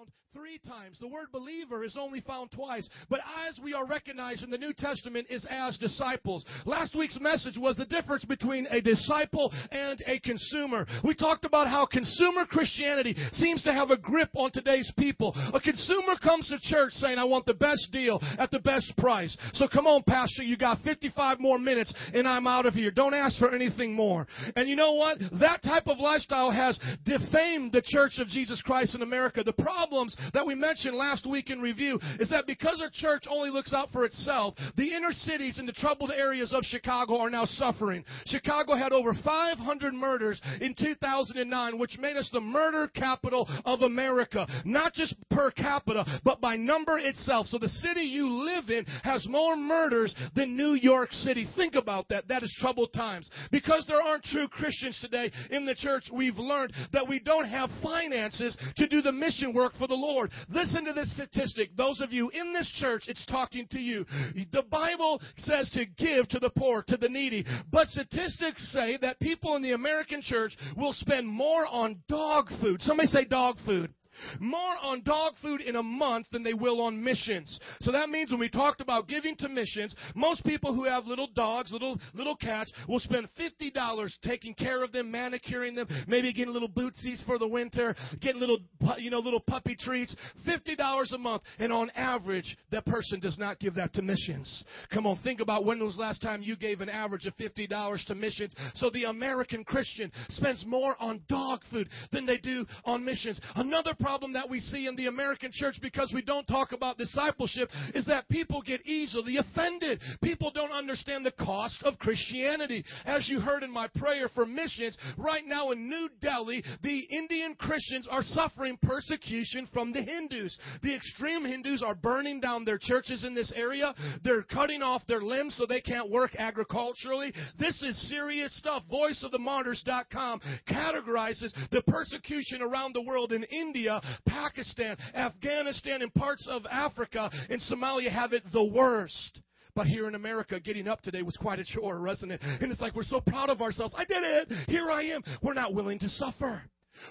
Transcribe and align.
found 0.00 0.12
three 0.32 0.60
times. 0.66 0.98
The 1.00 1.08
word 1.08 1.26
believer 1.32 1.82
is 1.84 1.96
only 1.98 2.20
found 2.20 2.52
twice. 2.52 2.88
But 3.08 3.20
as 3.48 3.58
we 3.62 3.74
are 3.74 3.86
recognized 3.86 4.44
in 4.44 4.50
the 4.50 4.58
New 4.58 4.72
Testament 4.72 5.26
is 5.28 5.44
as 5.50 5.76
disciples. 5.78 6.44
Last 6.66 6.94
week's 6.94 7.18
message 7.20 7.58
was 7.58 7.76
the 7.76 7.84
difference 7.84 8.24
between 8.24 8.66
a 8.70 8.80
disciple 8.80 9.52
and 9.72 10.00
a 10.06 10.20
consumer. 10.20 10.86
We 11.02 11.14
talked 11.14 11.44
about 11.44 11.66
how 11.66 11.84
consumer 11.84 12.44
Christianity 12.46 13.16
seems 13.32 13.64
to 13.64 13.72
have 13.72 13.90
a 13.90 13.96
grip 13.96 14.30
on 14.34 14.52
today's 14.52 14.90
people. 14.96 15.32
A 15.52 15.60
consumer 15.60 16.14
comes 16.22 16.48
to 16.48 16.58
church 16.60 16.92
saying, 16.92 17.18
I 17.18 17.24
want 17.24 17.46
the 17.46 17.54
best 17.54 17.88
deal 17.92 18.20
at 18.38 18.50
the 18.50 18.60
best 18.60 18.96
price. 18.98 19.36
So 19.54 19.66
come 19.66 19.86
on, 19.86 20.04
Pastor, 20.04 20.44
you 20.44 20.56
got 20.56 20.80
55 20.82 21.40
more 21.40 21.58
minutes 21.58 21.92
and 22.14 22.28
I'm 22.28 22.46
out 22.46 22.66
of 22.66 22.74
here. 22.74 22.92
Don't 22.92 23.14
ask 23.14 23.38
for 23.38 23.52
anything 23.52 23.94
more. 23.94 24.28
And 24.54 24.68
you 24.68 24.76
know 24.76 24.92
what? 24.92 25.18
That 25.40 25.62
type 25.64 25.88
of 25.88 25.98
lifestyle 25.98 26.52
has 26.52 26.78
defamed 27.04 27.72
the 27.72 27.82
church 27.84 28.18
of 28.18 28.28
Jesus 28.28 28.62
Christ 28.62 28.94
in 28.94 29.02
America. 29.02 29.42
The 29.42 29.52
problems 29.90 30.16
that 30.32 30.46
we 30.46 30.54
mentioned 30.54 30.96
last 30.96 31.26
week 31.28 31.50
in 31.50 31.60
review 31.60 31.98
is 32.20 32.30
that 32.30 32.46
because 32.46 32.80
our 32.80 32.90
church 32.92 33.24
only 33.28 33.50
looks 33.50 33.74
out 33.74 33.90
for 33.90 34.04
itself, 34.04 34.54
the 34.76 34.94
inner 34.94 35.10
cities 35.10 35.58
and 35.58 35.68
the 35.68 35.72
troubled 35.72 36.12
areas 36.16 36.52
of 36.52 36.62
Chicago 36.62 37.18
are 37.18 37.28
now 37.28 37.44
suffering. 37.44 38.04
Chicago 38.26 38.76
had 38.76 38.92
over 38.92 39.14
500 39.24 39.92
murders 39.92 40.40
in 40.60 40.74
2009, 40.78 41.76
which 41.76 41.98
made 41.98 42.16
us 42.16 42.30
the 42.32 42.40
murder 42.40 42.86
capital 42.94 43.48
of 43.64 43.82
America. 43.82 44.46
Not 44.64 44.94
just 44.94 45.16
per 45.30 45.50
capita, 45.50 46.04
but 46.24 46.40
by 46.40 46.56
number 46.56 47.00
itself. 47.00 47.48
So 47.48 47.58
the 47.58 47.68
city 47.68 48.02
you 48.02 48.28
live 48.30 48.70
in 48.70 48.84
has 49.02 49.26
more 49.28 49.56
murders 49.56 50.14
than 50.36 50.56
New 50.56 50.74
York 50.74 51.10
City. 51.10 51.48
Think 51.56 51.74
about 51.74 52.08
that. 52.10 52.28
That 52.28 52.44
is 52.44 52.56
troubled 52.60 52.92
times. 52.92 53.28
Because 53.50 53.84
there 53.88 54.00
aren't 54.00 54.22
true 54.22 54.46
Christians 54.46 54.98
today 55.00 55.32
in 55.50 55.64
the 55.64 55.74
church, 55.74 56.04
we've 56.12 56.38
learned 56.38 56.74
that 56.92 57.08
we 57.08 57.18
don't 57.18 57.48
have 57.48 57.70
finances 57.82 58.56
to 58.76 58.86
do 58.86 59.02
the 59.02 59.10
mission 59.10 59.52
work 59.52 59.72
for 59.80 59.88
the 59.88 59.94
Lord. 59.94 60.30
Listen 60.50 60.84
to 60.84 60.92
this 60.92 61.12
statistic. 61.14 61.74
Those 61.74 62.00
of 62.00 62.12
you 62.12 62.28
in 62.28 62.52
this 62.52 62.70
church, 62.78 63.04
it's 63.08 63.24
talking 63.26 63.66
to 63.72 63.80
you. 63.80 64.04
The 64.52 64.62
Bible 64.70 65.20
says 65.38 65.70
to 65.70 65.86
give 65.86 66.28
to 66.28 66.38
the 66.38 66.50
poor, 66.50 66.84
to 66.86 66.98
the 66.98 67.08
needy. 67.08 67.46
But 67.72 67.88
statistics 67.88 68.72
say 68.72 68.98
that 69.00 69.18
people 69.18 69.56
in 69.56 69.62
the 69.62 69.72
American 69.72 70.20
church 70.20 70.54
will 70.76 70.92
spend 70.92 71.26
more 71.26 71.66
on 71.66 71.96
dog 72.08 72.50
food. 72.60 72.82
Somebody 72.82 73.08
say 73.08 73.24
dog 73.24 73.56
food 73.64 73.92
more 74.38 74.74
on 74.82 75.02
dog 75.02 75.34
food 75.42 75.60
in 75.60 75.76
a 75.76 75.82
month 75.82 76.26
than 76.32 76.42
they 76.42 76.54
will 76.54 76.80
on 76.80 77.02
missions. 77.02 77.58
So 77.80 77.92
that 77.92 78.10
means 78.10 78.30
when 78.30 78.40
we 78.40 78.48
talked 78.48 78.80
about 78.80 79.08
giving 79.08 79.36
to 79.36 79.48
missions, 79.48 79.94
most 80.14 80.44
people 80.44 80.74
who 80.74 80.84
have 80.84 81.06
little 81.06 81.28
dogs, 81.34 81.72
little 81.72 81.98
little 82.14 82.36
cats, 82.36 82.72
will 82.88 83.00
spend 83.00 83.28
fifty 83.36 83.70
dollars 83.70 84.16
taking 84.22 84.54
care 84.54 84.82
of 84.82 84.92
them, 84.92 85.10
manicuring 85.10 85.74
them, 85.74 85.88
maybe 86.06 86.32
getting 86.32 86.52
little 86.52 86.68
bootsies 86.68 87.24
for 87.24 87.38
the 87.38 87.48
winter, 87.48 87.94
getting 88.20 88.40
little 88.40 88.58
you 88.98 89.10
know 89.10 89.18
little 89.18 89.40
puppy 89.40 89.76
treats. 89.78 90.14
Fifty 90.44 90.76
dollars 90.76 91.12
a 91.12 91.18
month, 91.18 91.42
and 91.58 91.72
on 91.72 91.90
average, 91.90 92.56
that 92.70 92.84
person 92.86 93.20
does 93.20 93.38
not 93.38 93.58
give 93.58 93.74
that 93.74 93.92
to 93.94 94.02
missions. 94.02 94.64
Come 94.92 95.06
on, 95.06 95.18
think 95.22 95.40
about 95.40 95.64
when 95.64 95.82
was 95.82 95.96
the 95.96 96.02
last 96.02 96.20
time 96.20 96.42
you 96.42 96.56
gave 96.56 96.80
an 96.80 96.88
average 96.88 97.26
of 97.26 97.34
fifty 97.36 97.66
dollars 97.66 98.04
to 98.08 98.14
missions. 98.14 98.54
So 98.74 98.90
the 98.90 99.04
American 99.04 99.64
Christian 99.64 100.12
spends 100.30 100.64
more 100.66 100.96
on 101.00 101.20
dog 101.28 101.60
food 101.70 101.88
than 102.12 102.26
they 102.26 102.38
do 102.38 102.66
on 102.84 103.04
missions. 103.04 103.40
Another 103.54 103.94
problem 103.94 104.09
problem 104.10 104.32
that 104.32 104.50
we 104.50 104.58
see 104.58 104.88
in 104.88 104.96
the 104.96 105.06
American 105.06 105.52
church 105.52 105.76
because 105.80 106.10
we 106.12 106.20
don't 106.20 106.44
talk 106.48 106.72
about 106.72 106.98
discipleship 106.98 107.70
is 107.94 108.04
that 108.06 108.28
people 108.28 108.60
get 108.60 108.84
easily 108.84 109.36
offended. 109.36 110.00
People 110.20 110.50
don't 110.52 110.72
understand 110.72 111.24
the 111.24 111.30
cost 111.30 111.80
of 111.84 111.96
Christianity. 112.00 112.84
As 113.04 113.28
you 113.28 113.38
heard 113.38 113.62
in 113.62 113.70
my 113.70 113.86
prayer 113.86 114.28
for 114.34 114.44
missions, 114.44 114.98
right 115.16 115.46
now 115.46 115.70
in 115.70 115.88
New 115.88 116.08
Delhi, 116.20 116.60
the 116.82 116.98
Indian 117.08 117.54
Christians 117.54 118.08
are 118.10 118.24
suffering 118.24 118.76
persecution 118.82 119.68
from 119.72 119.92
the 119.92 120.02
Hindus. 120.02 120.58
The 120.82 120.92
extreme 120.92 121.44
Hindus 121.44 121.80
are 121.80 121.94
burning 121.94 122.40
down 122.40 122.64
their 122.64 122.78
churches 122.82 123.22
in 123.22 123.32
this 123.32 123.52
area. 123.54 123.94
They're 124.24 124.42
cutting 124.42 124.82
off 124.82 125.02
their 125.06 125.22
limbs 125.22 125.54
so 125.56 125.66
they 125.66 125.80
can't 125.80 126.10
work 126.10 126.34
agriculturally. 126.36 127.32
This 127.60 127.80
is 127.80 128.08
serious 128.08 128.58
stuff. 128.58 128.82
VoiceOfTheMartyrs.com 128.92 130.40
categorizes 130.68 131.52
the 131.70 131.82
persecution 131.86 132.60
around 132.60 132.92
the 132.92 133.02
world 133.02 133.30
in 133.30 133.44
India 133.44 133.89
Pakistan, 134.26 134.96
Afghanistan, 135.14 136.02
and 136.02 136.12
parts 136.14 136.46
of 136.50 136.66
Africa 136.70 137.30
and 137.48 137.60
Somalia 137.62 138.10
have 138.10 138.32
it 138.32 138.42
the 138.52 138.64
worst. 138.64 139.40
But 139.74 139.86
here 139.86 140.08
in 140.08 140.14
America, 140.14 140.60
getting 140.60 140.88
up 140.88 141.00
today 141.00 141.22
was 141.22 141.36
quite 141.36 141.58
a 141.58 141.64
chore, 141.64 142.02
wasn't 142.02 142.32
it? 142.32 142.40
And 142.42 142.70
it's 142.72 142.80
like 142.80 142.94
we're 142.94 143.02
so 143.02 143.20
proud 143.20 143.50
of 143.50 143.62
ourselves. 143.62 143.94
I 143.96 144.04
did 144.04 144.22
it. 144.22 144.48
Here 144.68 144.90
I 144.90 145.04
am. 145.04 145.22
We're 145.42 145.54
not 145.54 145.74
willing 145.74 145.98
to 146.00 146.08
suffer. 146.08 146.62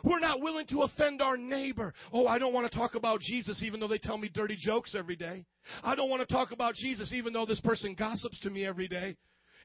We're 0.03 0.19
not 0.19 0.41
willing 0.41 0.67
to 0.67 0.83
offend 0.83 1.21
our 1.21 1.37
neighbor. 1.37 1.93
Oh, 2.13 2.27
I 2.27 2.37
don't 2.37 2.53
want 2.53 2.71
to 2.71 2.77
talk 2.77 2.95
about 2.95 3.21
Jesus 3.21 3.63
even 3.63 3.79
though 3.79 3.87
they 3.87 3.97
tell 3.97 4.17
me 4.17 4.29
dirty 4.31 4.57
jokes 4.59 4.93
every 4.95 5.15
day. 5.15 5.45
I 5.83 5.95
don't 5.95 6.09
want 6.09 6.27
to 6.27 6.31
talk 6.31 6.51
about 6.51 6.75
Jesus 6.75 7.11
even 7.13 7.33
though 7.33 7.45
this 7.45 7.61
person 7.61 7.95
gossips 7.97 8.39
to 8.41 8.49
me 8.49 8.65
every 8.65 8.87
day 8.87 9.15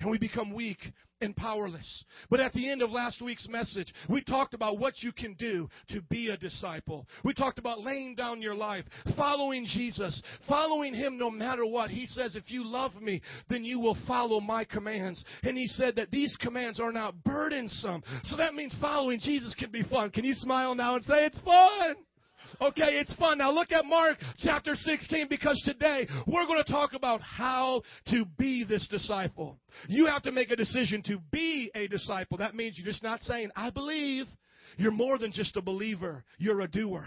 and 0.01 0.11
we 0.11 0.19
become 0.19 0.55
weak 0.55 0.79
and 1.21 1.35
powerless. 1.37 2.05
But 2.31 2.41
at 2.41 2.53
the 2.53 2.69
end 2.69 2.83
of 2.83 2.91
last 2.91 3.23
week's 3.23 3.49
message, 3.49 3.93
we 4.09 4.23
talked 4.23 4.55
about 4.55 4.79
what 4.79 5.03
you 5.03 5.13
can 5.13 5.35
do 5.35 5.69
to 5.89 6.03
be 6.03 6.29
a 6.29 6.37
disciple. 6.37 7.07
We 7.25 7.35
talked 7.35 7.59
about 7.59 7.81
laying 7.81 8.15
down 8.15 8.43
your 8.43 8.55
life, 8.55 8.85
following 9.17 9.65
Jesus, 9.65 10.21
following 10.49 10.95
Him 10.95 11.17
no 11.19 11.31
matter 11.31 11.65
what. 11.65 11.91
He 11.91 12.07
says, 12.07 12.37
if 12.37 12.51
you 12.51 12.65
love 12.65 12.95
me, 13.01 13.23
then 13.49 13.65
you 13.65 13.81
will 13.81 13.97
follow 14.07 14.41
my 14.41 14.65
commands. 14.65 15.25
And 15.43 15.57
He 15.57 15.67
said 15.67 15.97
that 15.97 16.11
these 16.11 16.37
commands 16.41 16.79
are 16.79 16.93
not 16.93 17.23
burdensome. 17.25 18.03
So 18.25 18.37
that 18.37 18.55
means 18.55 18.77
following 18.81 19.19
Jesus 19.21 19.55
can 19.55 19.71
be 19.71 19.83
fun. 19.83 20.11
Can 20.11 20.25
you 20.25 20.35
smile 20.35 20.75
now 20.75 20.97
and 20.97 21.05
say, 21.05 21.25
it's 21.27 21.41
fun? 21.41 21.97
Okay, 22.61 22.99
it's 22.99 23.15
fun. 23.17 23.39
Now 23.39 23.51
look 23.51 23.73
at 23.73 23.85
Mark 23.85 24.19
chapter 24.39 24.75
16 24.75 25.27
because 25.29 25.61
today 25.65 26.07
we're 26.27 26.47
going 26.47 26.63
to 26.63 26.73
talk 26.73 26.93
about 26.93 27.21
how 27.21 27.83
to 28.11 28.25
be 28.39 28.65
this 28.65 28.87
disciple. 28.89 29.59
You 29.89 30.07
have 30.07 30.23
to 30.23 30.33
make 30.33 30.51
a 30.51 30.57
decision 30.57 31.03
to 31.07 31.19
be 31.33 31.71
a 31.75 31.89
disciple. 31.89 32.39
That 32.39 32.55
means 32.55 32.79
you're 32.79 32.87
just 32.87 33.03
not 33.03 33.23
saying, 33.23 33.51
I 33.57 33.71
believe. 33.71 34.27
You're 34.77 34.93
more 34.93 35.19
than 35.19 35.31
just 35.31 35.57
a 35.57 35.63
believer, 35.63 36.25
you're 36.39 36.63
a 36.63 36.69
doer. 36.69 37.07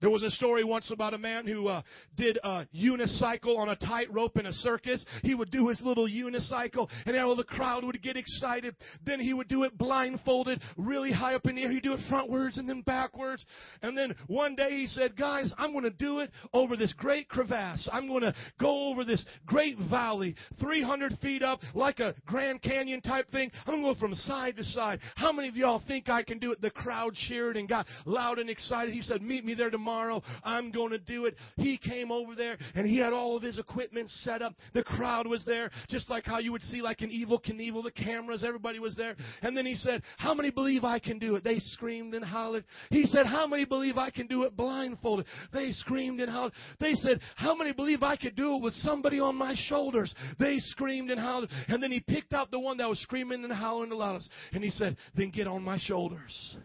There 0.00 0.10
was 0.10 0.22
a 0.22 0.30
story 0.30 0.62
once 0.62 0.92
about 0.92 1.12
a 1.12 1.18
man 1.18 1.44
who 1.46 1.66
uh, 1.66 1.82
did 2.16 2.38
a 2.44 2.66
unicycle 2.72 3.58
on 3.58 3.70
a 3.70 3.76
tightrope 3.76 4.36
in 4.36 4.46
a 4.46 4.52
circus. 4.52 5.04
He 5.22 5.34
would 5.34 5.50
do 5.50 5.66
his 5.66 5.80
little 5.82 6.08
unicycle, 6.08 6.88
and 7.04 7.16
all 7.16 7.34
the 7.34 7.42
crowd 7.42 7.84
would 7.84 8.00
get 8.00 8.16
excited. 8.16 8.76
Then 9.04 9.18
he 9.18 9.32
would 9.32 9.48
do 9.48 9.64
it 9.64 9.76
blindfolded, 9.76 10.62
really 10.76 11.10
high 11.10 11.34
up 11.34 11.46
in 11.46 11.56
the 11.56 11.62
air. 11.62 11.72
He'd 11.72 11.82
do 11.82 11.94
it 11.94 12.00
frontwards 12.08 12.58
and 12.58 12.68
then 12.68 12.82
backwards. 12.82 13.44
And 13.82 13.98
then 13.98 14.14
one 14.28 14.54
day 14.54 14.70
he 14.70 14.86
said, 14.86 15.16
"Guys, 15.16 15.52
I'm 15.58 15.72
going 15.72 15.82
to 15.82 15.90
do 15.90 16.20
it 16.20 16.30
over 16.52 16.76
this 16.76 16.92
great 16.92 17.28
crevasse. 17.28 17.88
I'm 17.92 18.06
going 18.06 18.22
to 18.22 18.34
go 18.60 18.90
over 18.90 19.04
this 19.04 19.24
great 19.46 19.76
valley, 19.90 20.36
300 20.60 21.18
feet 21.20 21.42
up, 21.42 21.60
like 21.74 21.98
a 21.98 22.14
Grand 22.24 22.62
Canyon 22.62 23.00
type 23.00 23.28
thing. 23.32 23.50
I'm 23.66 23.82
going 23.82 23.94
to 23.94 23.94
go 23.94 24.00
from 24.00 24.14
side 24.14 24.56
to 24.58 24.64
side. 24.64 25.00
How 25.16 25.32
many 25.32 25.48
of 25.48 25.56
y'all 25.56 25.82
think 25.88 26.08
I 26.08 26.22
can 26.22 26.38
do 26.38 26.52
it?" 26.52 26.60
The 26.60 26.70
crowd 26.70 27.14
cheered 27.14 27.56
and 27.56 27.68
got 27.68 27.86
loud 28.04 28.38
and 28.38 28.48
excited. 28.48 28.94
He 28.94 29.02
said, 29.02 29.22
"Meet 29.22 29.44
me 29.44 29.54
there 29.54 29.70
tomorrow." 29.70 29.87
Tomorrow. 29.88 30.22
I'm 30.44 30.70
going 30.70 30.90
to 30.90 30.98
do 30.98 31.24
it. 31.26 31.34
He 31.56 31.78
came 31.78 32.12
over 32.12 32.34
there 32.34 32.58
and 32.74 32.86
he 32.86 32.98
had 32.98 33.12
all 33.12 33.36
of 33.36 33.42
his 33.42 33.58
equipment 33.58 34.10
set 34.10 34.42
up. 34.42 34.54
The 34.74 34.82
crowd 34.82 35.26
was 35.26 35.44
there, 35.46 35.70
just 35.88 36.10
like 36.10 36.26
how 36.26 36.38
you 36.38 36.52
would 36.52 36.62
see 36.62 36.82
like 36.82 37.00
an 37.00 37.10
Evel 37.10 37.42
Knievel, 37.42 37.82
the 37.82 37.90
cameras, 37.90 38.44
everybody 38.46 38.78
was 38.78 38.96
there. 38.96 39.16
And 39.42 39.56
then 39.56 39.64
he 39.64 39.74
said, 39.74 40.02
How 40.18 40.34
many 40.34 40.50
believe 40.50 40.84
I 40.84 40.98
can 40.98 41.18
do 41.18 41.36
it? 41.36 41.44
They 41.44 41.58
screamed 41.58 42.14
and 42.14 42.24
hollered. 42.24 42.64
He 42.90 43.04
said, 43.06 43.24
How 43.26 43.46
many 43.46 43.64
believe 43.64 43.96
I 43.96 44.10
can 44.10 44.26
do 44.26 44.42
it 44.42 44.56
blindfolded? 44.56 45.26
They 45.52 45.70
screamed 45.72 46.20
and 46.20 46.30
hollered. 46.30 46.52
They 46.80 46.92
said, 46.94 47.20
How 47.36 47.54
many 47.54 47.72
believe 47.72 48.02
I 48.02 48.16
could 48.16 48.36
do 48.36 48.56
it 48.56 48.62
with 48.62 48.74
somebody 48.74 49.20
on 49.20 49.36
my 49.36 49.54
shoulders? 49.68 50.14
They 50.38 50.58
screamed 50.58 51.10
and 51.10 51.20
hollered. 51.20 51.50
And 51.68 51.82
then 51.82 51.92
he 51.92 52.00
picked 52.00 52.34
out 52.34 52.50
the 52.50 52.60
one 52.60 52.76
that 52.78 52.88
was 52.88 53.00
screaming 53.00 53.42
and 53.44 53.52
howling 53.52 53.88
the 53.88 53.96
loudest. 53.96 54.30
And 54.52 54.62
he 54.62 54.70
said, 54.70 54.96
Then 55.16 55.30
get 55.30 55.46
on 55.46 55.62
my 55.62 55.78
shoulders. 55.78 56.56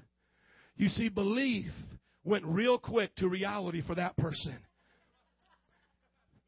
You 0.76 0.88
see, 0.90 1.08
belief 1.08 1.72
went 2.24 2.46
real 2.46 2.78
quick 2.78 3.16
to 3.18 3.28
reality 3.28 3.82
for 3.86 3.96
that 3.96 4.16
person. 4.18 4.58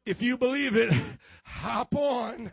If 0.04 0.22
you 0.22 0.36
believe 0.38 0.74
it, 0.74 0.92
hop 1.44 1.94
on. 1.94 2.52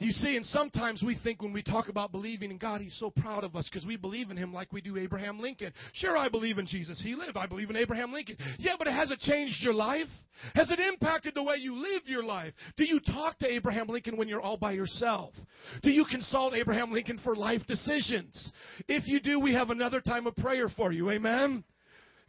You 0.00 0.12
see, 0.12 0.34
and 0.34 0.46
sometimes 0.46 1.02
we 1.02 1.14
think 1.22 1.42
when 1.42 1.52
we 1.52 1.62
talk 1.62 1.90
about 1.90 2.10
believing 2.10 2.50
in 2.50 2.56
God, 2.56 2.80
He's 2.80 2.98
so 2.98 3.10
proud 3.10 3.44
of 3.44 3.54
us 3.54 3.68
because 3.70 3.84
we 3.84 3.96
believe 3.96 4.30
in 4.30 4.36
Him 4.36 4.50
like 4.50 4.72
we 4.72 4.80
do 4.80 4.96
Abraham 4.96 5.38
Lincoln. 5.38 5.74
Sure, 5.92 6.16
I 6.16 6.30
believe 6.30 6.56
in 6.56 6.64
Jesus. 6.64 6.98
He 7.04 7.14
lived. 7.14 7.36
I 7.36 7.44
believe 7.44 7.68
in 7.68 7.76
Abraham 7.76 8.10
Lincoln. 8.10 8.38
Yeah, 8.58 8.76
but 8.78 8.86
has 8.86 9.10
it 9.10 9.18
changed 9.20 9.56
your 9.60 9.74
life? 9.74 10.08
Has 10.54 10.70
it 10.70 10.80
impacted 10.80 11.34
the 11.34 11.42
way 11.42 11.56
you 11.56 11.76
live 11.76 12.02
your 12.06 12.24
life? 12.24 12.54
Do 12.78 12.86
you 12.86 12.98
talk 12.98 13.38
to 13.40 13.46
Abraham 13.46 13.88
Lincoln 13.88 14.16
when 14.16 14.26
you're 14.26 14.40
all 14.40 14.56
by 14.56 14.72
yourself? 14.72 15.34
Do 15.82 15.90
you 15.90 16.06
consult 16.06 16.54
Abraham 16.54 16.92
Lincoln 16.92 17.20
for 17.22 17.36
life 17.36 17.60
decisions? 17.66 18.52
If 18.88 19.06
you 19.06 19.20
do, 19.20 19.38
we 19.38 19.52
have 19.52 19.68
another 19.68 20.00
time 20.00 20.26
of 20.26 20.34
prayer 20.36 20.70
for 20.70 20.92
you. 20.92 21.10
Amen? 21.10 21.62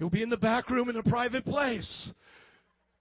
You'll 0.02 0.10
be 0.10 0.24
in 0.24 0.30
the 0.30 0.38
back 0.38 0.72
room 0.72 0.90
in 0.90 0.96
a 0.96 1.04
private 1.04 1.46
place. 1.46 2.12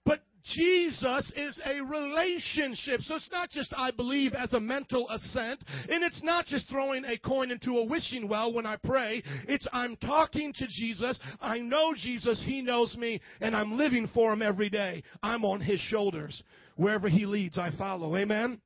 But 0.05 0.19
Jesus 0.43 1.33
is 1.35 1.59
a 1.65 1.81
relationship. 1.81 3.01
So 3.01 3.15
it's 3.15 3.31
not 3.31 3.49
just 3.49 3.73
I 3.75 3.89
believe 3.89 4.35
as 4.35 4.53
a 4.53 4.59
mental 4.59 5.09
assent, 5.09 5.63
and 5.89 6.03
it's 6.03 6.21
not 6.21 6.45
just 6.45 6.69
throwing 6.69 7.03
a 7.05 7.17
coin 7.17 7.49
into 7.49 7.79
a 7.79 7.83
wishing 7.83 8.27
well 8.27 8.53
when 8.53 8.67
I 8.67 8.75
pray. 8.75 9.23
It's 9.47 9.67
I'm 9.73 9.95
talking 9.95 10.53
to 10.53 10.67
Jesus. 10.67 11.19
I 11.41 11.57
know 11.57 11.95
Jesus. 11.95 12.43
He 12.45 12.61
knows 12.61 12.95
me, 12.95 13.19
and 13.39 13.55
I'm 13.55 13.79
living 13.79 14.07
for 14.13 14.31
him 14.31 14.43
every 14.43 14.69
day. 14.69 15.01
I'm 15.23 15.43
on 15.43 15.59
his 15.59 15.79
shoulders. 15.79 16.43
Wherever 16.75 17.09
he 17.09 17.25
leads, 17.25 17.57
I 17.57 17.71
follow. 17.79 18.15
Amen. 18.15 18.61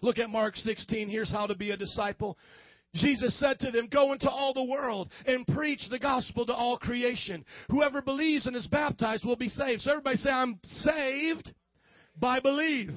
Look 0.00 0.18
at 0.18 0.30
Mark 0.30 0.56
16. 0.56 1.08
Here's 1.08 1.30
how 1.30 1.46
to 1.46 1.54
be 1.54 1.70
a 1.70 1.76
disciple. 1.76 2.36
Jesus 2.94 3.38
said 3.38 3.58
to 3.60 3.70
them, 3.70 3.88
Go 3.90 4.12
into 4.12 4.28
all 4.28 4.52
the 4.52 4.62
world 4.62 5.10
and 5.26 5.46
preach 5.46 5.88
the 5.90 5.98
gospel 5.98 6.44
to 6.46 6.52
all 6.52 6.78
creation. 6.78 7.44
Whoever 7.70 8.02
believes 8.02 8.46
and 8.46 8.54
is 8.54 8.66
baptized 8.66 9.24
will 9.24 9.36
be 9.36 9.48
saved. 9.48 9.82
So 9.82 9.90
everybody 9.90 10.16
say, 10.16 10.30
I'm 10.30 10.58
saved 10.64 11.52
by 12.18 12.40
belief. 12.40 12.90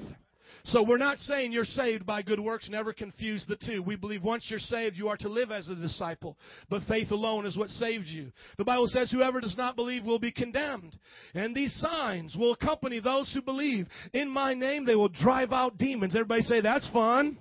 So 0.66 0.82
we're 0.82 0.98
not 0.98 1.18
saying 1.18 1.52
you're 1.52 1.64
saved 1.64 2.04
by 2.04 2.22
good 2.22 2.40
works. 2.40 2.68
Never 2.68 2.92
confuse 2.92 3.46
the 3.46 3.56
two. 3.56 3.82
We 3.82 3.94
believe 3.94 4.24
once 4.24 4.46
you're 4.48 4.58
saved, 4.58 4.96
you 4.96 5.08
are 5.08 5.16
to 5.18 5.28
live 5.28 5.52
as 5.52 5.68
a 5.68 5.76
disciple. 5.76 6.36
But 6.68 6.82
faith 6.88 7.12
alone 7.12 7.46
is 7.46 7.56
what 7.56 7.68
saves 7.68 8.08
you. 8.08 8.32
The 8.58 8.64
Bible 8.64 8.88
says 8.88 9.10
whoever 9.10 9.40
does 9.40 9.56
not 9.56 9.76
believe 9.76 10.04
will 10.04 10.18
be 10.18 10.32
condemned. 10.32 10.98
And 11.34 11.54
these 11.54 11.72
signs 11.76 12.36
will 12.36 12.52
accompany 12.52 12.98
those 12.98 13.32
who 13.32 13.42
believe. 13.42 13.86
In 14.12 14.28
my 14.28 14.54
name, 14.54 14.84
they 14.84 14.96
will 14.96 15.08
drive 15.08 15.52
out 15.52 15.78
demons. 15.78 16.16
Everybody 16.16 16.42
say, 16.42 16.60
that's 16.60 16.88
fun. 16.90 17.38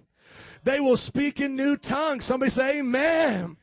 They 0.65 0.79
will 0.79 0.97
speak 0.97 1.39
in 1.39 1.55
new 1.55 1.77
tongues. 1.77 2.25
Somebody 2.25 2.49
say 2.49 2.79
amen. 2.79 3.57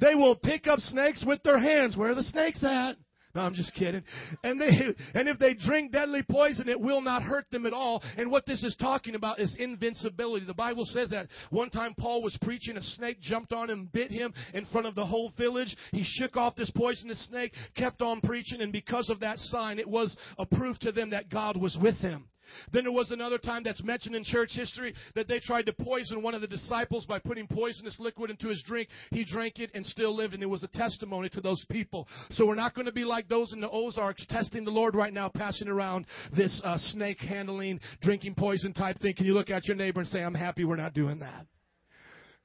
They 0.00 0.14
will 0.14 0.36
pick 0.36 0.66
up 0.66 0.80
snakes 0.80 1.24
with 1.26 1.42
their 1.42 1.58
hands. 1.58 1.96
Where 1.96 2.10
are 2.10 2.14
the 2.14 2.22
snakes 2.22 2.62
at? 2.62 2.96
No, 3.34 3.40
I'm 3.40 3.54
just 3.54 3.72
kidding. 3.72 4.02
And 4.44 4.60
they 4.60 4.68
and 5.14 5.26
if 5.26 5.38
they 5.38 5.54
drink 5.54 5.92
deadly 5.92 6.22
poison, 6.22 6.68
it 6.68 6.78
will 6.78 7.00
not 7.00 7.22
hurt 7.22 7.46
them 7.50 7.64
at 7.64 7.72
all. 7.72 8.02
And 8.18 8.30
what 8.30 8.44
this 8.44 8.62
is 8.62 8.76
talking 8.78 9.14
about 9.14 9.40
is 9.40 9.56
invincibility. 9.58 10.44
The 10.44 10.52
Bible 10.52 10.84
says 10.84 11.10
that 11.10 11.28
one 11.48 11.70
time 11.70 11.94
Paul 11.98 12.22
was 12.22 12.36
preaching, 12.42 12.76
a 12.76 12.82
snake 12.82 13.20
jumped 13.22 13.54
on 13.54 13.70
him, 13.70 13.88
bit 13.90 14.10
him 14.10 14.34
in 14.52 14.66
front 14.66 14.86
of 14.86 14.94
the 14.94 15.06
whole 15.06 15.32
village. 15.38 15.74
He 15.92 16.04
shook 16.04 16.36
off 16.36 16.56
this 16.56 16.70
poisonous 16.72 17.26
snake, 17.28 17.54
kept 17.74 18.02
on 18.02 18.20
preaching, 18.20 18.60
and 18.60 18.70
because 18.72 19.08
of 19.08 19.20
that 19.20 19.38
sign, 19.38 19.78
it 19.78 19.88
was 19.88 20.14
a 20.36 20.44
proof 20.44 20.78
to 20.80 20.92
them 20.92 21.10
that 21.10 21.30
God 21.30 21.56
was 21.56 21.78
with 21.80 21.96
him. 21.96 22.28
Then 22.72 22.84
there 22.84 22.92
was 22.92 23.10
another 23.10 23.38
time 23.38 23.62
that's 23.62 23.82
mentioned 23.82 24.14
in 24.14 24.24
church 24.24 24.50
history 24.52 24.94
that 25.14 25.28
they 25.28 25.40
tried 25.40 25.66
to 25.66 25.72
poison 25.72 26.22
one 26.22 26.34
of 26.34 26.40
the 26.40 26.46
disciples 26.46 27.06
by 27.06 27.18
putting 27.18 27.46
poisonous 27.46 27.98
liquid 27.98 28.30
into 28.30 28.48
his 28.48 28.62
drink. 28.66 28.88
He 29.10 29.24
drank 29.24 29.58
it 29.58 29.70
and 29.74 29.84
still 29.84 30.14
lived, 30.14 30.34
and 30.34 30.42
it 30.42 30.46
was 30.46 30.62
a 30.62 30.68
testimony 30.68 31.28
to 31.30 31.40
those 31.40 31.64
people. 31.70 32.08
So 32.30 32.46
we're 32.46 32.54
not 32.54 32.74
going 32.74 32.86
to 32.86 32.92
be 32.92 33.04
like 33.04 33.28
those 33.28 33.52
in 33.52 33.60
the 33.60 33.70
Ozarks 33.70 34.26
testing 34.26 34.64
the 34.64 34.70
Lord 34.70 34.94
right 34.94 35.12
now, 35.12 35.28
passing 35.28 35.68
around 35.68 36.06
this 36.36 36.60
uh, 36.64 36.78
snake 36.78 37.20
handling, 37.20 37.80
drinking 38.00 38.34
poison 38.34 38.72
type 38.72 38.98
thing. 39.00 39.14
Can 39.14 39.26
you 39.26 39.34
look 39.34 39.50
at 39.50 39.66
your 39.66 39.76
neighbor 39.76 40.00
and 40.00 40.08
say, 40.08 40.22
I'm 40.22 40.34
happy 40.34 40.64
we're 40.64 40.76
not 40.76 40.94
doing 40.94 41.20
that? 41.20 41.46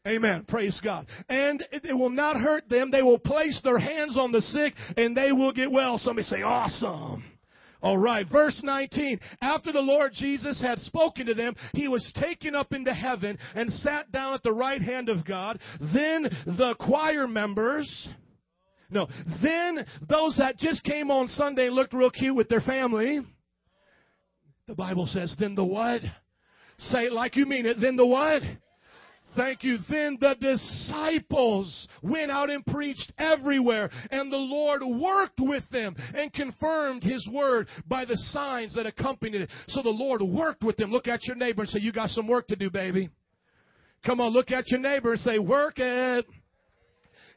Amen. 0.07 0.45
Praise 0.47 0.79
God. 0.81 1.05
And 1.27 1.65
it, 1.71 1.93
will 1.93 2.09
not 2.09 2.37
hurt 2.37 2.69
them. 2.69 2.91
They 2.91 3.01
will 3.01 3.19
place 3.19 3.59
their 3.63 3.77
hands 3.77 4.17
on 4.17 4.31
the 4.31 4.41
sick 4.41 4.73
and 4.95 5.17
they 5.17 5.33
will 5.33 5.51
get 5.51 5.69
well. 5.69 5.97
Somebody 5.97 6.23
say, 6.23 6.41
awesome. 6.43 7.23
All 7.81 7.97
right, 7.97 8.25
verse 8.31 8.59
19. 8.63 9.19
After 9.41 9.71
the 9.71 9.79
Lord 9.79 10.11
Jesus 10.13 10.61
had 10.61 10.79
spoken 10.79 11.25
to 11.27 11.33
them, 11.33 11.55
he 11.73 11.87
was 11.87 12.11
taken 12.19 12.55
up 12.55 12.73
into 12.73 12.93
heaven 12.93 13.37
and 13.55 13.71
sat 13.71 14.11
down 14.11 14.33
at 14.33 14.43
the 14.43 14.53
right 14.53 14.81
hand 14.81 15.09
of 15.09 15.25
God. 15.25 15.59
Then 15.93 16.23
the 16.45 16.75
choir 16.79 17.27
members, 17.27 18.09
no, 18.89 19.07
then 19.43 19.85
those 20.09 20.37
that 20.37 20.57
just 20.57 20.83
came 20.83 21.11
on 21.11 21.27
Sunday 21.27 21.69
looked 21.69 21.93
real 21.93 22.09
cute 22.09 22.35
with 22.35 22.49
their 22.49 22.61
family, 22.61 23.21
the 24.67 24.75
Bible 24.75 25.07
says, 25.07 25.33
then 25.39 25.55
the 25.55 25.63
what? 25.63 26.01
Say 26.79 27.05
it 27.05 27.13
like 27.13 27.35
you 27.35 27.45
mean 27.45 27.65
it. 27.65 27.79
Then 27.79 27.95
the 27.95 28.05
what? 28.05 28.41
Thank 29.35 29.63
you. 29.63 29.77
Then 29.89 30.17
the 30.19 30.35
disciples 30.39 31.87
went 32.01 32.31
out 32.31 32.49
and 32.49 32.65
preached 32.65 33.11
everywhere, 33.17 33.89
and 34.09 34.31
the 34.31 34.37
Lord 34.37 34.81
worked 34.83 35.39
with 35.39 35.63
them 35.69 35.95
and 36.15 36.33
confirmed 36.33 37.03
His 37.03 37.27
word 37.31 37.67
by 37.87 38.05
the 38.05 38.17
signs 38.31 38.73
that 38.75 38.85
accompanied 38.85 39.41
it. 39.41 39.49
So 39.67 39.83
the 39.83 39.89
Lord 39.89 40.21
worked 40.21 40.63
with 40.63 40.77
them. 40.77 40.91
Look 40.91 41.07
at 41.07 41.25
your 41.25 41.35
neighbor 41.35 41.61
and 41.61 41.69
say, 41.69 41.79
You 41.79 41.91
got 41.91 42.09
some 42.09 42.27
work 42.27 42.47
to 42.47 42.55
do, 42.55 42.69
baby. 42.69 43.09
Come 44.05 44.21
on, 44.21 44.31
look 44.31 44.51
at 44.51 44.69
your 44.69 44.79
neighbor 44.79 45.11
and 45.11 45.21
say, 45.21 45.39
Work 45.39 45.75
it. 45.77 46.25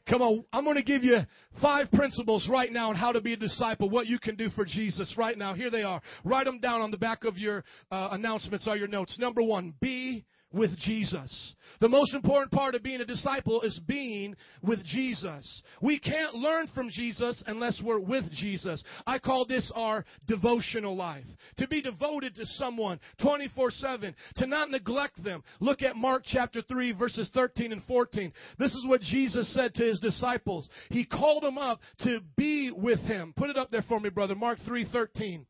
Come 0.09 0.23
on, 0.23 0.43
I'm 0.51 0.63
going 0.63 0.77
to 0.77 0.83
give 0.83 1.03
you 1.03 1.19
five 1.61 1.91
principles 1.91 2.47
right 2.49 2.71
now 2.71 2.89
on 2.89 2.95
how 2.95 3.11
to 3.11 3.21
be 3.21 3.33
a 3.33 3.37
disciple, 3.37 3.89
what 3.89 4.07
you 4.07 4.17
can 4.17 4.35
do 4.35 4.49
for 4.49 4.65
Jesus 4.65 5.13
right 5.15 5.37
now. 5.37 5.53
Here 5.53 5.69
they 5.69 5.83
are. 5.83 6.01
Write 6.23 6.45
them 6.45 6.59
down 6.59 6.81
on 6.81 6.89
the 6.89 6.97
back 6.97 7.23
of 7.23 7.37
your 7.37 7.63
uh, 7.91 8.09
announcements 8.11 8.67
or 8.67 8.75
your 8.75 8.87
notes. 8.87 9.17
Number 9.19 9.43
one, 9.43 9.75
be 9.79 10.25
with 10.51 10.77
Jesus. 10.77 11.55
The 11.79 11.89
most 11.89 12.13
important 12.13 12.51
part 12.51 12.75
of 12.75 12.83
being 12.83 13.01
a 13.01 13.05
disciple 13.05 13.61
is 13.61 13.79
being 13.87 14.35
with 14.61 14.83
Jesus. 14.83 15.63
We 15.81 15.99
can't 15.99 16.35
learn 16.35 16.67
from 16.75 16.89
Jesus 16.89 17.41
unless 17.47 17.81
we're 17.83 17.99
with 17.99 18.31
Jesus. 18.31 18.83
I 19.07 19.19
call 19.19 19.45
this 19.45 19.71
our 19.75 20.05
devotional 20.27 20.95
life. 20.95 21.25
To 21.57 21.67
be 21.67 21.81
devoted 21.81 22.35
to 22.35 22.45
someone 22.45 22.99
24 23.21 23.71
7, 23.71 24.15
to 24.37 24.47
not 24.47 24.69
neglect 24.69 25.23
them. 25.23 25.43
Look 25.59 25.81
at 25.81 25.95
Mark 25.95 26.23
chapter 26.25 26.61
3, 26.61 26.91
verses 26.93 27.31
13 27.33 27.71
and 27.71 27.83
14. 27.85 28.31
This 28.59 28.75
is 28.75 28.85
what 28.85 29.01
Jesus 29.01 29.51
said 29.53 29.73
to 29.75 29.83
his 29.83 29.99
disciples. 29.99 30.69
He 30.89 31.05
called 31.05 31.43
them 31.43 31.57
up 31.57 31.79
to 31.99 32.19
be 32.37 32.71
with 32.71 32.99
him. 32.99 33.33
Put 33.35 33.49
it 33.49 33.57
up 33.57 33.71
there 33.71 33.85
for 33.87 33.99
me, 33.99 34.09
brother. 34.09 34.35
Mark 34.35 34.59
3 34.65 34.87
13. 34.91 35.45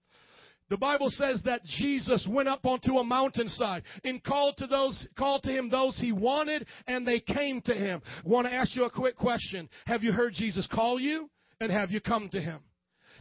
The 0.72 0.78
Bible 0.78 1.10
says 1.10 1.42
that 1.44 1.66
Jesus 1.66 2.26
went 2.32 2.48
up 2.48 2.66
onto 2.66 2.96
a 2.98 3.04
mountainside 3.04 3.84
and 4.06 4.24
called 4.24 4.56
to 4.56 4.68
those, 4.68 5.06
called 5.18 5.44
to 5.44 5.52
him 5.52 5.70
those 5.70 6.00
he 6.00 6.14
wanted 6.14 6.66
and 6.88 7.06
they 7.06 7.20
came 7.20 7.60
to 7.64 7.74
him. 7.74 8.02
I 8.26 8.30
want 8.30 8.48
to 8.48 8.54
ask 8.54 8.74
you 8.74 8.86
a 8.86 8.90
quick 8.90 9.18
question. 9.18 9.68
Have 9.86 10.02
you 10.02 10.14
heard 10.14 10.32
Jesus 10.32 10.66
call 10.72 10.98
you 10.98 11.30
and 11.60 11.74
have 11.74 11.92
you 11.92 12.00
come 12.00 12.30
to 12.30 12.40
him? 12.40 12.62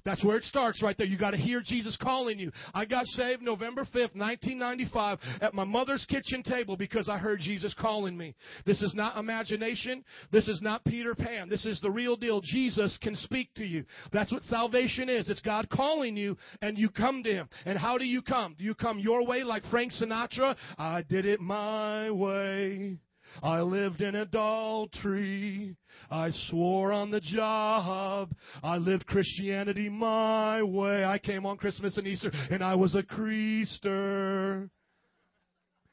That's 0.05 0.25
where 0.25 0.37
it 0.37 0.44
starts 0.44 0.82
right 0.82 0.97
there. 0.97 1.06
You 1.06 1.19
got 1.19 1.32
to 1.32 1.37
hear 1.37 1.61
Jesus 1.64 1.97
calling 2.00 2.38
you. 2.38 2.50
I 2.75 2.85
got 2.85 3.06
saved 3.06 3.43
November 3.43 3.82
5th, 3.82 4.17
1995 4.17 5.19
at 5.41 5.55
my 5.55 5.64
mother's 5.64 6.05
kitchen 6.08 6.43
table 6.43 6.76
because 6.76 7.08
I 7.08 7.19
heard 7.19 7.41
Jesus 7.41 7.75
calling 7.79 8.17
me. 8.17 8.35
This 8.67 8.82
is 8.82 8.94
not 8.94 9.17
imagination. 9.17 10.05
This 10.31 10.49
is 10.49 10.61
not 10.62 10.85
Peter 10.85 11.14
Pan. 11.14 11.49
This 11.49 11.67
is 11.67 11.81
the 11.81 11.91
real 11.91 12.17
deal. 12.17 12.41
Jesus 12.41 12.99
can 13.02 13.17
speak 13.17 13.52
to 13.55 13.64
you. 13.64 13.85
That's 14.12 14.32
what 14.32 14.43
salvation 14.44 15.08
is. 15.08 15.29
It's 15.29 15.41
God 15.41 15.69
calling 15.70 16.17
you 16.17 16.37
and 16.62 16.79
you 16.79 16.88
come 16.88 17.23
to 17.23 17.31
Him. 17.31 17.49
And 17.67 17.79
how 17.79 17.99
do 17.99 18.05
you 18.05 18.23
come? 18.23 18.55
Do 18.58 18.64
you 18.64 18.75
come 18.75 18.99
your 18.99 19.26
way 19.26 19.43
like 19.43 19.64
Frank 19.70 19.93
Sinatra? 19.93 20.56
I 20.79 21.02
did 21.02 21.26
it 21.26 21.41
my 21.41 22.11
way. 22.11 22.99
I 23.42 23.60
lived 23.62 24.00
in 24.00 24.14
adultery. 24.14 25.76
I 26.10 26.31
swore 26.48 26.92
on 26.92 27.10
the 27.10 27.20
job. 27.20 28.32
I 28.62 28.76
lived 28.76 29.06
Christianity 29.06 29.88
my 29.88 30.62
way. 30.62 31.04
I 31.04 31.19
came 31.19 31.46
on 31.46 31.56
Christmas 31.56 31.97
and 31.97 32.06
Easter 32.06 32.30
and 32.50 32.62
I 32.62 32.75
was 32.75 32.94
a 32.94 33.02
creaster. 33.02 34.68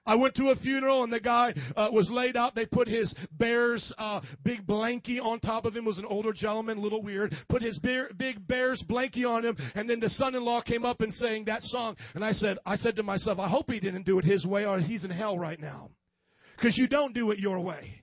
I 0.08 0.16
went 0.16 0.36
to 0.36 0.50
a 0.50 0.56
funeral 0.56 1.04
and 1.04 1.12
the 1.12 1.20
guy 1.20 1.54
uh, 1.76 1.90
was 1.92 2.10
laid 2.10 2.38
out. 2.38 2.56
They 2.56 2.66
put 2.66 2.88
his 2.88 3.14
bear's 3.38 3.94
uh, 3.98 4.22
big 4.42 4.66
blankie 4.66 5.22
on 5.22 5.42
top 5.42 5.66
of 5.66 5.76
him. 5.76 5.84
It 5.84 5.88
was 5.88 5.98
an 5.98 6.06
older 6.06 6.32
gentleman, 6.32 6.78
a 6.78 6.82
little 6.82 7.04
weird. 7.04 7.36
Put 7.50 7.62
his 7.62 7.78
bear, 7.80 8.10
big 8.16 8.48
bear's 8.48 8.82
blankie 8.90 9.28
on 9.28 9.44
him, 9.44 9.58
and 9.76 9.90
then 9.90 10.00
the 10.00 10.10
son-in-law 10.10 10.62
came 10.62 10.86
up 10.86 11.02
and 11.02 11.14
sang 11.14 11.44
that 11.46 11.62
song. 11.64 11.98
And 12.16 12.24
I 12.24 12.32
said, 12.32 12.58
I 12.66 12.78
said 12.78 12.96
to 12.96 13.04
myself, 13.04 13.38
I 13.38 13.50
hope 13.50 13.70
he 13.70 13.82
didn't 13.82 14.06
do 14.06 14.18
it 14.18 14.24
his 14.24 14.46
way, 14.46 14.66
or 14.66 14.80
he's 14.80 15.04
in 15.04 15.12
hell 15.12 15.38
right 15.38 15.60
now, 15.60 15.90
because 16.58 16.78
you 16.78 16.88
don't 16.88 17.14
do 17.14 17.32
it 17.32 17.40
your 17.40 17.60
way. 17.60 18.02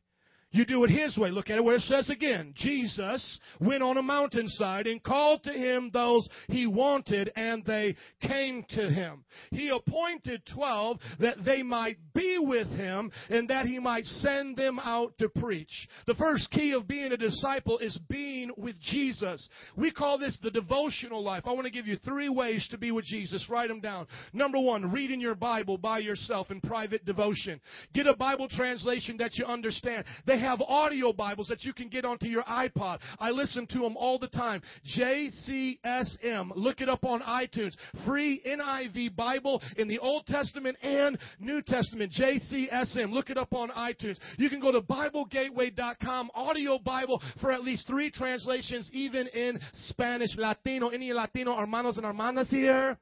You 0.55 0.65
do 0.65 0.85
it 0.85 0.91
His 0.91 1.19
way. 1.19 1.33
Look 1.33 1.51
at 1.51 1.57
it 1.57 1.65
where 1.65 1.75
it 1.75 1.83
says 1.83 2.09
again. 2.11 2.55
Jesus 2.55 3.41
went 3.61 3.83
on 3.83 3.97
a 3.97 4.03
mountainside 4.03 4.87
and 4.87 5.03
called 5.03 5.43
to 5.43 5.51
Him 5.51 5.91
those 5.93 6.29
He 6.47 6.69
wanted 6.69 7.33
and 7.35 7.65
they 7.65 7.97
came 8.23 8.65
to 8.71 8.89
Him. 8.89 9.25
He 9.51 9.71
appointed 9.71 10.43
twelve 10.55 11.01
that 11.19 11.45
they 11.45 11.65
might 11.65 11.97
be 12.15 12.39
with 12.39 12.69
Him 12.69 13.11
and 13.31 13.51
that 13.51 13.67
He 13.67 13.81
might 13.81 14.05
send 14.05 14.57
them 14.57 14.79
out 14.79 15.19
to 15.19 15.29
preach. 15.29 15.89
The 16.07 16.15
first 16.15 16.49
key 16.53 16.73
of 16.73 16.87
being 16.87 17.11
a 17.11 17.17
disciple 17.17 17.79
is 17.79 17.99
being 18.09 18.53
with 18.57 18.81
Jesus. 18.81 19.49
We 19.77 19.91
call 19.91 20.19
this 20.19 20.39
the 20.41 20.53
devotional 20.53 21.25
life. 21.25 21.43
I 21.47 21.53
want 21.53 21.65
to 21.65 21.73
give 21.73 21.89
you 21.89 21.97
three 21.97 22.29
ways 22.29 22.65
to 22.71 22.79
be 22.79 22.93
with 22.93 23.07
Jesus. 23.07 23.45
Write 23.51 23.71
them 23.71 23.81
down. 23.81 24.07
Number 24.33 24.61
one, 24.61 24.93
reading 24.93 25.21
your 25.21 25.35
Bible 25.35 25.79
by 25.79 25.99
yourself 25.99 26.53
in 26.53 26.61
private 26.61 27.05
devotion. 27.05 27.61
Get 27.93 28.07
a 28.07 28.15
Bible 28.15 28.47
translation 28.49 29.17
that 29.17 29.35
you 29.35 29.47
understand. 29.47 30.05
They 30.27 30.44
have 30.45 30.61
audio 30.61 31.13
Bibles 31.13 31.49
that 31.49 31.65
you 31.65 31.73
can 31.73 31.89
get 31.89 32.05
onto 32.05 32.27
your 32.27 32.43
iPod. 32.45 32.99
I 33.19 33.31
listen 33.31 33.67
to 33.69 33.79
them 33.79 33.97
all 33.97 34.19
the 34.19 34.29
time. 34.29 34.63
JCSM. 34.97 36.53
Look 36.55 36.81
it 36.81 36.89
up 36.89 37.05
on 37.05 37.21
iTunes. 37.23 37.75
Free 38.07 38.43
NIV 38.47 39.17
Bible 39.17 39.63
in 39.77 39.89
the 39.89 39.99
Old 39.99 40.27
Testament 40.27 40.77
and 40.83 41.19
New 41.39 41.63
Testament. 41.63 42.13
JCSM. 42.13 43.11
Look 43.11 43.31
it 43.31 43.39
up 43.39 43.55
on 43.55 43.71
iTunes. 43.71 44.17
You 44.39 44.51
can 44.51 44.61
go 44.61 44.73
to 44.73 44.81
BibleGateway.com, 44.81 46.31
audio 46.35 46.79
Bible 46.79 47.23
for 47.41 47.53
at 47.53 47.63
least 47.63 47.87
three 47.87 48.11
translations, 48.11 48.91
even 48.93 49.27
in 49.29 49.59
Spanish, 49.89 50.37
Latino. 50.37 50.89
Any 50.89 51.13
Latino 51.13 51.57
hermanos 51.57 51.97
and 51.97 52.07
hermanas 52.07 52.49
here? 52.51 52.99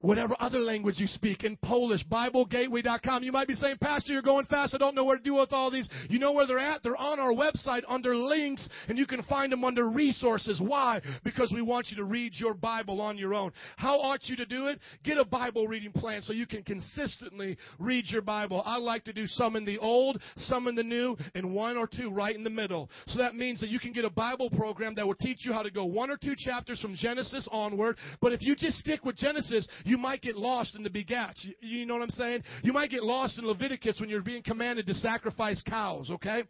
Whatever 0.00 0.36
other 0.38 0.60
language 0.60 0.98
you 0.98 1.06
speak 1.06 1.44
in 1.44 1.56
Polish, 1.56 2.04
BibleGateway.com. 2.10 3.22
You 3.22 3.32
might 3.32 3.48
be 3.48 3.54
saying, 3.54 3.76
Pastor, 3.80 4.12
you're 4.12 4.22
going 4.22 4.46
fast. 4.46 4.74
I 4.74 4.78
don't 4.78 4.94
know 4.94 5.04
where 5.04 5.16
to 5.16 5.22
do 5.22 5.34
with 5.34 5.52
all 5.52 5.70
these. 5.70 5.88
You 6.08 6.18
know 6.18 6.32
where 6.32 6.46
they're 6.46 6.58
at? 6.58 6.82
They're 6.82 6.96
on 6.96 7.18
our 7.18 7.32
website 7.32 7.82
under 7.88 8.14
links, 8.14 8.68
and 8.88 8.96
you 8.96 9.06
can 9.06 9.22
find 9.24 9.50
them 9.50 9.64
under 9.64 9.88
resources. 9.88 10.60
Why? 10.60 11.00
Because 11.24 11.52
we 11.52 11.62
want 11.62 11.88
you 11.90 11.96
to 11.96 12.04
read 12.04 12.32
your 12.36 12.54
Bible 12.54 13.00
on 13.00 13.18
your 13.18 13.34
own. 13.34 13.52
How 13.76 13.98
ought 13.98 14.28
you 14.28 14.36
to 14.36 14.46
do 14.46 14.66
it? 14.66 14.78
Get 15.04 15.18
a 15.18 15.24
Bible 15.24 15.66
reading 15.66 15.92
plan 15.92 16.22
so 16.22 16.32
you 16.32 16.46
can 16.46 16.62
consistently 16.62 17.56
read 17.78 18.04
your 18.08 18.22
Bible. 18.22 18.62
I 18.64 18.78
like 18.78 19.04
to 19.04 19.12
do 19.12 19.26
some 19.26 19.56
in 19.56 19.64
the 19.64 19.78
old, 19.78 20.20
some 20.36 20.68
in 20.68 20.74
the 20.74 20.82
new, 20.82 21.16
and 21.34 21.52
one 21.52 21.76
or 21.76 21.88
two 21.88 22.10
right 22.10 22.34
in 22.34 22.44
the 22.44 22.50
middle. 22.50 22.88
So 23.08 23.18
that 23.18 23.34
means 23.34 23.60
that 23.60 23.68
you 23.68 23.80
can 23.80 23.92
get 23.92 24.04
a 24.04 24.10
Bible 24.10 24.50
program 24.50 24.94
that 24.94 25.06
will 25.06 25.14
teach 25.14 25.44
you 25.44 25.52
how 25.52 25.62
to 25.62 25.70
go 25.70 25.84
one 25.84 26.10
or 26.10 26.16
two 26.16 26.34
chapters 26.36 26.80
from 26.80 26.94
Genesis 26.94 27.48
onward. 27.50 27.96
But 28.20 28.32
if 28.32 28.42
you 28.42 28.54
just 28.54 28.78
stick 28.78 29.04
with 29.04 29.16
Genesis, 29.16 29.66
you 29.88 29.98
might 29.98 30.22
get 30.22 30.36
lost 30.36 30.76
in 30.76 30.82
the 30.82 30.90
begats. 30.90 31.42
You, 31.42 31.54
you 31.60 31.86
know 31.86 31.94
what 31.94 32.02
I'm 32.02 32.10
saying? 32.10 32.42
You 32.62 32.72
might 32.72 32.90
get 32.90 33.02
lost 33.02 33.38
in 33.38 33.46
Leviticus 33.46 33.98
when 34.00 34.08
you're 34.08 34.22
being 34.22 34.42
commanded 34.42 34.86
to 34.86 34.94
sacrifice 34.94 35.62
cows, 35.66 36.10
okay? 36.10 36.44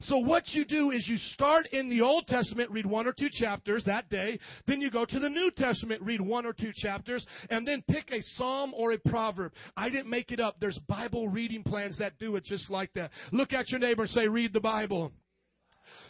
So 0.00 0.18
what 0.18 0.48
you 0.48 0.64
do 0.64 0.90
is 0.90 1.06
you 1.08 1.16
start 1.16 1.66
in 1.72 1.88
the 1.88 2.00
Old 2.00 2.26
Testament, 2.26 2.70
read 2.70 2.86
one 2.86 3.06
or 3.06 3.12
two 3.12 3.28
chapters 3.30 3.84
that 3.86 4.08
day. 4.08 4.38
Then 4.66 4.80
you 4.80 4.90
go 4.90 5.04
to 5.04 5.18
the 5.18 5.28
New 5.28 5.50
Testament, 5.50 6.02
read 6.02 6.20
one 6.20 6.46
or 6.46 6.52
two 6.52 6.72
chapters, 6.74 7.26
and 7.50 7.66
then 7.66 7.82
pick 7.88 8.10
a 8.12 8.20
psalm 8.20 8.72
or 8.76 8.92
a 8.92 8.98
proverb. 8.98 9.52
I 9.76 9.88
didn't 9.88 10.10
make 10.10 10.30
it 10.30 10.40
up. 10.40 10.56
There's 10.60 10.78
Bible 10.88 11.28
reading 11.28 11.62
plans 11.62 11.98
that 11.98 12.18
do 12.18 12.36
it 12.36 12.44
just 12.44 12.70
like 12.70 12.92
that. 12.94 13.10
Look 13.32 13.52
at 13.52 13.70
your 13.70 13.80
neighbor 13.80 14.02
and 14.02 14.10
say, 14.10 14.28
read 14.28 14.52
the 14.52 14.60
Bible. 14.60 15.12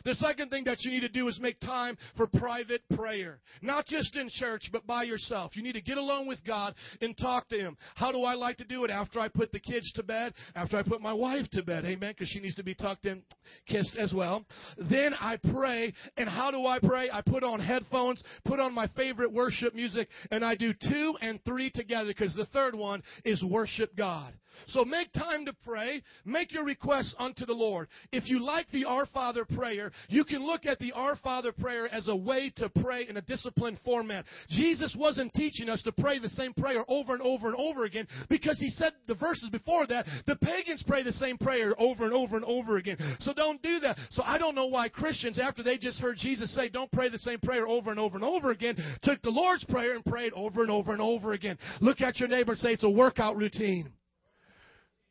The 0.04 0.14
second 0.16 0.50
thing 0.50 0.64
that 0.64 0.82
you 0.82 0.90
need 0.90 1.00
to 1.00 1.08
do 1.08 1.28
is 1.28 1.38
make 1.40 1.61
time 1.61 1.96
for 2.16 2.26
private 2.26 2.82
prayer. 2.94 3.40
Not 3.62 3.87
just 3.87 4.16
in 4.16 4.28
church, 4.30 4.68
but 4.73 4.87
by 4.87 5.04
yourself. 5.04 5.56
You 5.56 5.62
need 5.62 5.73
to 5.73 5.80
get 5.80 5.96
alone 5.96 6.26
with 6.26 6.44
God 6.44 6.75
and 7.00 7.16
talk 7.16 7.49
to 7.49 7.58
Him. 7.58 7.76
How 7.94 8.12
do 8.12 8.23
I 8.23 8.34
like 8.34 8.58
to 8.58 8.64
do 8.64 8.84
it? 8.84 8.90
After 8.90 9.20
I 9.20 9.28
put 9.28 9.52
the 9.52 9.61
kids 9.61 9.90
to 9.92 10.02
bed, 10.02 10.34
after 10.54 10.76
I 10.76 10.82
put 10.82 11.00
my 11.00 11.12
wife 11.12 11.49
to 11.52 11.62
bed. 11.62 11.84
Amen. 11.84 12.12
Because 12.12 12.28
she 12.28 12.40
needs 12.40 12.54
to 12.56 12.62
be 12.62 12.75
tucked 12.75 13.06
in, 13.06 13.23
kissed 13.66 13.96
as 13.96 14.12
well. 14.12 14.44
Then 14.90 15.14
I 15.14 15.38
pray. 15.52 15.92
And 16.16 16.28
how 16.28 16.50
do 16.50 16.66
I 16.66 16.78
pray? 16.80 17.08
I 17.11 17.23
put 17.23 17.42
on 17.42 17.61
headphones, 17.61 18.23
put 18.44 18.61
on 18.61 18.75
my 18.75 18.88
favorite 18.88 19.32
worship 19.32 19.75
music, 19.75 20.08
and 20.30 20.44
I 20.44 20.54
do 20.54 20.73
two 20.73 21.14
and 21.20 21.42
three 21.44 21.70
together 21.70 22.08
because 22.08 22.34
the 22.34 22.46
third 22.46 22.75
one 22.75 23.02
is 23.25 23.42
worship 23.42 23.96
God. 23.96 24.34
So 24.68 24.84
make 24.84 25.12
time 25.12 25.44
to 25.46 25.52
pray. 25.64 26.02
Make 26.25 26.52
your 26.52 26.64
requests 26.64 27.14
unto 27.18 27.46
the 27.46 27.52
Lord. 27.52 27.88
If 28.12 28.28
you 28.28 28.44
like 28.44 28.68
the 28.70 28.84
Our 28.84 29.06
Father 29.06 29.44
prayer, 29.44 29.92
you 30.08 30.25
can 30.25 30.44
look 30.44 30.66
at 30.66 30.78
the 30.78 30.92
Our 30.92 31.16
Father 31.16 31.52
prayer 31.52 31.92
as 31.92 32.08
a 32.08 32.16
way 32.16 32.52
to 32.56 32.68
pray 32.68 33.06
in 33.08 33.16
a 33.16 33.23
disciplined 33.23 33.78
format. 33.84 34.25
Jesus 34.49 34.94
wasn't 34.99 35.32
teaching 35.34 35.68
us 35.68 35.82
to 35.82 35.92
pray 35.92 36.18
the 36.18 36.28
same 36.30 36.54
prayer 36.54 36.84
over 36.88 37.14
and 37.14 37.23
over 37.23 37.49
and 37.49 37.56
over 37.56 37.84
again 37.84 38.06
because 38.28 38.58
he 38.58 38.70
said 38.70 38.92
the 39.06 39.14
verses 39.14 39.50
before 39.50 39.87
that, 39.87 40.06
the 40.26 40.37
pagans 40.37 40.82
pray 40.87 41.02
the 41.02 41.12
same 41.12 41.38
prayer 41.38 41.75
over 41.80 42.04
and 42.04 42.14
over 42.14 42.37
and 42.37 42.44
over 42.44 42.76
again. 42.76 42.96
So 43.20 43.32
don't 43.32 43.62
do 43.62 43.80
that. 43.80 43.99
So 44.11 44.23
I 44.25 44.38
don't 44.38 44.54
know 44.54 44.66
why 44.66 44.88
Christians, 44.88 45.38
after 45.38 45.62
they 45.62 45.78
just 45.78 46.00
heard 46.00 46.16
Jesus 46.16 46.54
say, 46.54 46.68
don't 46.68 46.90
pray 46.92 47.08
the 47.08 47.18
same 47.18 47.40
prayer 47.40 47.66
over 47.66 47.90
and 47.90 48.00
over 48.00 48.16
and 48.16 48.25
over 48.25 48.50
again, 48.50 48.76
took 49.02 49.20
the 49.23 49.30
Lord's 49.30 49.64
Prayer 49.64 49.94
and 49.94 50.04
prayed 50.04 50.32
over 50.34 50.62
and 50.62 50.70
over 50.70 50.92
and 50.92 51.00
over 51.00 51.32
again. 51.32 51.58
Look 51.80 52.00
at 52.00 52.18
your 52.18 52.28
neighbor 52.28 52.52
and 52.52 52.61
say, 52.61 52.70
it's 52.70 52.84
a 52.84 52.90
workout 52.90 53.37
routine. 53.37 53.90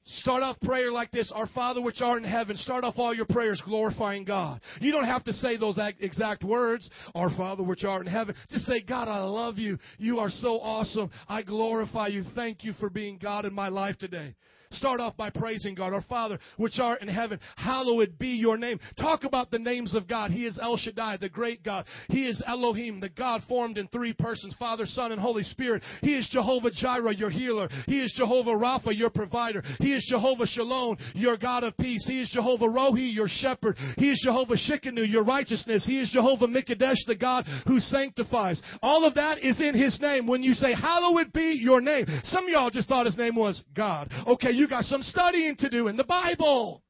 Start 0.05 0.43
off 0.43 0.59
prayer 0.61 0.91
like 0.91 1.11
this 1.11 1.31
Our 1.33 1.47
Father 1.47 1.81
which 1.81 2.01
art 2.01 2.23
in 2.23 2.29
heaven. 2.29 2.57
Start 2.57 2.83
off 2.83 2.95
all 2.97 3.13
your 3.13 3.25
prayers 3.25 3.61
glorifying 3.65 4.25
God. 4.25 4.59
You 4.81 4.91
don't 4.91 5.05
have 5.05 5.23
to 5.25 5.33
say 5.33 5.55
those 5.55 5.79
exact 5.99 6.43
words. 6.43 6.89
Our 7.15 7.29
Father 7.37 7.63
which 7.63 7.85
art 7.85 8.05
in 8.05 8.11
heaven. 8.11 8.35
Just 8.49 8.65
say, 8.65 8.81
God, 8.81 9.07
I 9.07 9.19
love 9.19 9.57
you. 9.57 9.77
You 9.97 10.19
are 10.19 10.29
so 10.29 10.59
awesome. 10.59 11.09
I 11.29 11.41
glorify 11.41 12.07
you. 12.07 12.25
Thank 12.35 12.63
you 12.63 12.73
for 12.73 12.89
being 12.89 13.17
God 13.17 13.45
in 13.45 13.53
my 13.53 13.69
life 13.69 13.97
today. 13.97 14.35
Start 14.73 14.99
off 14.99 15.15
by 15.17 15.29
praising 15.29 15.75
God. 15.75 15.93
Our 15.93 16.03
Father, 16.03 16.39
which 16.57 16.79
art 16.79 17.01
in 17.01 17.07
heaven, 17.07 17.39
hallowed 17.55 18.17
be 18.19 18.29
your 18.29 18.57
name. 18.57 18.79
Talk 18.99 19.23
about 19.23 19.51
the 19.51 19.59
names 19.59 19.95
of 19.95 20.07
God. 20.07 20.31
He 20.31 20.45
is 20.45 20.59
El 20.61 20.77
Shaddai, 20.77 21.17
the 21.17 21.29
great 21.29 21.63
God. 21.63 21.85
He 22.09 22.27
is 22.27 22.41
Elohim, 22.45 22.99
the 22.99 23.09
God 23.09 23.41
formed 23.47 23.77
in 23.77 23.87
three 23.87 24.13
persons, 24.13 24.55
Father, 24.57 24.85
Son, 24.85 25.11
and 25.11 25.21
Holy 25.21 25.43
Spirit. 25.43 25.83
He 26.01 26.15
is 26.15 26.29
Jehovah 26.31 26.71
Jireh, 26.71 27.15
your 27.15 27.29
healer. 27.29 27.69
He 27.87 28.01
is 28.01 28.13
Jehovah 28.17 28.51
Rapha, 28.51 28.97
your 28.97 29.09
provider. 29.09 29.63
He 29.79 29.93
is 29.93 30.05
Jehovah 30.09 30.47
Shalom, 30.47 30.97
your 31.13 31.37
God 31.37 31.63
of 31.63 31.77
peace. 31.77 32.05
He 32.07 32.21
is 32.21 32.29
Jehovah 32.31 32.65
Rohi, 32.65 33.13
your 33.13 33.27
shepherd. 33.27 33.77
He 33.97 34.09
is 34.09 34.21
Jehovah 34.23 34.55
Shikanu, 34.55 35.09
your 35.09 35.23
righteousness. 35.23 35.85
He 35.85 35.99
is 35.99 36.09
Jehovah 36.11 36.47
Mikadesh, 36.47 37.05
the 37.07 37.15
God 37.15 37.47
who 37.67 37.79
sanctifies. 37.79 38.61
All 38.81 39.05
of 39.05 39.15
that 39.15 39.39
is 39.43 39.61
in 39.61 39.75
His 39.75 39.99
name. 40.01 40.27
When 40.27 40.43
you 40.43 40.53
say, 40.53 40.73
hallowed 40.73 41.33
be 41.33 41.59
your 41.61 41.81
name. 41.81 42.05
Some 42.25 42.45
of 42.45 42.49
y'all 42.49 42.69
just 42.69 42.87
thought 42.87 43.05
His 43.05 43.17
name 43.17 43.35
was 43.35 43.61
God. 43.75 44.11
Okay, 44.27 44.51
you 44.51 44.62
got 44.67 44.85
some 44.85 45.03
studying 45.03 45.55
to 45.57 45.69
do 45.69 45.87
in 45.87 45.97
the 45.97 46.03
Bible. 46.03 46.83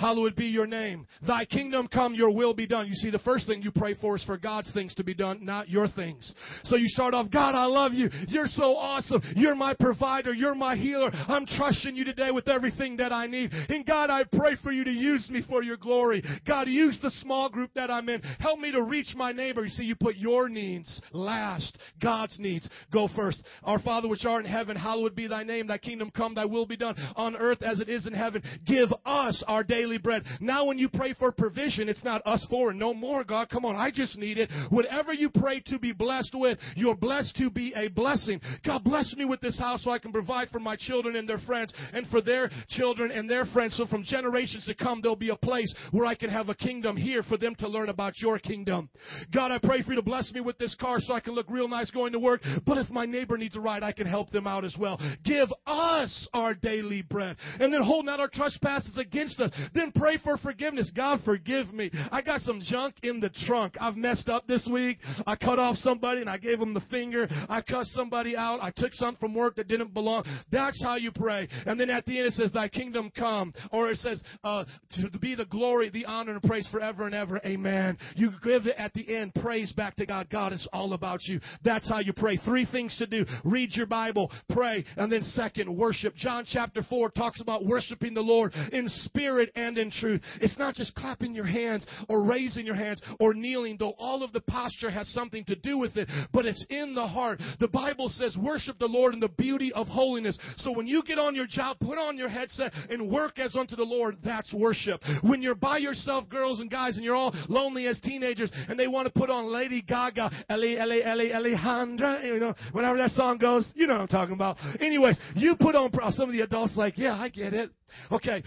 Hallowed 0.00 0.34
be 0.34 0.46
your 0.46 0.66
name. 0.66 1.06
Thy 1.26 1.44
kingdom 1.44 1.86
come, 1.86 2.14
your 2.14 2.30
will 2.30 2.54
be 2.54 2.66
done. 2.66 2.86
You 2.86 2.94
see, 2.94 3.10
the 3.10 3.18
first 3.18 3.46
thing 3.46 3.60
you 3.60 3.70
pray 3.70 3.94
for 4.00 4.16
is 4.16 4.24
for 4.24 4.38
God's 4.38 4.72
things 4.72 4.94
to 4.94 5.04
be 5.04 5.12
done, 5.12 5.44
not 5.44 5.68
your 5.68 5.88
things. 5.88 6.32
So 6.64 6.76
you 6.76 6.88
start 6.88 7.12
off, 7.12 7.30
God, 7.30 7.54
I 7.54 7.66
love 7.66 7.92
you. 7.92 8.08
You're 8.28 8.46
so 8.46 8.76
awesome. 8.76 9.20
You're 9.36 9.54
my 9.54 9.74
provider. 9.78 10.32
You're 10.32 10.54
my 10.54 10.74
healer. 10.74 11.10
I'm 11.12 11.44
trusting 11.44 11.94
you 11.96 12.04
today 12.04 12.30
with 12.30 12.48
everything 12.48 12.96
that 12.96 13.12
I 13.12 13.26
need. 13.26 13.52
And 13.52 13.84
God, 13.84 14.08
I 14.08 14.24
pray 14.24 14.56
for 14.62 14.72
you 14.72 14.84
to 14.84 14.90
use 14.90 15.28
me 15.28 15.42
for 15.46 15.62
your 15.62 15.76
glory. 15.76 16.22
God, 16.46 16.66
use 16.66 16.98
the 17.02 17.10
small 17.20 17.50
group 17.50 17.70
that 17.74 17.90
I'm 17.90 18.08
in. 18.08 18.22
Help 18.38 18.58
me 18.58 18.72
to 18.72 18.82
reach 18.82 19.14
my 19.14 19.32
neighbor. 19.32 19.64
You 19.64 19.70
see, 19.70 19.84
you 19.84 19.96
put 19.96 20.16
your 20.16 20.48
needs 20.48 21.02
last. 21.12 21.78
God's 22.02 22.38
needs 22.38 22.66
go 22.90 23.06
first. 23.14 23.44
Our 23.64 23.80
Father 23.82 24.08
which 24.08 24.24
art 24.24 24.46
in 24.46 24.50
heaven, 24.50 24.76
hallowed 24.76 25.14
be 25.14 25.26
thy 25.26 25.42
name. 25.42 25.66
Thy 25.66 25.76
kingdom 25.76 26.10
come, 26.10 26.34
thy 26.34 26.46
will 26.46 26.64
be 26.64 26.78
done 26.78 26.94
on 27.16 27.36
earth 27.36 27.62
as 27.62 27.80
it 27.80 27.90
is 27.90 28.06
in 28.06 28.14
heaven. 28.14 28.42
Give 28.64 28.88
us 29.04 29.44
our 29.46 29.62
daily 29.62 29.89
daily 29.90 29.98
bread. 29.98 30.24
Now, 30.40 30.64
when 30.66 30.78
you 30.78 30.88
pray 30.88 31.14
for 31.14 31.32
provision, 31.32 31.88
it's 31.88 32.04
not 32.04 32.22
us 32.24 32.46
for 32.48 32.70
and 32.70 32.78
no 32.78 32.94
more, 32.94 33.24
God. 33.24 33.48
Come 33.50 33.64
on, 33.64 33.74
I 33.76 33.90
just 33.90 34.16
need 34.16 34.38
it. 34.38 34.50
Whatever 34.70 35.12
you 35.12 35.30
pray 35.30 35.60
to 35.66 35.78
be 35.78 35.92
blessed 35.92 36.34
with, 36.34 36.58
you're 36.76 36.94
blessed 36.94 37.36
to 37.38 37.50
be 37.50 37.72
a 37.76 37.88
blessing. 37.88 38.40
God, 38.64 38.84
bless 38.84 39.12
me 39.16 39.24
with 39.24 39.40
this 39.40 39.58
house 39.58 39.82
so 39.82 39.90
I 39.90 39.98
can 39.98 40.12
provide 40.12 40.48
for 40.50 40.60
my 40.60 40.76
children 40.76 41.16
and 41.16 41.28
their 41.28 41.38
friends 41.38 41.72
and 41.92 42.06
for 42.08 42.20
their 42.20 42.50
children 42.68 43.10
and 43.10 43.28
their 43.28 43.46
friends. 43.46 43.76
So 43.76 43.86
from 43.86 44.04
generations 44.04 44.66
to 44.66 44.74
come, 44.74 45.00
there'll 45.00 45.16
be 45.16 45.30
a 45.30 45.36
place 45.36 45.74
where 45.90 46.06
I 46.06 46.14
can 46.14 46.30
have 46.30 46.48
a 46.48 46.54
kingdom 46.54 46.96
here 46.96 47.22
for 47.22 47.36
them 47.36 47.54
to 47.56 47.68
learn 47.68 47.88
about 47.88 48.20
your 48.20 48.38
kingdom. 48.38 48.88
God, 49.32 49.50
I 49.50 49.58
pray 49.58 49.82
for 49.82 49.90
you 49.90 49.96
to 49.96 50.02
bless 50.02 50.32
me 50.32 50.40
with 50.40 50.58
this 50.58 50.74
car 50.76 51.00
so 51.00 51.14
I 51.14 51.20
can 51.20 51.34
look 51.34 51.50
real 51.50 51.68
nice 51.68 51.90
going 51.90 52.12
to 52.12 52.18
work. 52.18 52.42
But 52.66 52.78
if 52.78 52.90
my 52.90 53.06
neighbor 53.06 53.36
needs 53.36 53.56
a 53.56 53.60
ride, 53.60 53.82
I 53.82 53.92
can 53.92 54.06
help 54.06 54.30
them 54.30 54.46
out 54.46 54.64
as 54.64 54.76
well. 54.78 55.00
Give 55.24 55.48
us 55.66 56.28
our 56.32 56.54
daily 56.54 57.02
bread. 57.02 57.36
And 57.58 57.72
then 57.72 57.82
hold 57.82 58.04
not 58.04 58.20
our 58.20 58.28
trespasses 58.28 58.96
against 58.98 59.40
us. 59.40 59.50
Then 59.80 59.92
pray 59.92 60.18
for 60.22 60.36
forgiveness. 60.36 60.92
God, 60.94 61.22
forgive 61.24 61.72
me. 61.72 61.90
I 62.12 62.20
got 62.20 62.42
some 62.42 62.60
junk 62.62 62.96
in 63.02 63.18
the 63.18 63.30
trunk. 63.46 63.76
I've 63.80 63.96
messed 63.96 64.28
up 64.28 64.46
this 64.46 64.68
week. 64.70 64.98
I 65.26 65.36
cut 65.36 65.58
off 65.58 65.76
somebody 65.76 66.20
and 66.20 66.28
I 66.28 66.36
gave 66.36 66.58
them 66.58 66.74
the 66.74 66.82
finger. 66.90 67.26
I 67.48 67.62
cussed 67.62 67.92
somebody 67.92 68.36
out. 68.36 68.58
I 68.60 68.72
took 68.76 68.92
something 68.92 69.18
from 69.18 69.34
work 69.34 69.56
that 69.56 69.68
didn't 69.68 69.94
belong. 69.94 70.24
That's 70.52 70.82
how 70.82 70.96
you 70.96 71.10
pray. 71.12 71.48
And 71.64 71.80
then 71.80 71.88
at 71.88 72.04
the 72.04 72.18
end 72.18 72.26
it 72.26 72.34
says, 72.34 72.52
Thy 72.52 72.68
kingdom 72.68 73.10
come. 73.16 73.54
Or 73.72 73.90
it 73.90 73.96
says, 73.96 74.22
uh, 74.44 74.64
to 75.12 75.18
be 75.18 75.34
the 75.34 75.46
glory, 75.46 75.88
the 75.88 76.04
honor, 76.04 76.32
and 76.32 76.42
praise 76.42 76.68
forever 76.70 77.06
and 77.06 77.14
ever. 77.14 77.40
Amen. 77.46 77.96
You 78.16 78.32
give 78.44 78.66
it 78.66 78.76
at 78.76 78.92
the 78.92 79.16
end, 79.16 79.32
praise 79.36 79.72
back 79.72 79.96
to 79.96 80.04
God. 80.04 80.28
God, 80.28 80.52
it's 80.52 80.68
all 80.74 80.92
about 80.92 81.20
you. 81.22 81.40
That's 81.64 81.88
how 81.88 82.00
you 82.00 82.12
pray. 82.12 82.36
Three 82.36 82.66
things 82.70 82.94
to 82.98 83.06
do. 83.06 83.24
Read 83.44 83.70
your 83.72 83.86
Bible, 83.86 84.30
pray, 84.50 84.84
and 84.98 85.10
then 85.10 85.22
second, 85.22 85.74
worship. 85.74 86.14
John 86.16 86.44
chapter 86.46 86.82
4 86.82 87.12
talks 87.12 87.40
about 87.40 87.64
worshiping 87.64 88.12
the 88.12 88.20
Lord 88.20 88.52
in 88.72 88.86
spirit 88.88 89.50
and 89.54 89.69
and 89.70 89.78
in 89.78 89.90
truth. 89.90 90.20
It's 90.40 90.58
not 90.58 90.74
just 90.74 90.94
clapping 90.94 91.34
your 91.34 91.46
hands 91.46 91.86
or 92.08 92.24
raising 92.24 92.66
your 92.66 92.74
hands 92.74 93.00
or 93.18 93.34
kneeling, 93.34 93.76
though 93.78 93.94
all 93.98 94.22
of 94.22 94.32
the 94.32 94.40
posture 94.40 94.90
has 94.90 95.08
something 95.12 95.44
to 95.44 95.54
do 95.54 95.78
with 95.78 95.96
it, 95.96 96.08
but 96.32 96.44
it's 96.44 96.64
in 96.70 96.94
the 96.94 97.06
heart. 97.06 97.40
The 97.58 97.68
Bible 97.68 98.08
says, 98.08 98.36
worship 98.36 98.78
the 98.78 98.86
Lord 98.86 99.14
in 99.14 99.20
the 99.20 99.28
beauty 99.28 99.72
of 99.72 99.86
holiness. 99.86 100.38
So 100.58 100.72
when 100.72 100.86
you 100.86 101.02
get 101.02 101.18
on 101.18 101.34
your 101.34 101.46
job, 101.46 101.78
put 101.80 101.98
on 101.98 102.16
your 102.16 102.28
headset 102.28 102.72
and 102.90 103.10
work 103.10 103.38
as 103.38 103.56
unto 103.56 103.76
the 103.76 103.84
Lord. 103.84 104.18
That's 104.24 104.52
worship. 104.52 105.00
When 105.22 105.40
you're 105.42 105.54
by 105.54 105.78
yourself, 105.78 106.28
girls 106.28 106.60
and 106.60 106.70
guys, 106.70 106.96
and 106.96 107.04
you're 107.04 107.16
all 107.16 107.34
lonely 107.48 107.86
as 107.86 108.00
teenagers, 108.00 108.52
and 108.68 108.78
they 108.78 108.88
want 108.88 109.06
to 109.06 109.12
put 109.18 109.30
on 109.30 109.46
Lady 109.46 109.82
Gaga, 109.82 110.30
Ellie, 110.48 110.78
Ellie, 110.78 111.04
Ellie, 111.04 111.30
Alejandra, 111.30 112.24
you 112.24 112.38
know, 112.38 112.54
whenever 112.72 112.98
that 112.98 113.10
song 113.12 113.38
goes, 113.38 113.64
you 113.74 113.86
know 113.86 113.94
what 113.94 114.02
I'm 114.02 114.08
talking 114.08 114.34
about. 114.34 114.56
Anyways, 114.80 115.18
you 115.36 115.56
put 115.56 115.74
on, 115.74 115.90
some 116.12 116.28
of 116.28 116.32
the 116.32 116.40
adults 116.40 116.72
like, 116.76 116.96
yeah, 116.96 117.14
I 117.14 117.28
get 117.28 117.52
it. 117.52 117.70
Okay, 118.10 118.42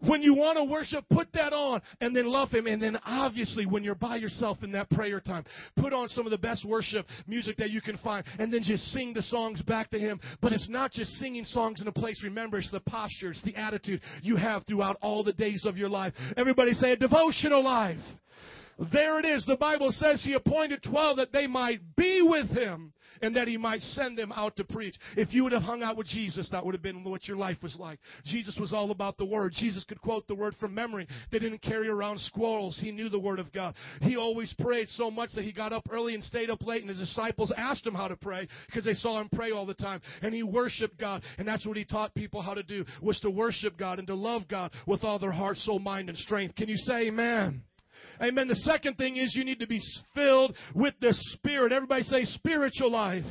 when 0.00 0.22
you 0.22 0.34
want 0.34 0.56
to 0.58 0.64
worship, 0.64 1.04
put 1.10 1.28
that 1.32 1.52
on 1.52 1.82
and 2.00 2.14
then 2.14 2.26
love 2.26 2.50
Him. 2.50 2.66
And 2.66 2.80
then 2.80 2.98
obviously, 3.04 3.66
when 3.66 3.82
you're 3.82 3.94
by 3.94 4.16
yourself 4.16 4.58
in 4.62 4.72
that 4.72 4.90
prayer 4.90 5.20
time, 5.20 5.44
put 5.76 5.92
on 5.92 6.08
some 6.08 6.26
of 6.26 6.30
the 6.30 6.38
best 6.38 6.64
worship 6.64 7.06
music 7.26 7.56
that 7.58 7.70
you 7.70 7.80
can 7.80 7.96
find 7.98 8.24
and 8.38 8.52
then 8.52 8.62
just 8.62 8.84
sing 8.92 9.12
the 9.12 9.22
songs 9.22 9.60
back 9.62 9.90
to 9.90 9.98
Him. 9.98 10.20
But 10.40 10.52
it's 10.52 10.68
not 10.68 10.92
just 10.92 11.10
singing 11.12 11.44
songs 11.44 11.80
in 11.80 11.88
a 11.88 11.92
place. 11.92 12.22
Remember, 12.22 12.58
it's 12.58 12.70
the 12.70 12.80
posture, 12.80 13.30
it's 13.30 13.42
the 13.42 13.56
attitude 13.56 14.00
you 14.22 14.36
have 14.36 14.64
throughout 14.66 14.96
all 15.02 15.24
the 15.24 15.32
days 15.32 15.64
of 15.64 15.76
your 15.76 15.88
life. 15.88 16.12
Everybody 16.36 16.72
say 16.72 16.92
a 16.92 16.96
devotional 16.96 17.62
life. 17.62 17.98
There 18.92 19.18
it 19.18 19.24
is. 19.24 19.44
The 19.44 19.56
Bible 19.56 19.90
says 19.90 20.22
he 20.22 20.34
appointed 20.34 20.84
12 20.84 21.16
that 21.16 21.32
they 21.32 21.48
might 21.48 21.80
be 21.96 22.22
with 22.22 22.48
him 22.50 22.92
and 23.22 23.36
that 23.36 23.48
he 23.48 23.56
might 23.56 23.80
send 23.80 24.16
them 24.18 24.32
out 24.32 24.56
to 24.56 24.64
preach. 24.64 24.96
If 25.16 25.32
you 25.32 25.42
would 25.44 25.52
have 25.52 25.62
hung 25.62 25.82
out 25.82 25.96
with 25.96 26.06
Jesus, 26.06 26.48
that 26.50 26.64
would 26.64 26.74
have 26.74 26.82
been 26.82 27.04
what 27.04 27.26
your 27.26 27.36
life 27.36 27.58
was 27.62 27.76
like. 27.78 27.98
Jesus 28.24 28.56
was 28.58 28.72
all 28.72 28.90
about 28.90 29.18
the 29.18 29.24
Word. 29.24 29.52
Jesus 29.54 29.84
could 29.84 30.00
quote 30.00 30.26
the 30.26 30.34
Word 30.34 30.54
from 30.60 30.74
memory. 30.74 31.06
They 31.30 31.38
didn't 31.38 31.62
carry 31.62 31.88
around 31.88 32.20
scrolls. 32.20 32.78
He 32.80 32.90
knew 32.90 33.08
the 33.08 33.18
Word 33.18 33.38
of 33.38 33.52
God. 33.52 33.74
He 34.00 34.16
always 34.16 34.54
prayed 34.58 34.88
so 34.90 35.10
much 35.10 35.30
that 35.34 35.44
he 35.44 35.52
got 35.52 35.72
up 35.72 35.86
early 35.90 36.14
and 36.14 36.22
stayed 36.22 36.50
up 36.50 36.62
late, 36.62 36.82
and 36.82 36.88
his 36.88 36.98
disciples 36.98 37.52
asked 37.56 37.86
him 37.86 37.94
how 37.94 38.08
to 38.08 38.16
pray 38.16 38.48
because 38.66 38.84
they 38.84 38.94
saw 38.94 39.20
him 39.20 39.28
pray 39.34 39.50
all 39.50 39.66
the 39.66 39.74
time. 39.74 40.00
And 40.22 40.34
he 40.34 40.42
worshiped 40.42 40.98
God, 40.98 41.22
and 41.38 41.46
that's 41.46 41.66
what 41.66 41.76
he 41.76 41.84
taught 41.84 42.14
people 42.14 42.42
how 42.42 42.54
to 42.54 42.62
do, 42.62 42.84
was 43.02 43.20
to 43.20 43.30
worship 43.30 43.78
God 43.78 43.98
and 43.98 44.06
to 44.08 44.14
love 44.14 44.48
God 44.48 44.72
with 44.86 45.04
all 45.04 45.18
their 45.18 45.32
heart, 45.32 45.56
soul, 45.58 45.78
mind, 45.78 46.08
and 46.08 46.18
strength. 46.18 46.54
Can 46.56 46.68
you 46.68 46.76
say 46.76 47.08
amen? 47.08 47.62
Amen. 48.22 48.48
The 48.48 48.56
second 48.56 48.96
thing 48.96 49.16
is 49.16 49.34
you 49.34 49.44
need 49.44 49.60
to 49.60 49.66
be 49.66 49.80
filled 50.14 50.56
with 50.74 50.94
the 51.00 51.12
Spirit. 51.32 51.72
Everybody 51.72 52.02
say 52.02 52.24
spiritual 52.24 52.90
life. 52.90 53.24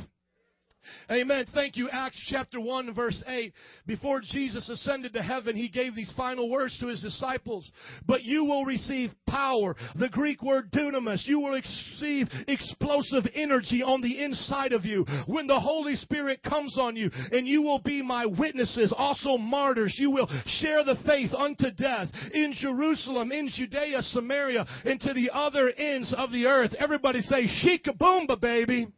Amen. 1.10 1.46
Thank 1.54 1.76
you. 1.76 1.88
Acts 1.90 2.20
chapter 2.28 2.60
1 2.60 2.94
verse 2.94 3.22
8. 3.26 3.52
Before 3.86 4.20
Jesus 4.20 4.68
ascended 4.68 5.14
to 5.14 5.22
heaven, 5.22 5.56
he 5.56 5.68
gave 5.68 5.94
these 5.94 6.12
final 6.16 6.50
words 6.50 6.78
to 6.78 6.88
his 6.88 7.02
disciples. 7.02 7.70
But 8.06 8.24
you 8.24 8.44
will 8.44 8.64
receive 8.64 9.10
power. 9.26 9.76
The 9.96 10.08
Greek 10.08 10.42
word 10.42 10.70
dunamis. 10.70 11.26
You 11.26 11.40
will 11.40 11.52
receive 11.52 12.28
explosive 12.46 13.24
energy 13.34 13.82
on 13.82 14.00
the 14.00 14.22
inside 14.22 14.72
of 14.72 14.84
you 14.84 15.04
when 15.26 15.46
the 15.46 15.60
Holy 15.60 15.94
Spirit 15.96 16.42
comes 16.42 16.76
on 16.78 16.96
you 16.96 17.10
and 17.32 17.46
you 17.46 17.62
will 17.62 17.80
be 17.80 18.02
my 18.02 18.26
witnesses, 18.26 18.92
also 18.96 19.38
martyrs. 19.38 19.96
You 19.98 20.10
will 20.10 20.28
share 20.60 20.84
the 20.84 20.96
faith 21.06 21.32
unto 21.32 21.70
death 21.70 22.08
in 22.32 22.52
Jerusalem, 22.54 23.32
in 23.32 23.48
Judea, 23.48 24.02
Samaria, 24.02 24.66
and 24.84 25.00
to 25.00 25.14
the 25.14 25.30
other 25.32 25.70
ends 25.70 26.14
of 26.16 26.32
the 26.32 26.46
earth. 26.46 26.74
Everybody 26.78 27.20
say, 27.20 27.46
Shikaboomba, 27.46 28.40
baby. 28.40 28.88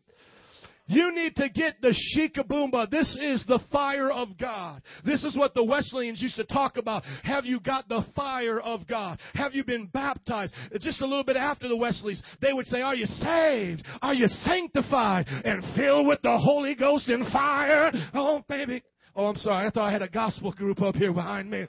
You 0.91 1.15
need 1.15 1.37
to 1.37 1.49
get 1.49 1.81
the 1.81 1.95
shikaboomba. 2.17 2.91
This 2.91 3.17
is 3.23 3.45
the 3.47 3.61
fire 3.71 4.11
of 4.11 4.37
God. 4.37 4.83
This 5.05 5.23
is 5.23 5.37
what 5.37 5.55
the 5.55 5.63
Wesleyans 5.63 6.21
used 6.21 6.35
to 6.35 6.43
talk 6.43 6.79
about. 6.79 7.05
Have 7.23 7.47
you 7.47 7.61
got 7.61 7.89
the 7.89 8.05
fire 8.17 8.59
of 8.59 8.89
God? 8.89 9.21
Have 9.35 9.55
you 9.55 9.63
been 9.63 9.87
baptized? 9.87 10.53
Just 10.81 11.01
a 11.01 11.07
little 11.07 11.23
bit 11.23 11.37
after 11.37 11.69
the 11.69 11.77
Wesleys, 11.77 12.21
they 12.43 12.53
would 12.53 12.67
say, 12.67 12.83
Are 12.83 12.97
you 12.97 13.07
saved? 13.07 13.87
Are 14.03 14.15
you 14.15 14.27
sanctified 14.27 15.27
and 15.29 15.63
filled 15.77 16.09
with 16.09 16.23
the 16.23 16.37
Holy 16.37 16.75
Ghost 16.75 17.09
and 17.09 17.25
fire? 17.33 17.93
Oh, 18.13 18.43
baby. 18.49 18.83
Oh, 19.15 19.27
I'm 19.27 19.37
sorry. 19.37 19.69
I 19.69 19.71
thought 19.71 19.89
I 19.89 19.93
had 19.93 20.03
a 20.03 20.09
gospel 20.09 20.51
group 20.51 20.83
up 20.83 20.97
here 20.97 21.13
behind 21.13 21.49
me. 21.49 21.69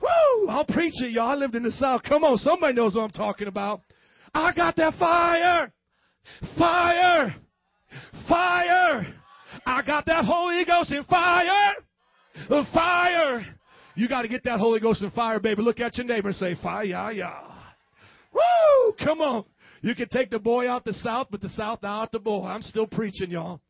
Woo! 0.00 0.48
I'll 0.48 0.64
preach 0.64 0.94
it, 1.02 1.10
y'all. 1.10 1.30
I 1.30 1.34
lived 1.34 1.56
in 1.56 1.64
the 1.64 1.72
South. 1.72 2.02
Come 2.04 2.22
on, 2.22 2.36
somebody 2.36 2.74
knows 2.74 2.94
what 2.94 3.02
I'm 3.02 3.10
talking 3.10 3.48
about. 3.48 3.80
I 4.32 4.52
got 4.52 4.76
that 4.76 4.94
fire. 4.94 5.72
Fire. 6.56 7.34
Fire! 8.28 9.14
I 9.66 9.82
got 9.82 10.06
that 10.06 10.24
Holy 10.24 10.64
Ghost 10.64 10.92
in 10.92 11.04
fire! 11.04 11.74
Fire! 12.72 13.46
You 13.94 14.08
got 14.08 14.22
to 14.22 14.28
get 14.28 14.44
that 14.44 14.58
Holy 14.58 14.80
Ghost 14.80 15.02
in 15.02 15.10
fire, 15.10 15.40
baby. 15.40 15.62
Look 15.62 15.80
at 15.80 15.96
your 15.98 16.06
neighbor 16.06 16.28
and 16.28 16.36
say, 16.36 16.56
fire, 16.62 16.84
yeah, 16.84 17.10
yeah. 17.10 17.40
Woo! 18.32 18.94
Come 19.04 19.20
on. 19.20 19.44
You 19.82 19.94
can 19.94 20.08
take 20.08 20.30
the 20.30 20.38
boy 20.38 20.68
out 20.68 20.84
the 20.84 20.92
south, 20.92 21.28
but 21.30 21.40
the 21.40 21.48
south 21.50 21.84
out 21.84 22.12
the 22.12 22.18
boy. 22.18 22.46
I'm 22.46 22.62
still 22.62 22.86
preaching, 22.86 23.30
y'all. 23.30 23.60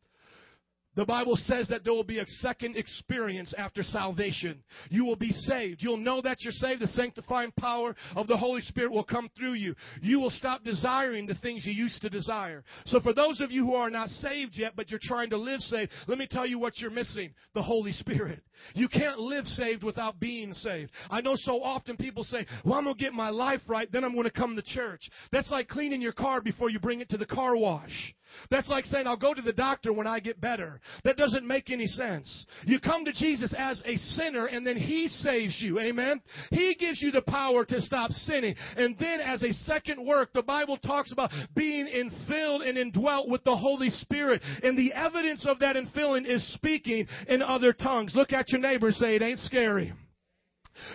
The 0.95 1.05
Bible 1.05 1.37
says 1.45 1.69
that 1.69 1.85
there 1.85 1.93
will 1.93 2.03
be 2.03 2.19
a 2.19 2.27
second 2.27 2.75
experience 2.75 3.53
after 3.57 3.81
salvation. 3.81 4.61
You 4.89 5.05
will 5.05 5.15
be 5.15 5.31
saved. 5.31 5.81
You'll 5.81 5.95
know 5.97 6.21
that 6.21 6.41
you're 6.41 6.51
saved. 6.51 6.81
The 6.81 6.87
sanctifying 6.87 7.53
power 7.57 7.95
of 8.15 8.27
the 8.27 8.35
Holy 8.35 8.61
Spirit 8.61 8.91
will 8.91 9.03
come 9.03 9.29
through 9.37 9.53
you. 9.53 9.73
You 10.01 10.19
will 10.19 10.29
stop 10.29 10.65
desiring 10.65 11.27
the 11.27 11.35
things 11.35 11.65
you 11.65 11.71
used 11.71 12.01
to 12.01 12.09
desire. 12.09 12.65
So 12.85 12.99
for 12.99 13.13
those 13.13 13.39
of 13.39 13.51
you 13.51 13.65
who 13.65 13.75
are 13.75 13.89
not 13.89 14.09
saved 14.09 14.57
yet, 14.57 14.73
but 14.75 14.89
you're 14.89 14.99
trying 15.01 15.29
to 15.29 15.37
live 15.37 15.61
saved, 15.61 15.91
let 16.07 16.17
me 16.17 16.27
tell 16.29 16.45
you 16.45 16.59
what 16.59 16.79
you're 16.79 16.91
missing. 16.91 17.31
The 17.53 17.63
Holy 17.63 17.93
Spirit. 17.93 18.43
You 18.73 18.87
can't 18.87 19.19
live 19.19 19.45
saved 19.45 19.83
without 19.83 20.19
being 20.19 20.53
saved. 20.53 20.91
I 21.09 21.21
know 21.21 21.35
so 21.35 21.61
often 21.61 21.97
people 21.97 22.23
say, 22.23 22.45
well, 22.63 22.75
I'm 22.75 22.83
going 22.83 22.95
to 22.95 23.03
get 23.03 23.13
my 23.13 23.29
life 23.29 23.61
right, 23.67 23.91
then 23.91 24.03
I'm 24.03 24.13
going 24.13 24.25
to 24.25 24.31
come 24.31 24.55
to 24.55 24.61
church. 24.61 25.09
That's 25.31 25.51
like 25.51 25.67
cleaning 25.67 26.01
your 26.01 26.13
car 26.13 26.41
before 26.41 26.69
you 26.69 26.79
bring 26.79 27.01
it 27.01 27.09
to 27.09 27.17
the 27.17 27.25
car 27.25 27.55
wash. 27.55 28.13
That's 28.49 28.69
like 28.69 28.85
saying, 28.85 29.07
I'll 29.07 29.17
go 29.17 29.33
to 29.33 29.41
the 29.41 29.53
doctor 29.53 29.93
when 29.93 30.07
I 30.07 30.19
get 30.19 30.39
better. 30.41 30.79
That 31.03 31.17
doesn't 31.17 31.45
make 31.45 31.69
any 31.69 31.87
sense. 31.87 32.45
You 32.65 32.79
come 32.79 33.05
to 33.05 33.11
Jesus 33.11 33.53
as 33.57 33.81
a 33.85 33.95
sinner 33.97 34.45
and 34.45 34.65
then 34.65 34.77
He 34.77 35.07
saves 35.07 35.61
you. 35.61 35.79
Amen? 35.79 36.21
He 36.51 36.75
gives 36.79 37.01
you 37.01 37.11
the 37.11 37.21
power 37.23 37.65
to 37.65 37.81
stop 37.81 38.11
sinning. 38.11 38.55
And 38.77 38.97
then 38.99 39.19
as 39.19 39.43
a 39.43 39.53
second 39.53 40.05
work, 40.05 40.33
the 40.33 40.41
Bible 40.41 40.77
talks 40.77 41.11
about 41.11 41.31
being 41.55 41.87
infilled 41.87 42.67
and 42.67 42.77
indwelt 42.77 43.29
with 43.29 43.43
the 43.43 43.55
Holy 43.55 43.89
Spirit. 43.89 44.41
And 44.63 44.77
the 44.77 44.93
evidence 44.93 45.45
of 45.47 45.59
that 45.59 45.75
infilling 45.75 46.25
is 46.25 46.53
speaking 46.53 47.07
in 47.27 47.41
other 47.41 47.73
tongues. 47.73 48.13
Look 48.15 48.33
at 48.33 48.47
your 48.51 48.61
neighbor 48.61 48.91
say, 48.91 49.15
it 49.15 49.21
ain't 49.21 49.39
scary. 49.39 49.93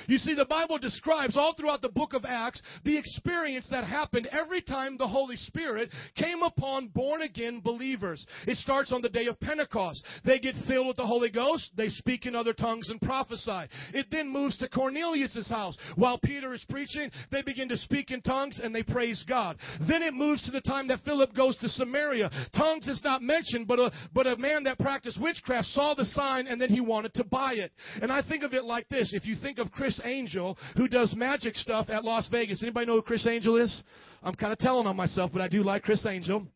You 0.07 0.19
see, 0.19 0.35
the 0.35 0.45
Bible 0.45 0.79
describes 0.79 1.37
all 1.37 1.55
throughout 1.55 1.83
the 1.83 1.89
book 1.89 2.13
of 2.13 2.25
Acts 2.25 2.63
the 2.85 2.97
experience 2.97 3.67
that 3.71 3.85
happened 3.85 4.29
every 4.33 4.63
time 4.63 4.97
the 4.97 5.09
Holy 5.09 5.37
Spirit 5.37 5.91
came 6.17 6.43
upon 6.43 6.89
born 6.89 7.23
again 7.23 7.61
believers. 7.61 8.25
It 8.47 8.57
starts 8.59 8.93
on 8.93 9.03
the 9.03 9.09
day 9.09 9.27
of 9.27 9.39
Pentecost. 9.41 10.05
They 10.25 10.39
get 10.39 10.55
filled 10.67 10.87
with 10.87 10.97
the 10.97 11.07
Holy 11.07 11.31
Ghost, 11.31 11.71
they 11.77 11.89
speak 11.89 12.27
in 12.27 12.35
other 12.35 12.53
tongues 12.53 12.89
and 12.91 13.01
prophesy. 13.01 13.67
It 13.95 14.07
then 14.11 14.29
moves 14.29 14.57
to 14.59 14.69
Cornelius' 14.69 15.49
house. 15.49 15.77
While 15.97 16.19
Peter 16.23 16.55
is 16.55 16.65
preaching, 16.69 17.11
they 17.31 17.43
begin 17.43 17.69
to 17.69 17.77
speak 17.77 18.11
in 18.11 18.21
tongues 18.23 18.61
and 18.63 18.75
they 18.75 18.83
praise 18.83 19.25
God. 19.29 19.57
Then 19.89 20.03
it 20.03 20.15
moves 20.15 20.45
to 20.47 20.51
the 20.51 20.61
time 20.61 20.89
that 20.89 21.01
Philip 21.05 21.35
goes 21.35 21.57
to 21.59 21.69
Samaria. 21.69 22.31
Tongues 22.57 22.89
is 22.89 23.01
not 23.05 23.23
mentioned, 23.23 23.67
but 23.67 23.79
a, 23.79 23.93
but 24.15 24.27
a 24.27 24.37
man 24.37 24.65
that 24.65 24.79
practiced 24.79 25.21
witchcraft 25.21 25.69
saw 25.69 25.95
the 25.95 26.05
sign 26.05 26.47
and 26.47 26.61
then 26.61 26.71
he 26.71 26.81
wanted 26.81 27.15
to 27.15 27.25
buy 27.25 27.55
it. 27.55 27.73
And 28.01 28.13
I 28.13 28.23
think 28.23 28.43
of 28.43 28.55
it 28.55 28.65
like 28.65 28.89
this. 28.89 29.13
If 29.13 29.27
you 29.27 29.37
think 29.37 29.59
of 29.59 29.73
Criss 29.77 30.01
Angel 30.05 30.59
who 30.77 30.89
does 30.89 31.15
magic 31.15 31.55
stuff 31.55 31.89
at 31.91 32.05
Las 32.05 32.29
Vegas. 32.29 32.63
Anybody 32.63 32.87
know 32.87 32.95
who 32.95 33.03
Criss 33.03 33.27
Angel 33.27 33.57
is? 33.57 33.83
I'm 34.23 34.35
kind 34.35 34.53
of 34.53 34.59
telling 34.59 34.87
on 34.87 34.97
myself, 34.97 35.31
but 35.33 35.43
I 35.43 35.49
do 35.49 35.63
like 35.63 35.83
Criss 35.83 36.05
Angel. 36.05 36.47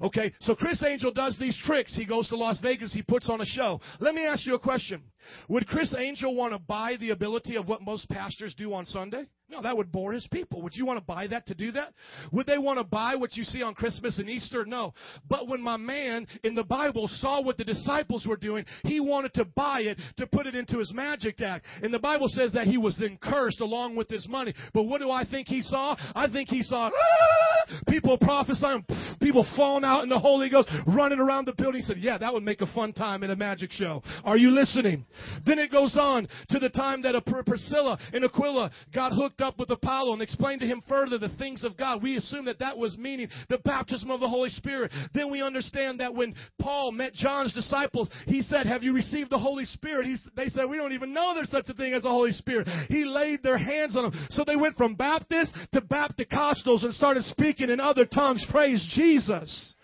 Okay, 0.00 0.32
so 0.40 0.54
Criss 0.54 0.82
Angel 0.82 1.12
does 1.12 1.36
these 1.38 1.58
tricks. 1.64 1.94
He 1.94 2.06
goes 2.06 2.28
to 2.28 2.36
Las 2.36 2.60
Vegas, 2.60 2.94
he 2.94 3.02
puts 3.02 3.28
on 3.28 3.40
a 3.40 3.44
show. 3.44 3.80
Let 4.00 4.14
me 4.14 4.24
ask 4.24 4.46
you 4.46 4.54
a 4.54 4.58
question. 4.58 5.02
Would 5.48 5.66
Criss 5.66 5.94
Angel 5.98 6.34
want 6.34 6.54
to 6.54 6.58
buy 6.58 6.96
the 6.98 7.10
ability 7.10 7.56
of 7.56 7.68
what 7.68 7.82
most 7.82 8.08
pastors 8.08 8.54
do 8.54 8.72
on 8.72 8.86
Sunday? 8.86 9.26
No, 9.50 9.62
that 9.62 9.76
would 9.76 9.90
bore 9.90 10.12
his 10.12 10.28
people. 10.30 10.60
Would 10.62 10.76
you 10.76 10.84
want 10.84 10.98
to 10.98 11.04
buy 11.04 11.26
that 11.28 11.46
to 11.46 11.54
do 11.54 11.72
that? 11.72 11.94
Would 12.32 12.46
they 12.46 12.58
want 12.58 12.78
to 12.78 12.84
buy 12.84 13.14
what 13.14 13.34
you 13.34 13.44
see 13.44 13.62
on 13.62 13.74
Christmas 13.74 14.18
and 14.18 14.28
Easter? 14.28 14.66
No. 14.66 14.92
But 15.28 15.48
when 15.48 15.62
my 15.62 15.78
man 15.78 16.26
in 16.44 16.54
the 16.54 16.64
Bible 16.64 17.08
saw 17.08 17.40
what 17.40 17.56
the 17.56 17.64
disciples 17.64 18.26
were 18.26 18.36
doing, 18.36 18.66
he 18.84 19.00
wanted 19.00 19.32
to 19.34 19.46
buy 19.46 19.80
it 19.80 19.98
to 20.18 20.26
put 20.26 20.46
it 20.46 20.54
into 20.54 20.78
his 20.78 20.92
magic 20.92 21.40
act. 21.40 21.64
And 21.82 21.94
the 21.94 21.98
Bible 21.98 22.28
says 22.28 22.52
that 22.52 22.66
he 22.66 22.76
was 22.76 22.98
then 22.98 23.18
cursed 23.22 23.62
along 23.62 23.96
with 23.96 24.08
his 24.10 24.28
money. 24.28 24.52
But 24.74 24.82
what 24.82 25.00
do 25.00 25.10
I 25.10 25.24
think 25.24 25.48
he 25.48 25.62
saw? 25.62 25.96
I 26.14 26.28
think 26.28 26.50
he 26.50 26.62
saw 26.62 26.90
ah! 26.92 27.80
people 27.88 28.18
prophesying, 28.18 28.84
people 29.20 29.46
falling 29.56 29.84
out 29.84 30.02
in 30.02 30.10
the 30.10 30.18
Holy 30.18 30.50
Ghost, 30.50 30.68
running 30.86 31.20
around 31.20 31.46
the 31.46 31.54
building. 31.54 31.80
He 31.80 31.86
said, 31.86 31.98
Yeah, 31.98 32.18
that 32.18 32.34
would 32.34 32.42
make 32.42 32.60
a 32.60 32.72
fun 32.74 32.92
time 32.92 33.22
in 33.22 33.30
a 33.30 33.36
magic 33.36 33.72
show. 33.72 34.02
Are 34.24 34.36
you 34.36 34.50
listening? 34.50 35.06
Then 35.46 35.58
it 35.58 35.72
goes 35.72 35.96
on 35.96 36.28
to 36.50 36.58
the 36.58 36.68
time 36.68 37.00
that 37.02 37.14
a 37.14 37.22
Priscilla 37.22 37.98
and 38.12 38.24
Aquila 38.24 38.70
got 38.92 39.12
hooked 39.12 39.37
up 39.40 39.58
with 39.58 39.70
Apollo 39.70 40.14
and 40.14 40.22
explained 40.22 40.60
to 40.60 40.66
him 40.66 40.82
further 40.88 41.18
the 41.18 41.28
things 41.30 41.64
of 41.64 41.76
God. 41.76 42.02
We 42.02 42.16
assume 42.16 42.44
that 42.46 42.58
that 42.58 42.76
was 42.76 42.96
meaning 42.98 43.28
the 43.48 43.58
baptism 43.58 44.10
of 44.10 44.20
the 44.20 44.28
Holy 44.28 44.50
Spirit. 44.50 44.92
Then 45.14 45.30
we 45.30 45.42
understand 45.42 46.00
that 46.00 46.14
when 46.14 46.34
Paul 46.60 46.92
met 46.92 47.14
John's 47.14 47.52
disciples, 47.52 48.10
he 48.26 48.42
said, 48.42 48.66
Have 48.66 48.82
you 48.82 48.92
received 48.92 49.30
the 49.30 49.38
Holy 49.38 49.64
Spirit? 49.64 50.06
He, 50.06 50.16
they 50.36 50.48
said, 50.48 50.68
We 50.68 50.76
don't 50.76 50.92
even 50.92 51.12
know 51.12 51.34
there's 51.34 51.50
such 51.50 51.68
a 51.68 51.74
thing 51.74 51.92
as 51.92 52.02
the 52.02 52.08
Holy 52.08 52.32
Spirit. 52.32 52.68
He 52.88 53.04
laid 53.04 53.42
their 53.42 53.58
hands 53.58 53.96
on 53.96 54.10
them. 54.10 54.26
So 54.30 54.44
they 54.44 54.56
went 54.56 54.76
from 54.76 54.94
Baptist 54.94 55.54
to 55.72 55.80
Bapticostals 55.80 56.84
and 56.84 56.94
started 56.94 57.24
speaking 57.24 57.70
in 57.70 57.80
other 57.80 58.04
tongues. 58.04 58.44
Praise 58.50 58.84
Jesus. 58.94 59.74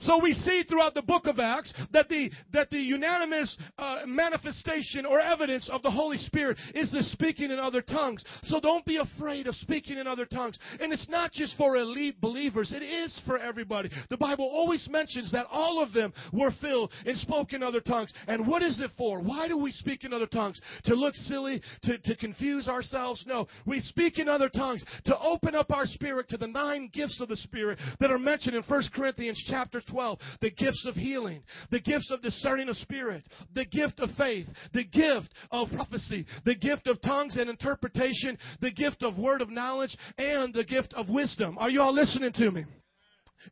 So 0.00 0.20
we 0.20 0.34
see 0.34 0.62
throughout 0.62 0.94
the 0.94 1.02
book 1.02 1.26
of 1.26 1.38
Acts 1.40 1.72
that 1.92 2.08
the 2.08 2.30
that 2.52 2.68
the 2.68 2.78
unanimous 2.78 3.56
uh, 3.78 4.00
manifestation 4.06 5.06
or 5.06 5.20
evidence 5.20 5.70
of 5.72 5.82
the 5.82 5.90
Holy 5.90 6.18
Spirit 6.18 6.58
is 6.74 6.92
the 6.92 7.02
speaking 7.02 7.50
in 7.50 7.58
other 7.58 7.80
tongues. 7.80 8.22
So 8.42 8.60
don't 8.60 8.84
be 8.84 8.98
afraid 8.98 9.46
of 9.46 9.54
speaking 9.56 9.96
in 9.96 10.06
other 10.06 10.26
tongues. 10.26 10.58
And 10.80 10.92
it's 10.92 11.08
not 11.08 11.32
just 11.32 11.56
for 11.56 11.76
elite 11.76 12.20
believers; 12.20 12.72
it 12.72 12.82
is 12.82 13.20
for 13.26 13.38
everybody. 13.38 13.90
The 14.10 14.18
Bible 14.18 14.44
always 14.44 14.86
mentions 14.90 15.32
that 15.32 15.46
all 15.50 15.82
of 15.82 15.92
them 15.94 16.12
were 16.30 16.52
filled 16.60 16.92
and 17.06 17.16
spoke 17.16 17.54
in 17.54 17.62
other 17.62 17.80
tongues. 17.80 18.12
And 18.28 18.46
what 18.46 18.62
is 18.62 18.80
it 18.80 18.90
for? 18.98 19.20
Why 19.20 19.48
do 19.48 19.56
we 19.56 19.72
speak 19.72 20.04
in 20.04 20.12
other 20.12 20.26
tongues? 20.26 20.60
To 20.84 20.94
look 20.94 21.14
silly? 21.14 21.62
To 21.84 21.96
to 21.98 22.16
confuse 22.16 22.68
ourselves? 22.68 23.24
No, 23.26 23.48
we 23.64 23.80
speak 23.80 24.18
in 24.18 24.28
other 24.28 24.50
tongues 24.50 24.84
to 25.06 25.18
open 25.18 25.54
up 25.54 25.70
our 25.70 25.86
spirit 25.86 26.28
to 26.28 26.36
the 26.36 26.46
nine 26.46 26.90
gifts 26.92 27.20
of 27.20 27.28
the 27.28 27.36
Spirit 27.36 27.78
that 28.00 28.10
are 28.10 28.18
mentioned 28.18 28.56
in 28.56 28.62
1 28.62 28.82
Corinthians 28.94 29.42
chapter 29.48 29.80
12, 29.86 30.18
the 30.40 30.50
gifts 30.50 30.84
of 30.86 30.94
healing, 30.94 31.42
the 31.70 31.80
gifts 31.80 32.10
of 32.10 32.22
discerning 32.22 32.68
of 32.68 32.76
spirit, 32.76 33.24
the 33.54 33.64
gift 33.64 34.00
of 34.00 34.10
faith, 34.16 34.46
the 34.72 34.84
gift 34.84 35.32
of 35.50 35.68
prophecy, 35.74 36.26
the 36.44 36.54
gift 36.54 36.86
of 36.86 37.00
tongues 37.02 37.36
and 37.36 37.48
interpretation, 37.50 38.38
the 38.60 38.70
gift 38.70 39.02
of 39.02 39.18
word 39.18 39.40
of 39.40 39.50
knowledge, 39.50 39.96
and 40.18 40.52
the 40.54 40.64
gift 40.64 40.94
of 40.94 41.08
wisdom. 41.08 41.56
Are 41.58 41.70
you 41.70 41.80
all 41.80 41.94
listening 41.94 42.32
to 42.34 42.50
me? 42.50 42.64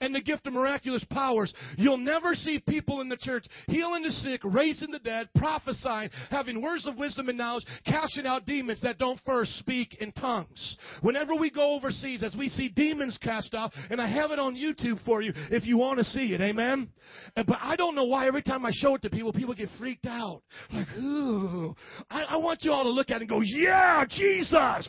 And 0.01 0.14
the 0.14 0.20
gift 0.20 0.47
of 0.47 0.53
miraculous 0.53 1.05
powers. 1.11 1.53
You'll 1.77 1.99
never 1.99 2.35
see 2.35 2.62
people 2.68 3.01
in 3.01 3.09
the 3.09 3.16
church 3.16 3.47
healing 3.68 4.03
the 4.03 4.11
sick, 4.11 4.40
raising 4.44 4.90
the 4.90 4.99
dead, 4.99 5.29
prophesying, 5.37 6.11
having 6.31 6.62
words 6.62 6.87
of 6.87 6.97
wisdom 6.97 7.29
and 7.29 7.38
knowledge, 7.38 7.64
casting 7.87 8.27
out 8.27 8.47
demons 8.47 8.81
that 8.83 8.99
don't 8.99 9.20
first 9.25 9.59
speak 9.59 9.97
in 10.01 10.12
tongues. 10.12 10.77
Whenever 11.03 11.35
we 11.35 11.51
go 11.51 11.75
overseas, 11.75 12.23
as 12.23 12.37
we 12.37 12.49
see 12.49 12.68
demons 12.68 13.18
cast 13.23 13.55
out, 13.55 13.73
and 13.90 14.01
I 14.01 14.09
have 14.09 14.31
it 14.31 14.38
on 14.38 14.55
YouTube 14.55 15.05
for 15.05 15.23
you 15.23 15.33
if 15.51 15.66
you 15.66 15.79
want 15.79 15.99
to 15.99 16.05
see 16.05 16.33
it, 16.35 16.40
amen? 16.40 16.88
But 17.35 17.59
I 17.61 17.77
don't 17.77 17.94
know 17.94 18.05
why 18.05 18.27
every 18.27 18.42
time 18.42 18.64
I 18.64 18.70
show 18.73 18.94
it 18.94 19.03
to 19.03 19.11
people, 19.11 19.33
people 19.33 19.55
get 19.55 19.68
freaked 19.79 20.07
out. 20.07 20.42
Like, 20.73 20.88
ooh. 20.99 21.75
I, 22.11 22.23
I 22.25 22.37
want 22.37 22.64
you 22.64 22.73
all 22.73 22.85
to 22.85 22.90
look 22.90 23.11
at 23.11 23.16
it 23.16 23.23
and 23.23 23.29
go, 23.29 23.40
yeah, 23.40 24.05
Jesus! 24.09 24.88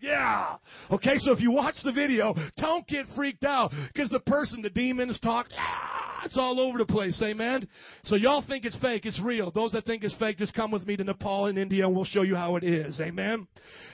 Yeah. 0.00 0.56
Okay, 0.90 1.16
so 1.18 1.32
if 1.32 1.40
you 1.40 1.50
watch 1.50 1.76
the 1.82 1.92
video, 1.92 2.34
don't 2.58 2.86
get 2.86 3.06
freaked 3.16 3.44
out 3.44 3.72
because 3.92 4.10
the 4.10 4.20
person, 4.26 4.62
the 4.62 4.70
demons 4.70 5.18
talk, 5.20 5.46
ah, 5.58 6.20
it's 6.24 6.36
all 6.36 6.60
over 6.60 6.78
the 6.78 6.86
place. 6.86 7.20
Amen. 7.22 7.66
So 8.04 8.16
y'all 8.16 8.44
think 8.46 8.64
it's 8.64 8.78
fake. 8.78 9.06
It's 9.06 9.20
real. 9.20 9.50
Those 9.50 9.72
that 9.72 9.84
think 9.84 10.04
it's 10.04 10.14
fake, 10.14 10.38
just 10.38 10.54
come 10.54 10.70
with 10.70 10.86
me 10.86 10.96
to 10.96 11.04
Nepal 11.04 11.46
and 11.46 11.58
India 11.58 11.86
and 11.86 11.94
we'll 11.94 12.04
show 12.04 12.22
you 12.22 12.34
how 12.34 12.56
it 12.56 12.64
is. 12.64 13.00
Amen. 13.00 13.46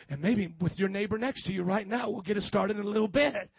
And 0.08 0.20
maybe 0.20 0.54
with 0.60 0.78
your 0.78 0.88
neighbor 0.88 1.18
next 1.18 1.44
to 1.46 1.52
you 1.52 1.62
right 1.62 1.86
now, 1.86 2.10
we'll 2.10 2.22
get 2.22 2.36
it 2.36 2.42
started 2.42 2.76
in 2.76 2.82
a 2.82 2.88
little 2.88 3.08
bit. 3.08 3.50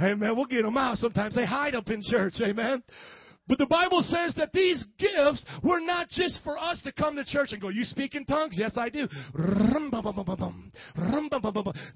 Amen. 0.00 0.36
We'll 0.36 0.46
get 0.46 0.62
them 0.62 0.76
out. 0.76 0.98
Sometimes 0.98 1.34
they 1.34 1.44
hide 1.44 1.74
up 1.74 1.88
in 1.88 2.02
church. 2.02 2.34
Amen. 2.40 2.82
But 3.48 3.58
the 3.58 3.66
Bible 3.66 4.02
says 4.02 4.34
that 4.36 4.52
these 4.52 4.84
gifts 4.96 5.44
were 5.62 5.80
not 5.80 6.08
just 6.08 6.40
for 6.44 6.56
us 6.56 6.80
to 6.82 6.92
come 6.92 7.16
to 7.16 7.24
church 7.24 7.50
and 7.50 7.60
go, 7.60 7.68
You 7.68 7.82
speak 7.82 8.14
in 8.14 8.24
tongues? 8.24 8.54
Yes, 8.56 8.72
I 8.76 8.90
do. 8.90 9.08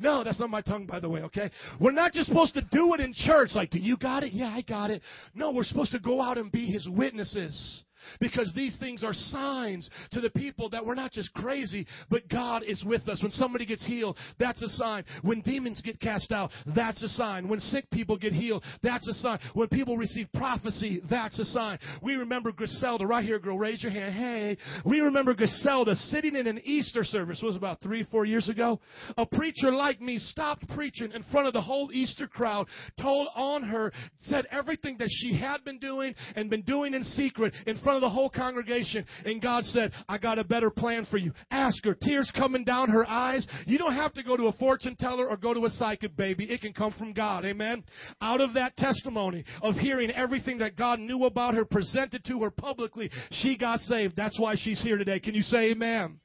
No, 0.01 0.25
that's 0.25 0.41
not 0.41 0.51
my 0.51 0.61
tongue, 0.61 0.87
by 0.87 1.01
the 1.01 1.09
way, 1.09 1.23
okay? 1.23 1.51
We're 1.81 1.93
not 1.93 2.13
just 2.13 2.29
supposed 2.29 2.55
to 2.55 2.63
do 2.63 2.95
it 2.95 3.01
in 3.01 3.13
church. 3.13 3.51
Like, 3.55 3.71
do 3.71 3.79
you 3.79 3.97
got 3.97 4.23
it? 4.23 4.33
Yeah, 4.33 4.49
I 4.49 4.63
got 4.63 4.91
it. 4.91 5.03
No, 5.35 5.53
we're 5.53 5.65
supposed 5.65 5.93
to 5.93 5.99
go 5.99 6.21
out 6.21 6.39
and 6.39 6.51
be 6.51 6.67
his 6.67 6.89
witnesses. 6.89 7.83
Because 8.21 8.53
these 8.55 8.77
things 8.79 9.05
are 9.05 9.13
signs 9.13 9.89
to 10.13 10.21
the 10.21 10.31
people 10.31 10.69
that 10.71 10.85
we're 10.85 10.95
not 10.95 11.13
just 11.13 11.33
crazy, 11.35 11.87
but 12.11 12.29
God 12.29 12.63
is 12.65 12.83
with 12.85 13.09
us. 13.09 13.23
When 13.23 13.33
somebody 13.33 13.67
gets 13.67 13.85
healed, 13.87 14.17
that's 14.39 14.63
a 14.63 14.69
sign. 14.69 15.05
When 15.23 15.41
demons 15.41 15.81
get 15.81 16.01
cast 16.01 16.33
out, 16.33 16.51
that's 16.75 17.03
a 17.03 17.09
sign. 17.09 17.49
When 17.49 17.61
sick 17.61 17.91
people 17.91 18.17
get 18.17 18.33
healed, 18.33 18.65
that's 18.83 19.09
a 19.09 19.15
sign. 19.15 19.39
When 19.55 19.69
people 19.69 19.97
receive 19.97 20.29
prophecy, 20.35 21.03
that's 21.09 21.39
a 21.39 21.45
sign. 21.45 21.79
We 22.03 22.15
remember 22.15 22.53
Griselda, 22.53 23.07
right 23.07 23.25
here, 23.25 23.39
girl, 23.39 23.59
raise 23.59 23.83
your 23.83 23.93
hand. 23.93 24.15
Hey. 24.15 24.57
We 24.85 25.01
remember 25.01 25.35
Griselda 25.35 25.95
sitting 25.97 26.37
in 26.37 26.47
an 26.47 26.61
Easter 26.65 27.05
service, 27.05 27.41
was 27.43 27.57
about 27.57 27.81
three, 27.81 28.05
four 28.05 28.25
years 28.25 28.49
ago. 28.49 28.81
A 29.17 29.27
preacher 29.27 29.71
like 29.71 30.01
me 30.01 30.19
stopped 30.19 30.69
preaching 30.71 31.13
in 31.13 31.23
front 31.31 31.47
of 31.47 31.53
the 31.53 31.61
whole 31.61 31.91
Easter 31.93 32.27
crowd, 32.27 32.67
told 33.01 33.29
on 33.35 33.63
her, 33.63 33.93
said 34.21 34.47
everything 34.51 34.97
that 34.99 35.09
she 35.11 35.37
had 35.37 35.65
been 35.65 35.79
doing 35.79 36.15
and 36.37 36.51
been 36.51 36.63
doing 36.63 36.95
in 36.95 37.03
secret 37.03 37.55
in 37.67 37.77
front 37.79 37.94
front 37.95 38.05
of 38.05 38.11
the 38.11 38.15
whole 38.15 38.31
congregation. 38.31 39.05
And 39.25 39.41
God 39.41 39.65
said, 39.65 39.93
I 40.09 40.19
got 40.19 40.39
a 40.39 40.45
better 40.45 40.71
plan 40.71 41.07
for 41.11 41.19
you. 41.19 41.33
Ask 41.51 41.85
her. 41.85 41.95
Tears 41.95 42.31
coming 42.37 42.65
down 42.65 42.91
her 42.91 43.09
eyes. 43.09 43.47
You 43.67 43.79
don't 43.79 43.95
have 43.95 44.13
to 44.15 44.23
go 44.23 44.37
to 44.37 44.47
a 44.47 44.53
fortune 44.53 44.97
teller 44.99 45.29
or 45.29 45.37
go 45.37 45.55
to 45.55 45.65
a 45.67 45.71
psychic, 45.71 46.17
baby. 46.17 46.45
It 46.45 46.61
can 46.61 46.73
come 46.73 46.93
from 46.99 47.13
God. 47.13 47.45
Amen. 47.45 47.85
Out 48.21 48.41
of 48.41 48.55
that 48.55 48.77
testimony 48.77 49.45
of 49.63 49.77
hearing 49.77 50.11
everything 50.11 50.59
that 50.59 50.77
God 50.77 50.99
knew 50.99 51.25
about 51.25 51.55
her 51.55 51.65
presented 51.65 52.25
to 52.27 52.43
her 52.43 52.51
publicly, 52.51 53.11
she 53.31 53.57
got 53.57 53.81
saved. 53.81 54.17
That's 54.17 54.39
why 54.41 54.57
she's 54.57 54.83
here 54.83 54.97
today. 54.97 55.21
Can 55.21 55.35
you 55.35 55.43
say 55.43 55.71
amen? 55.71 56.19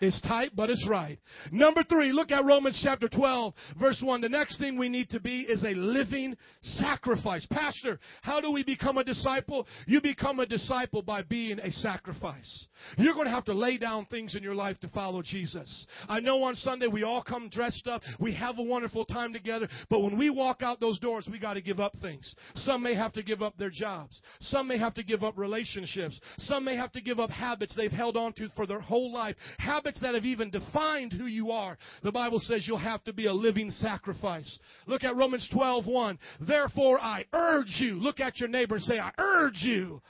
It's 0.00 0.20
tight, 0.22 0.52
but 0.54 0.70
it's 0.70 0.86
right. 0.88 1.18
Number 1.50 1.82
three, 1.82 2.12
look 2.12 2.30
at 2.30 2.44
Romans 2.44 2.80
chapter 2.82 3.08
12, 3.08 3.54
verse 3.78 4.00
1. 4.02 4.20
The 4.20 4.28
next 4.28 4.58
thing 4.58 4.78
we 4.78 4.88
need 4.88 5.10
to 5.10 5.20
be 5.20 5.40
is 5.40 5.62
a 5.64 5.74
living 5.74 6.36
sacrifice. 6.60 7.46
Pastor, 7.50 7.98
how 8.22 8.40
do 8.40 8.50
we 8.50 8.62
become 8.62 8.98
a 8.98 9.04
disciple? 9.04 9.66
You 9.86 10.00
become 10.00 10.40
a 10.40 10.46
disciple 10.46 11.02
by 11.02 11.22
being 11.22 11.58
a 11.58 11.72
sacrifice. 11.72 12.66
You're 12.98 13.14
going 13.14 13.26
to 13.26 13.32
have 13.32 13.44
to 13.46 13.54
lay 13.54 13.78
down 13.78 14.06
things 14.06 14.34
in 14.34 14.42
your 14.42 14.54
life 14.54 14.78
to 14.80 14.88
follow 14.88 15.22
Jesus. 15.22 15.86
I 16.08 16.20
know 16.20 16.42
on 16.42 16.54
Sunday 16.56 16.86
we 16.86 17.02
all 17.02 17.22
come 17.22 17.48
dressed 17.48 17.86
up. 17.86 18.02
We 18.20 18.34
have 18.34 18.58
a 18.58 18.62
wonderful 18.62 19.04
time 19.04 19.32
together. 19.32 19.68
But 19.88 20.00
when 20.00 20.18
we 20.18 20.30
walk 20.30 20.62
out 20.62 20.80
those 20.80 20.98
doors, 20.98 21.28
we 21.30 21.38
got 21.38 21.54
to 21.54 21.60
give 21.60 21.80
up 21.80 21.92
things. 22.00 22.34
Some 22.56 22.82
may 22.82 22.94
have 22.94 23.12
to 23.14 23.22
give 23.22 23.42
up 23.42 23.56
their 23.56 23.70
jobs. 23.70 24.20
Some 24.40 24.68
may 24.68 24.78
have 24.78 24.94
to 24.94 25.02
give 25.02 25.24
up 25.24 25.38
relationships. 25.38 26.18
Some 26.38 26.64
may 26.64 26.76
have 26.76 26.92
to 26.92 27.00
give 27.00 27.20
up 27.20 27.30
habits 27.30 27.74
they've 27.76 27.90
held 27.90 28.16
on 28.16 28.32
to 28.34 28.48
for 28.54 28.66
their 28.66 28.80
whole 28.80 29.12
life. 29.12 29.36
Habits 29.58 29.85
habits 29.86 30.00
that 30.00 30.14
have 30.14 30.24
even 30.24 30.50
defined 30.50 31.12
who 31.12 31.26
you 31.26 31.52
are, 31.52 31.78
the 32.02 32.10
Bible 32.10 32.40
says 32.40 32.66
you'll 32.66 32.76
have 32.76 33.04
to 33.04 33.12
be 33.12 33.26
a 33.26 33.32
living 33.32 33.70
sacrifice. 33.70 34.58
Look 34.86 35.04
at 35.04 35.14
Romans 35.14 35.48
12, 35.52 35.86
1. 35.86 36.18
Therefore 36.40 36.98
I 37.00 37.24
urge 37.32 37.76
you, 37.78 37.94
look 37.94 38.18
at 38.18 38.40
your 38.40 38.48
neighbor 38.48 38.76
and 38.76 38.84
say, 38.84 38.98
I 38.98 39.12
urge 39.16 39.58
you. 39.60 40.02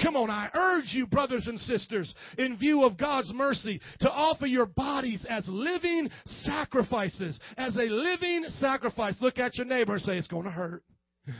Come 0.00 0.14
on, 0.16 0.30
I 0.30 0.50
urge 0.54 0.92
you, 0.92 1.06
brothers 1.06 1.48
and 1.48 1.58
sisters, 1.58 2.14
in 2.38 2.56
view 2.56 2.84
of 2.84 2.96
God's 2.96 3.32
mercy, 3.32 3.80
to 4.00 4.10
offer 4.10 4.46
your 4.46 4.66
bodies 4.66 5.26
as 5.28 5.48
living 5.48 6.08
sacrifices. 6.26 7.38
As 7.56 7.76
a 7.76 7.82
living 7.82 8.44
sacrifice. 8.58 9.16
Look 9.20 9.38
at 9.38 9.56
your 9.56 9.66
neighbor 9.66 9.94
and 9.94 10.02
say, 10.02 10.16
It's 10.16 10.26
going 10.26 10.44
to 10.44 10.50
hurt. 10.50 10.82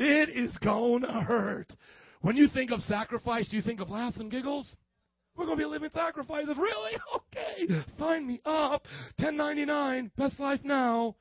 it 0.00 0.28
is 0.30 0.56
going 0.58 1.02
to 1.02 1.12
hurt. 1.12 1.72
When 2.20 2.36
you 2.36 2.48
think 2.48 2.72
of 2.72 2.80
sacrifice, 2.80 3.48
do 3.48 3.56
you 3.56 3.62
think 3.62 3.80
of 3.80 3.90
laughs 3.90 4.16
and 4.16 4.30
giggles? 4.30 4.66
We're 5.40 5.46
going 5.46 5.56
to 5.56 5.64
be 5.64 5.70
living 5.70 5.88
sacrifice. 5.94 6.44
Really? 6.46 6.92
Okay. 7.32 7.66
Find 7.98 8.26
me 8.26 8.40
up. 8.44 8.84
1099. 9.18 10.10
Best 10.18 10.38
life 10.38 10.60
now. 10.64 11.14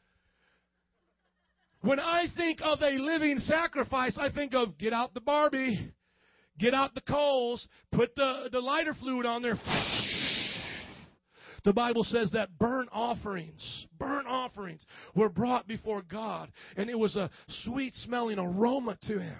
When 1.82 1.99
I 1.99 2.25
think 2.36 2.60
of 2.62 2.82
a 2.82 2.97
living 2.97 3.38
sacrifice, 3.38 4.17
I 4.19 4.32
think 4.32 4.53
of 4.53 4.77
get 4.77 4.91
out 4.91 5.13
the 5.13 5.21
Barbie, 5.21 5.93
get 6.58 6.73
out 6.73 6.95
the 6.95 7.01
coals, 7.01 7.65
put 7.91 8.13
the, 8.15 8.49
the 8.51 8.60
lighter 8.60 8.93
fluid 8.99 9.25
on 9.25 9.41
there. 9.41 9.55
The 11.63 11.73
Bible 11.73 12.03
says 12.03 12.32
that 12.34 12.58
burnt 12.58 12.89
offerings, 12.91 13.86
burnt 13.97 14.27
offerings 14.27 14.84
were 15.15 15.29
brought 15.29 15.67
before 15.67 16.01
God, 16.01 16.51
and 16.75 16.89
it 16.89 16.97
was 16.97 17.15
a 17.15 17.29
sweet 17.63 17.93
smelling 17.93 18.39
aroma 18.39 18.97
to 19.08 19.19
Him. 19.19 19.39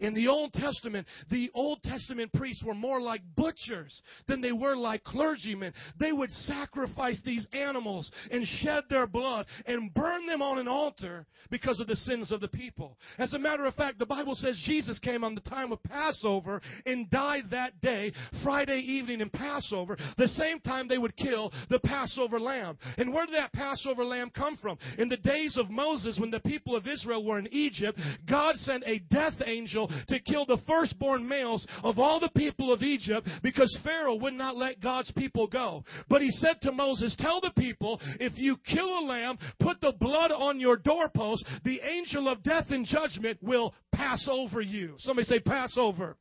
In 0.00 0.14
the 0.14 0.28
Old 0.28 0.52
Testament, 0.52 1.06
the 1.30 1.50
Old 1.54 1.82
Testament 1.82 2.32
priests 2.32 2.62
were 2.64 2.74
more 2.74 3.00
like 3.00 3.22
butchers 3.36 4.02
than 4.26 4.40
they 4.40 4.52
were 4.52 4.76
like 4.76 5.04
clergymen. 5.04 5.72
They 5.98 6.12
would 6.12 6.30
sacrifice 6.30 7.18
these 7.24 7.46
animals 7.52 8.10
and 8.30 8.46
shed 8.46 8.84
their 8.90 9.06
blood 9.06 9.46
and 9.66 9.92
burn 9.94 10.26
them 10.26 10.42
on 10.42 10.58
an 10.58 10.68
altar 10.68 11.26
because 11.50 11.80
of 11.80 11.86
the 11.86 11.96
sins 11.96 12.32
of 12.32 12.40
the 12.40 12.48
people. 12.48 12.98
As 13.18 13.32
a 13.34 13.38
matter 13.38 13.64
of 13.64 13.74
fact, 13.74 13.98
the 13.98 14.06
Bible 14.06 14.34
says 14.34 14.60
Jesus 14.66 14.98
came 14.98 15.24
on 15.24 15.34
the 15.34 15.40
time 15.42 15.72
of 15.72 15.82
Passover 15.82 16.60
and 16.84 17.10
died 17.10 17.50
that 17.50 17.80
day, 17.80 18.12
Friday 18.42 18.80
evening 18.80 19.20
in 19.20 19.30
Passover, 19.30 19.96
the 20.18 20.28
same 20.28 20.60
time 20.60 20.88
they 20.88 20.98
would 20.98 21.16
kill 21.16 21.52
the 21.70 21.80
Passover 21.80 22.40
lamb. 22.40 22.78
And 22.98 23.12
where 23.12 23.26
did 23.26 23.34
that 23.34 23.52
Passover 23.52 24.04
lamb 24.04 24.30
come 24.34 24.56
from? 24.56 24.78
In 24.98 25.08
the 25.08 25.16
days 25.16 25.56
of 25.56 25.70
Moses, 25.70 26.18
when 26.18 26.30
the 26.30 26.40
people 26.40 26.74
of 26.74 26.86
Israel 26.86 27.24
were 27.24 27.38
in 27.38 27.48
Egypt, 27.52 27.98
God 28.28 28.56
sent 28.56 28.84
a 28.86 28.98
death 29.10 29.34
angel 29.44 29.75
to 29.84 30.20
kill 30.20 30.46
the 30.46 30.58
firstborn 30.66 31.26
males 31.26 31.66
of 31.82 31.98
all 31.98 32.20
the 32.20 32.30
people 32.36 32.72
of 32.72 32.82
Egypt 32.82 33.28
because 33.42 33.78
Pharaoh 33.84 34.16
would 34.16 34.34
not 34.34 34.56
let 34.56 34.80
God's 34.80 35.10
people 35.12 35.46
go. 35.46 35.84
But 36.08 36.22
he 36.22 36.30
said 36.30 36.60
to 36.62 36.72
Moses, 36.72 37.14
Tell 37.18 37.40
the 37.40 37.52
people, 37.58 38.00
if 38.20 38.32
you 38.36 38.56
kill 38.66 38.98
a 38.98 39.06
lamb, 39.06 39.38
put 39.60 39.80
the 39.80 39.94
blood 40.00 40.32
on 40.32 40.60
your 40.60 40.76
doorpost, 40.76 41.44
the 41.64 41.80
angel 41.80 42.28
of 42.28 42.42
death 42.42 42.66
and 42.70 42.86
judgment 42.86 43.38
will 43.42 43.74
pass 43.92 44.28
over 44.30 44.60
you. 44.60 44.94
Somebody 44.98 45.26
say, 45.26 45.40
pass 45.40 45.76
over. 45.76 46.16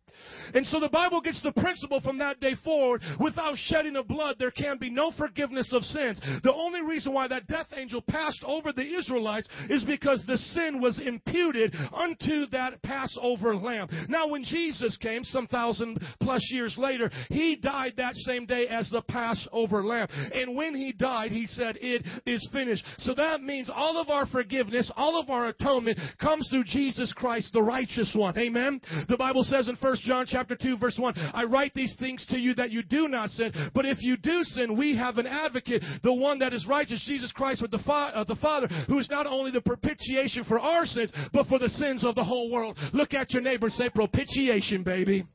And 0.53 0.65
so 0.67 0.79
the 0.79 0.89
Bible 0.89 1.21
gets 1.21 1.41
the 1.43 1.51
principle 1.51 1.99
from 2.01 2.17
that 2.19 2.39
day 2.39 2.55
forward 2.63 3.01
without 3.19 3.57
shedding 3.57 3.95
of 3.95 4.07
blood, 4.07 4.37
there 4.39 4.51
can 4.51 4.77
be 4.77 4.89
no 4.89 5.11
forgiveness 5.17 5.71
of 5.73 5.83
sins. 5.83 6.19
The 6.43 6.53
only 6.53 6.81
reason 6.81 7.13
why 7.13 7.27
that 7.27 7.47
death 7.47 7.67
angel 7.75 8.01
passed 8.01 8.43
over 8.45 8.71
the 8.71 8.95
Israelites 8.97 9.47
is 9.69 9.83
because 9.83 10.23
the 10.25 10.37
sin 10.37 10.79
was 10.81 10.99
imputed 10.99 11.75
unto 11.93 12.45
that 12.47 12.81
Passover 12.81 13.44
lamb. 13.53 13.89
Now, 14.07 14.27
when 14.27 14.43
Jesus 14.43 14.95
came, 14.97 15.25
some 15.25 15.47
thousand 15.47 15.99
plus 16.21 16.41
years 16.51 16.75
later, 16.77 17.11
he 17.29 17.57
died 17.57 17.93
that 17.97 18.15
same 18.15 18.45
day 18.45 18.67
as 18.67 18.89
the 18.89 19.01
Passover 19.01 19.83
lamb. 19.83 20.07
And 20.33 20.55
when 20.55 20.73
he 20.73 20.93
died, 20.93 21.31
he 21.31 21.45
said, 21.47 21.77
It 21.81 22.05
is 22.25 22.47
finished. 22.53 22.85
So 22.99 23.13
that 23.15 23.41
means 23.41 23.69
all 23.73 23.97
of 23.97 24.09
our 24.09 24.25
forgiveness, 24.27 24.89
all 24.95 25.19
of 25.19 25.29
our 25.29 25.49
atonement 25.49 25.99
comes 26.21 26.47
through 26.49 26.63
Jesus 26.63 27.11
Christ, 27.13 27.51
the 27.53 27.61
righteous 27.61 28.13
one. 28.15 28.37
Amen. 28.37 28.79
The 29.09 29.17
Bible 29.17 29.43
says 29.43 29.67
in 29.67 29.75
1 29.75 29.97
John 30.03 30.25
chapter 30.27 30.55
2 30.55 30.77
verse 30.77 30.97
1, 30.97 31.13
I 31.33 31.43
write 31.43 31.73
these 31.73 31.95
things 31.99 32.25
to 32.29 32.37
you 32.37 32.53
that 32.55 32.71
you 32.71 32.83
do 32.83 33.07
not 33.07 33.29
sin, 33.31 33.51
but 33.73 33.85
if 33.85 34.01
you 34.01 34.17
do 34.17 34.43
sin, 34.43 34.77
we 34.77 34.95
have 34.95 35.17
an 35.17 35.27
advocate, 35.27 35.83
the 36.03 36.13
one 36.13 36.39
that 36.39 36.53
is 36.53 36.65
righteous, 36.67 37.03
Jesus 37.05 37.31
Christ 37.31 37.61
with 37.61 37.71
the, 37.71 37.79
fa- 37.79 38.11
uh, 38.13 38.23
the 38.23 38.35
Father, 38.35 38.67
who 38.87 38.99
is 38.99 39.09
not 39.09 39.25
only 39.25 39.51
the 39.51 39.61
propitiation 39.61 40.43
for 40.43 40.59
our 40.59 40.85
sins, 40.85 41.11
but 41.33 41.47
for 41.47 41.59
the 41.59 41.69
sins 41.69 42.03
of 42.03 42.15
the 42.15 42.23
whole 42.23 42.51
world. 42.51 42.77
Look 42.93 43.13
at 43.13 43.29
your 43.35 43.43
neighbor 43.43 43.69
say 43.69 43.89
propitiation, 43.89 44.83
baby. 44.83 45.25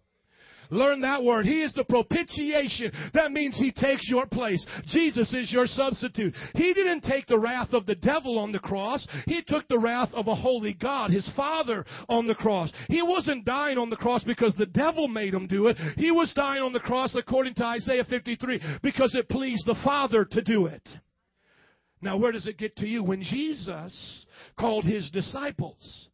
Learn 0.70 1.00
that 1.00 1.24
word. 1.24 1.46
He 1.46 1.62
is 1.62 1.72
the 1.74 1.84
propitiation. 1.84 2.92
That 3.12 3.32
means 3.32 3.56
He 3.58 3.72
takes 3.72 4.08
your 4.08 4.26
place. 4.26 4.64
Jesus 4.86 5.34
is 5.34 5.52
your 5.52 5.66
substitute. 5.66 6.34
He 6.54 6.72
didn't 6.72 7.02
take 7.02 7.26
the 7.26 7.38
wrath 7.38 7.72
of 7.72 7.86
the 7.86 7.96
devil 7.96 8.38
on 8.38 8.52
the 8.52 8.60
cross. 8.60 9.06
He 9.26 9.42
took 9.42 9.66
the 9.68 9.78
wrath 9.78 10.10
of 10.12 10.28
a 10.28 10.34
holy 10.34 10.74
God, 10.74 11.10
His 11.10 11.28
Father, 11.36 11.84
on 12.08 12.26
the 12.26 12.36
cross. 12.36 12.72
He 12.88 13.02
wasn't 13.02 13.44
dying 13.44 13.78
on 13.78 13.90
the 13.90 13.96
cross 13.96 14.22
because 14.22 14.54
the 14.54 14.66
devil 14.66 15.08
made 15.08 15.34
Him 15.34 15.48
do 15.48 15.66
it. 15.66 15.76
He 15.96 16.12
was 16.12 16.32
dying 16.34 16.62
on 16.62 16.72
the 16.72 16.80
cross 16.80 17.16
according 17.16 17.54
to 17.54 17.64
Isaiah 17.64 18.04
53 18.04 18.60
because 18.82 19.14
it 19.14 19.28
pleased 19.28 19.66
the 19.66 19.80
Father 19.84 20.24
to 20.24 20.40
do 20.40 20.66
it. 20.66 20.88
Now, 22.00 22.16
where 22.16 22.32
does 22.32 22.46
it 22.46 22.58
get 22.58 22.76
to 22.76 22.86
you? 22.86 23.02
When 23.02 23.22
Jesus 23.22 24.26
called 24.58 24.84
His 24.84 25.10
disciples, 25.10 26.09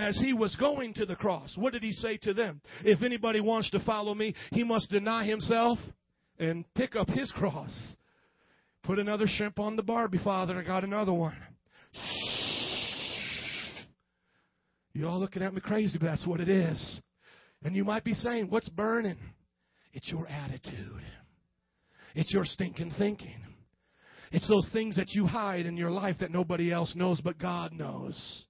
as 0.00 0.18
he 0.18 0.32
was 0.32 0.56
going 0.56 0.94
to 0.94 1.04
the 1.04 1.14
cross, 1.14 1.54
what 1.56 1.74
did 1.74 1.82
he 1.82 1.92
say 1.92 2.16
to 2.18 2.32
them? 2.32 2.62
If 2.84 3.02
anybody 3.02 3.40
wants 3.40 3.70
to 3.70 3.80
follow 3.80 4.14
me, 4.14 4.34
he 4.50 4.64
must 4.64 4.90
deny 4.90 5.26
himself 5.26 5.78
and 6.38 6.64
pick 6.74 6.96
up 6.96 7.08
his 7.08 7.30
cross. 7.32 7.70
Put 8.82 8.98
another 8.98 9.26
shrimp 9.26 9.60
on 9.60 9.76
the 9.76 9.82
barbie, 9.82 10.20
Father. 10.24 10.58
I 10.58 10.62
got 10.62 10.84
another 10.84 11.12
one. 11.12 11.36
You're 14.94 15.08
all 15.08 15.20
looking 15.20 15.42
at 15.42 15.52
me 15.52 15.60
crazy, 15.60 15.98
but 15.98 16.06
that's 16.06 16.26
what 16.26 16.40
it 16.40 16.48
is. 16.48 17.00
And 17.62 17.76
you 17.76 17.84
might 17.84 18.02
be 18.02 18.14
saying, 18.14 18.46
What's 18.48 18.70
burning? 18.70 19.18
It's 19.92 20.08
your 20.08 20.26
attitude, 20.28 21.02
it's 22.14 22.32
your 22.32 22.46
stinking 22.46 22.94
thinking. 22.98 23.36
It's 24.32 24.48
those 24.48 24.68
things 24.72 24.94
that 24.94 25.10
you 25.10 25.26
hide 25.26 25.66
in 25.66 25.76
your 25.76 25.90
life 25.90 26.16
that 26.20 26.30
nobody 26.30 26.72
else 26.72 26.94
knows, 26.94 27.20
but 27.20 27.36
God 27.36 27.72
knows. 27.72 28.46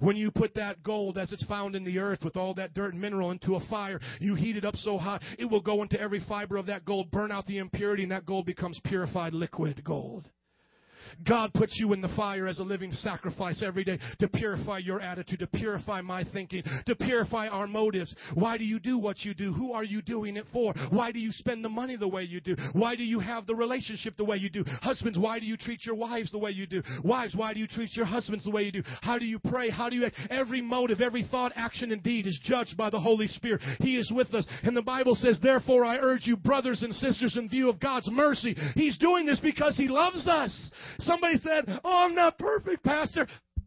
When 0.00 0.16
you 0.16 0.30
put 0.30 0.54
that 0.54 0.82
gold 0.82 1.18
as 1.18 1.32
it's 1.32 1.44
found 1.44 1.74
in 1.74 1.84
the 1.84 1.98
earth 1.98 2.24
with 2.24 2.36
all 2.36 2.54
that 2.54 2.74
dirt 2.74 2.92
and 2.92 3.00
mineral 3.00 3.30
into 3.30 3.54
a 3.54 3.60
fire, 3.68 4.00
you 4.20 4.34
heat 4.34 4.56
it 4.56 4.64
up 4.64 4.76
so 4.76 4.98
hot, 4.98 5.22
it 5.38 5.44
will 5.44 5.60
go 5.60 5.82
into 5.82 6.00
every 6.00 6.20
fiber 6.20 6.56
of 6.56 6.66
that 6.66 6.84
gold, 6.84 7.10
burn 7.10 7.32
out 7.32 7.46
the 7.46 7.58
impurity, 7.58 8.02
and 8.02 8.12
that 8.12 8.26
gold 8.26 8.46
becomes 8.46 8.80
purified 8.80 9.34
liquid 9.34 9.82
gold. 9.84 10.28
God 11.26 11.52
puts 11.54 11.78
you 11.78 11.92
in 11.92 12.00
the 12.00 12.08
fire 12.16 12.46
as 12.46 12.58
a 12.58 12.62
living 12.62 12.92
sacrifice 12.92 13.62
every 13.62 13.84
day 13.84 13.98
to 14.20 14.28
purify 14.28 14.78
your 14.78 15.00
attitude, 15.00 15.40
to 15.40 15.46
purify 15.46 16.00
my 16.00 16.24
thinking, 16.24 16.62
to 16.86 16.94
purify 16.94 17.48
our 17.48 17.66
motives. 17.66 18.14
Why 18.34 18.58
do 18.58 18.64
you 18.64 18.78
do 18.78 18.98
what 18.98 19.20
you 19.20 19.34
do? 19.34 19.52
Who 19.52 19.72
are 19.72 19.84
you 19.84 20.02
doing 20.02 20.36
it 20.36 20.46
for? 20.52 20.74
Why 20.90 21.12
do 21.12 21.18
you 21.18 21.30
spend 21.32 21.64
the 21.64 21.68
money 21.68 21.96
the 21.96 22.08
way 22.08 22.24
you 22.24 22.40
do? 22.40 22.56
Why 22.72 22.96
do 22.96 23.04
you 23.04 23.20
have 23.20 23.46
the 23.46 23.54
relationship 23.54 24.16
the 24.16 24.24
way 24.24 24.36
you 24.36 24.50
do? 24.50 24.64
Husbands, 24.82 25.18
why 25.18 25.38
do 25.38 25.46
you 25.46 25.56
treat 25.56 25.84
your 25.84 25.94
wives 25.94 26.30
the 26.30 26.38
way 26.38 26.50
you 26.50 26.66
do? 26.66 26.82
Wives, 27.02 27.34
why 27.36 27.54
do 27.54 27.60
you 27.60 27.66
treat 27.66 27.94
your 27.96 28.06
husbands 28.06 28.44
the 28.44 28.50
way 28.50 28.64
you 28.64 28.72
do? 28.72 28.82
How 29.02 29.18
do 29.18 29.24
you 29.24 29.38
pray? 29.38 29.70
How 29.70 29.88
do 29.88 29.96
you 29.96 30.06
act? 30.06 30.16
Every 30.30 30.60
motive, 30.60 31.00
every 31.00 31.24
thought, 31.30 31.52
action, 31.56 31.92
and 31.92 32.02
deed 32.02 32.26
is 32.26 32.38
judged 32.42 32.76
by 32.76 32.90
the 32.90 33.00
Holy 33.00 33.28
Spirit. 33.28 33.60
He 33.80 33.96
is 33.96 34.10
with 34.14 34.32
us. 34.34 34.46
And 34.62 34.76
the 34.76 34.82
Bible 34.82 35.14
says, 35.14 35.38
therefore 35.42 35.84
I 35.84 35.98
urge 35.98 36.26
you, 36.26 36.36
brothers 36.36 36.82
and 36.82 36.92
sisters, 36.94 37.36
in 37.36 37.48
view 37.48 37.68
of 37.68 37.80
God's 37.80 38.10
mercy. 38.10 38.56
He's 38.74 38.98
doing 38.98 39.26
this 39.26 39.40
because 39.40 39.76
He 39.76 39.88
loves 39.88 40.26
us. 40.26 40.70
Somebody 41.04 41.38
said, 41.38 41.80
Oh, 41.84 42.04
I'm 42.06 42.14
not 42.14 42.38
perfect, 42.38 42.82
Pastor. 42.82 43.26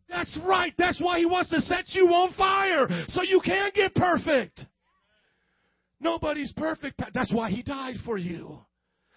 That's 0.10 0.38
right. 0.45 0.73
That's 0.78 1.02
why 1.02 1.19
He 1.19 1.26
wants 1.26 1.50
to 1.52 1.62
set 1.62 1.86
you 1.89 2.08
on 2.08 2.34
fire 2.34 2.88
so 3.10 3.23
you 3.23 3.41
can 3.43 3.71
get 3.73 3.95
perfect. 3.95 4.65
Nobody's 6.00 6.54
perfect. 6.54 7.02
That's 7.13 7.34
why 7.34 7.50
He 7.50 7.63
died 7.63 7.95
for 8.06 8.17
you. 8.17 8.60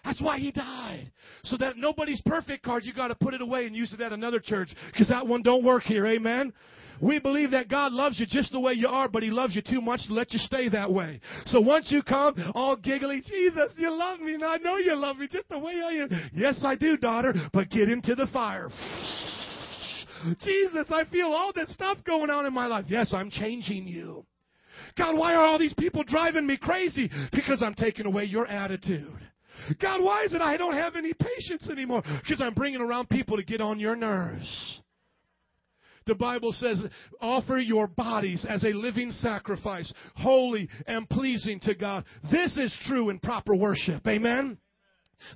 That's 0.03 0.21
why 0.21 0.39
he 0.39 0.51
died. 0.51 1.11
So 1.43 1.57
that 1.57 1.77
nobody's 1.77 2.21
perfect 2.21 2.63
card, 2.63 2.85
you 2.85 2.93
got 2.93 3.09
to 3.09 3.15
put 3.15 3.33
it 3.33 3.41
away 3.41 3.65
and 3.67 3.75
use 3.75 3.93
it 3.93 4.01
at 4.01 4.11
another 4.11 4.39
church 4.39 4.69
because 4.91 5.09
that 5.09 5.25
one 5.25 5.43
don't 5.43 5.63
work 5.63 5.83
here. 5.83 6.07
Amen. 6.07 6.53
We 7.01 7.19
believe 7.19 7.51
that 7.51 7.67
God 7.67 7.91
loves 7.91 8.19
you 8.19 8.25
just 8.25 8.51
the 8.51 8.59
way 8.59 8.73
you 8.73 8.87
are, 8.87 9.09
but 9.09 9.23
He 9.23 9.31
loves 9.31 9.55
you 9.55 9.61
too 9.61 9.81
much 9.81 10.01
to 10.07 10.13
let 10.13 10.33
you 10.33 10.39
stay 10.39 10.69
that 10.69 10.91
way. 10.91 11.19
So 11.47 11.59
once 11.59 11.91
you 11.91 12.03
come 12.03 12.35
all 12.53 12.75
giggly, 12.75 13.21
Jesus, 13.21 13.71
you 13.77 13.91
love 13.91 14.19
me, 14.19 14.35
and 14.35 14.43
I 14.43 14.57
know 14.57 14.77
you 14.77 14.95
love 14.95 15.17
me 15.17 15.27
just 15.27 15.49
the 15.49 15.59
way 15.59 15.81
I 15.83 15.91
am. 16.03 16.09
Yes, 16.33 16.61
I 16.63 16.75
do, 16.75 16.97
daughter, 16.97 17.33
but 17.53 17.69
get 17.69 17.89
into 17.89 18.15
the 18.15 18.27
fire. 18.27 18.69
Jesus, 20.41 20.85
I 20.91 21.05
feel 21.11 21.27
all 21.27 21.51
this 21.53 21.73
stuff 21.73 21.97
going 22.05 22.29
on 22.29 22.45
in 22.45 22.53
my 22.53 22.67
life. 22.67 22.85
Yes, 22.87 23.13
I'm 23.13 23.31
changing 23.31 23.87
you. 23.87 24.25
God, 24.97 25.17
why 25.17 25.35
are 25.35 25.45
all 25.45 25.57
these 25.59 25.73
people 25.73 26.03
driving 26.03 26.45
me 26.45 26.57
crazy? 26.57 27.09
Because 27.31 27.63
I'm 27.63 27.73
taking 27.73 28.05
away 28.05 28.25
your 28.25 28.47
attitude. 28.47 29.11
God, 29.81 30.01
why 30.01 30.23
is 30.23 30.33
it 30.33 30.41
I 30.41 30.57
don't 30.57 30.73
have 30.73 30.95
any 30.95 31.13
patience 31.13 31.69
anymore? 31.69 32.03
Because 32.21 32.41
I'm 32.41 32.53
bringing 32.53 32.81
around 32.81 33.09
people 33.09 33.37
to 33.37 33.43
get 33.43 33.61
on 33.61 33.79
your 33.79 33.95
nerves. 33.95 34.81
The 36.05 36.15
Bible 36.15 36.51
says, 36.51 36.81
offer 37.19 37.59
your 37.59 37.87
bodies 37.87 38.45
as 38.47 38.63
a 38.63 38.73
living 38.73 39.11
sacrifice, 39.11 39.93
holy 40.15 40.67
and 40.87 41.07
pleasing 41.09 41.59
to 41.61 41.75
God. 41.75 42.05
This 42.31 42.57
is 42.57 42.75
true 42.87 43.09
and 43.09 43.21
proper 43.21 43.55
worship. 43.55 44.05
Amen? 44.07 44.57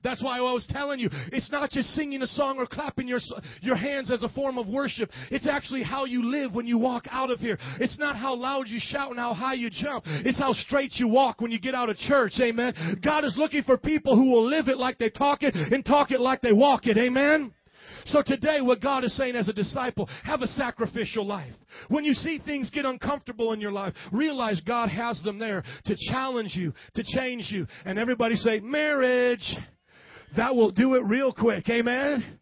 That's 0.04 0.24
why 0.24 0.40
I 0.40 0.42
was 0.42 0.68
telling 0.70 1.00
you, 1.00 1.10
it's 1.32 1.52
not 1.52 1.70
just 1.70 1.90
singing 1.90 2.22
a 2.22 2.28
song 2.28 2.58
or 2.58 2.66
clapping 2.66 3.08
your, 3.08 3.20
your 3.62 3.76
hands 3.76 4.12
as 4.12 4.24
a 4.24 4.30
form 4.30 4.58
of 4.58 4.68
worship. 4.68 5.12
It's 5.32 5.48
actually 5.48 5.84
how 5.84 6.06
you 6.06 6.24
live 6.24 6.56
when 6.56 6.68
you 6.68 6.78
walk 6.78 7.06
out 7.12 7.32
of 7.32 7.40
here. 7.40 7.58
It's 7.80 8.00
not 8.00 8.16
how 8.16 8.36
loud 8.36 8.68
you 8.68 8.80
shout 8.82 9.12
and 9.12 9.20
how 9.20 9.34
high 9.34 9.54
you 9.54 9.70
jump. 9.70 10.06
It's 10.08 10.40
how 10.40 10.54
straight 10.54 10.94
you 10.96 11.08
walk 11.08 11.42
when 11.42 11.52
you 11.52 11.60
get 11.60 11.76
out 11.76 11.90
of 11.90 11.98
church. 11.98 12.34
Amen. 12.42 12.74
God 13.04 13.26
is 13.26 13.36
looking 13.38 13.64
for 13.64 13.78
people 13.78 14.16
who 14.16 14.32
will 14.32 14.46
live 14.46 14.68
it 14.68 14.78
like 14.78 14.98
they 14.98 15.10
talk 15.10 15.44
it 15.44 15.56
and 15.56 15.86
talk 15.86 16.12
it 16.12 16.20
like 16.20 16.42
they 16.42 16.54
walk 16.54 16.88
it. 16.88 16.98
Amen. 16.98 17.54
So 18.06 18.22
today, 18.26 18.62
what 18.62 18.82
God 18.82 19.04
is 19.04 19.16
saying 19.18 19.36
as 19.36 19.50
a 19.50 19.54
disciple, 19.54 20.08
have 20.24 20.42
a 20.42 20.48
sacrificial 20.48 21.26
life. 21.26 21.54
When 21.90 22.04
you 22.04 22.14
see 22.14 22.40
things 22.40 22.70
get 22.70 22.86
uncomfortable 22.86 23.52
in 23.54 23.60
your 23.60 23.72
life, 23.72 23.94
realize 24.12 24.62
God 24.62 24.90
has 24.90 25.22
them 25.24 25.40
there 25.40 25.64
to 25.86 25.96
challenge 26.12 26.56
you, 26.56 26.74
to 26.96 27.04
change 27.04 27.52
you. 27.52 27.68
And 27.86 27.98
everybody 27.98 28.36
say, 28.36 28.60
marriage. 28.60 29.56
That 30.38 30.56
will 30.56 30.72
do 30.72 30.96
it 30.96 31.04
real 31.06 31.32
quick. 31.34 31.70
Amen. 31.70 32.40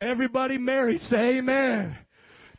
Everybody 0.00 0.58
married, 0.58 1.00
say 1.02 1.38
amen. 1.38 1.98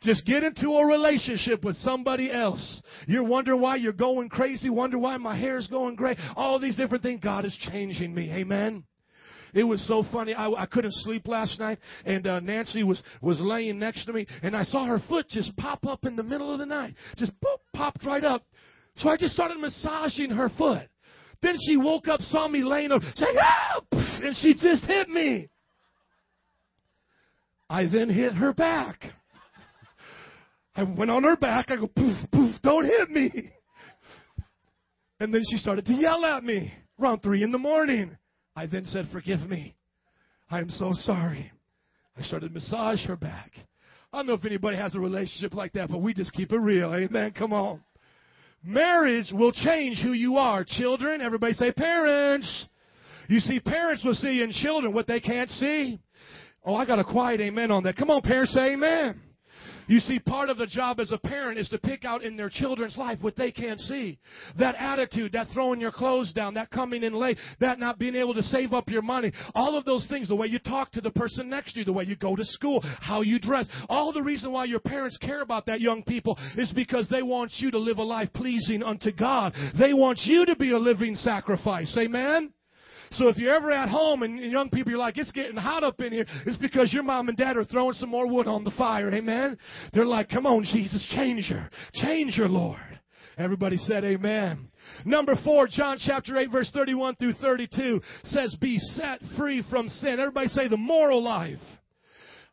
Just 0.02 0.24
get 0.26 0.42
into 0.42 0.70
a 0.70 0.86
relationship 0.86 1.64
with 1.64 1.76
somebody 1.76 2.30
else. 2.32 2.82
You're 3.06 3.24
wondering 3.24 3.60
why 3.60 3.76
you're 3.76 3.92
going 3.92 4.28
crazy, 4.28 4.70
wonder 4.70 4.98
why 4.98 5.16
my 5.16 5.36
hair's 5.36 5.66
going 5.66 5.96
gray, 5.96 6.16
all 6.36 6.58
these 6.58 6.76
different 6.76 7.02
things. 7.02 7.20
God 7.22 7.44
is 7.44 7.56
changing 7.70 8.14
me. 8.14 8.30
Amen. 8.32 8.84
It 9.54 9.64
was 9.64 9.86
so 9.86 10.04
funny. 10.12 10.34
I, 10.34 10.48
I 10.50 10.66
couldn't 10.66 10.94
sleep 10.94 11.28
last 11.28 11.58
night, 11.58 11.78
and 12.04 12.26
uh, 12.26 12.40
Nancy 12.40 12.82
was 12.82 13.02
was 13.20 13.40
laying 13.40 13.78
next 13.78 14.04
to 14.06 14.12
me, 14.12 14.26
and 14.42 14.56
I 14.56 14.64
saw 14.64 14.84
her 14.86 15.00
foot 15.08 15.28
just 15.28 15.56
pop 15.56 15.86
up 15.86 16.04
in 16.04 16.16
the 16.16 16.22
middle 16.22 16.52
of 16.52 16.58
the 16.58 16.66
night, 16.66 16.94
just 17.16 17.32
boop, 17.40 17.58
popped 17.74 18.04
right 18.04 18.24
up. 18.24 18.44
So 18.96 19.08
I 19.08 19.16
just 19.16 19.34
started 19.34 19.58
massaging 19.58 20.30
her 20.30 20.50
foot. 20.58 20.88
Then 21.42 21.56
she 21.66 21.76
woke 21.76 22.08
up, 22.08 22.20
saw 22.20 22.48
me 22.48 22.62
laying 22.62 22.92
up, 22.92 23.02
saying, 23.14 23.36
"Help!" 23.36 23.86
and 23.92 24.36
she 24.36 24.54
just 24.54 24.84
hit 24.84 25.08
me. 25.08 25.48
I 27.68 27.86
then 27.86 28.10
hit 28.10 28.34
her 28.34 28.52
back. 28.52 29.04
I 30.74 30.82
went 30.82 31.10
on 31.10 31.22
her 31.24 31.36
back. 31.36 31.66
I 31.68 31.76
go, 31.76 31.86
poof, 31.86 32.16
poof, 32.32 32.56
don't 32.62 32.84
hit 32.84 33.10
me. 33.10 33.52
And 35.20 35.32
then 35.32 35.42
she 35.50 35.56
started 35.58 35.84
to 35.86 35.94
yell 35.94 36.24
at 36.24 36.42
me 36.42 36.72
around 37.00 37.20
three 37.20 37.42
in 37.42 37.52
the 37.52 37.58
morning. 37.58 38.16
I 38.56 38.66
then 38.66 38.84
said, 38.84 39.08
Forgive 39.12 39.40
me. 39.48 39.74
I 40.50 40.60
am 40.60 40.70
so 40.70 40.92
sorry. 40.92 41.52
I 42.16 42.22
started 42.22 42.48
to 42.48 42.54
massage 42.54 43.04
her 43.06 43.16
back. 43.16 43.52
I 44.12 44.18
don't 44.18 44.26
know 44.26 44.34
if 44.34 44.44
anybody 44.44 44.76
has 44.76 44.96
a 44.96 45.00
relationship 45.00 45.54
like 45.54 45.72
that, 45.74 45.88
but 45.88 45.98
we 45.98 46.12
just 46.12 46.32
keep 46.32 46.52
it 46.52 46.58
real. 46.58 46.92
Amen. 46.92 47.32
Come 47.36 47.52
on. 47.52 47.80
Marriage 48.62 49.30
will 49.32 49.52
change 49.52 49.98
who 50.02 50.12
you 50.12 50.36
are. 50.36 50.64
Children, 50.66 51.20
everybody 51.20 51.52
say 51.52 51.72
parents. 51.72 52.66
You 53.28 53.38
see, 53.40 53.60
parents 53.60 54.04
will 54.04 54.14
see 54.14 54.42
in 54.42 54.50
children 54.50 54.92
what 54.92 55.06
they 55.06 55.20
can't 55.20 55.48
see. 55.50 56.00
Oh, 56.64 56.74
I 56.74 56.84
got 56.84 56.98
a 56.98 57.04
quiet 57.04 57.40
amen 57.40 57.70
on 57.70 57.84
that. 57.84 57.96
Come 57.96 58.10
on, 58.10 58.20
parents, 58.20 58.52
say 58.52 58.72
amen. 58.72 59.20
You 59.90 59.98
see, 59.98 60.20
part 60.20 60.50
of 60.50 60.56
the 60.56 60.68
job 60.68 61.00
as 61.00 61.10
a 61.10 61.18
parent 61.18 61.58
is 61.58 61.68
to 61.70 61.78
pick 61.78 62.04
out 62.04 62.22
in 62.22 62.36
their 62.36 62.48
children's 62.48 62.96
life 62.96 63.18
what 63.22 63.34
they 63.34 63.50
can't 63.50 63.80
see. 63.80 64.20
That 64.56 64.76
attitude, 64.76 65.32
that 65.32 65.48
throwing 65.52 65.80
your 65.80 65.90
clothes 65.90 66.32
down, 66.32 66.54
that 66.54 66.70
coming 66.70 67.02
in 67.02 67.12
late, 67.12 67.38
that 67.58 67.80
not 67.80 67.98
being 67.98 68.14
able 68.14 68.32
to 68.34 68.42
save 68.44 68.72
up 68.72 68.88
your 68.88 69.02
money, 69.02 69.32
all 69.52 69.76
of 69.76 69.84
those 69.84 70.06
things, 70.06 70.28
the 70.28 70.36
way 70.36 70.46
you 70.46 70.60
talk 70.60 70.92
to 70.92 71.00
the 71.00 71.10
person 71.10 71.48
next 71.48 71.72
to 71.72 71.80
you, 71.80 71.84
the 71.84 71.92
way 71.92 72.04
you 72.04 72.14
go 72.14 72.36
to 72.36 72.44
school, 72.44 72.80
how 73.00 73.22
you 73.22 73.40
dress, 73.40 73.68
all 73.88 74.12
the 74.12 74.22
reason 74.22 74.52
why 74.52 74.64
your 74.64 74.78
parents 74.78 75.18
care 75.18 75.42
about 75.42 75.66
that 75.66 75.80
young 75.80 76.04
people 76.04 76.38
is 76.56 76.72
because 76.72 77.08
they 77.08 77.24
want 77.24 77.50
you 77.56 77.72
to 77.72 77.78
live 77.78 77.98
a 77.98 78.04
life 78.04 78.32
pleasing 78.32 78.84
unto 78.84 79.10
God. 79.10 79.52
They 79.76 79.92
want 79.92 80.20
you 80.22 80.46
to 80.46 80.54
be 80.54 80.70
a 80.70 80.78
living 80.78 81.16
sacrifice. 81.16 81.96
Amen? 81.98 82.52
So 83.12 83.28
if 83.28 83.36
you're 83.38 83.54
ever 83.54 83.70
at 83.70 83.88
home 83.88 84.22
and 84.22 84.38
young 84.38 84.70
people, 84.70 84.90
you're 84.90 84.98
like, 84.98 85.18
it's 85.18 85.32
getting 85.32 85.56
hot 85.56 85.82
up 85.82 86.00
in 86.00 86.12
here, 86.12 86.26
it's 86.46 86.56
because 86.58 86.92
your 86.92 87.02
mom 87.02 87.28
and 87.28 87.36
dad 87.36 87.56
are 87.56 87.64
throwing 87.64 87.94
some 87.94 88.08
more 88.08 88.28
wood 88.28 88.46
on 88.46 88.64
the 88.64 88.70
fire. 88.72 89.12
Amen? 89.12 89.58
They're 89.92 90.06
like, 90.06 90.28
come 90.28 90.46
on, 90.46 90.64
Jesus, 90.64 91.04
change 91.16 91.48
her. 91.48 91.70
Change 91.94 92.36
her, 92.36 92.48
Lord. 92.48 92.78
Everybody 93.36 93.76
said 93.78 94.04
amen. 94.04 94.68
Number 95.04 95.34
four, 95.44 95.66
John 95.66 95.96
chapter 95.98 96.36
8, 96.36 96.50
verse 96.50 96.70
31 96.74 97.16
through 97.16 97.32
32 97.34 98.00
says, 98.24 98.54
Be 98.60 98.78
set 98.78 99.20
free 99.38 99.64
from 99.70 99.88
sin. 99.88 100.20
Everybody 100.20 100.48
say 100.48 100.68
the 100.68 100.76
moral 100.76 101.22
life. 101.22 101.58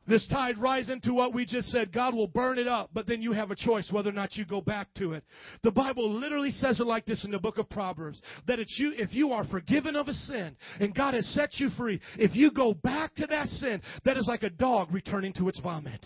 This 0.07 0.25
tide 0.27 0.57
rise 0.57 0.89
into 0.89 1.13
what 1.13 1.33
we 1.33 1.45
just 1.45 1.67
said. 1.67 1.91
God 1.91 2.15
will 2.15 2.27
burn 2.27 2.57
it 2.57 2.67
up, 2.67 2.91
but 2.93 3.07
then 3.07 3.21
you 3.21 3.33
have 3.33 3.51
a 3.51 3.55
choice 3.55 3.91
whether 3.91 4.09
or 4.09 4.13
not 4.13 4.35
you 4.37 4.45
go 4.45 4.61
back 4.61 4.87
to 4.95 5.13
it. 5.13 5.23
The 5.63 5.71
Bible 5.71 6.09
literally 6.09 6.51
says 6.51 6.79
it 6.79 6.87
like 6.87 7.05
this 7.05 7.25
in 7.25 7.31
the 7.31 7.39
book 7.39 7.57
of 7.57 7.69
Proverbs 7.69 8.21
that 8.47 8.59
it's 8.59 8.77
you, 8.79 8.93
if 8.95 9.13
you 9.13 9.33
are 9.33 9.45
forgiven 9.45 9.95
of 9.95 10.07
a 10.07 10.13
sin 10.13 10.55
and 10.79 10.95
God 10.95 11.13
has 11.13 11.25
set 11.33 11.59
you 11.59 11.69
free, 11.77 11.99
if 12.17 12.35
you 12.35 12.51
go 12.51 12.73
back 12.73 13.15
to 13.15 13.27
that 13.27 13.47
sin, 13.47 13.81
that 14.05 14.17
is 14.17 14.27
like 14.27 14.43
a 14.43 14.49
dog 14.49 14.93
returning 14.93 15.33
to 15.33 15.49
its 15.49 15.59
vomit. 15.59 16.05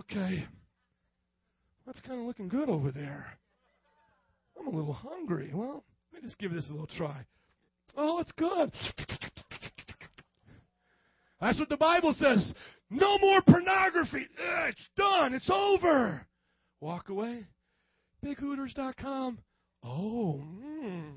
Okay. 0.00 0.46
That's 1.86 2.00
kind 2.00 2.20
of 2.20 2.26
looking 2.26 2.48
good 2.48 2.68
over 2.68 2.90
there. 2.90 3.26
I'm 4.58 4.68
a 4.68 4.70
little 4.70 4.92
hungry. 4.92 5.50
Well, 5.52 5.84
let 6.12 6.22
me 6.22 6.28
just 6.28 6.38
give 6.38 6.52
this 6.52 6.68
a 6.68 6.72
little 6.72 6.86
try. 6.86 7.24
Oh, 7.96 8.20
it's 8.20 8.32
good. 8.32 8.72
That's 11.40 11.58
what 11.58 11.68
the 11.68 11.76
Bible 11.76 12.14
says. 12.14 12.52
No 12.90 13.18
more 13.18 13.42
pornography. 13.42 14.26
Ugh, 14.38 14.68
it's 14.70 14.88
done. 14.96 15.34
It's 15.34 15.50
over. 15.50 16.26
Walk 16.80 17.08
away. 17.08 17.44
BigHooters.com. 18.24 19.38
Oh. 19.82 20.42
Mm. 20.42 21.12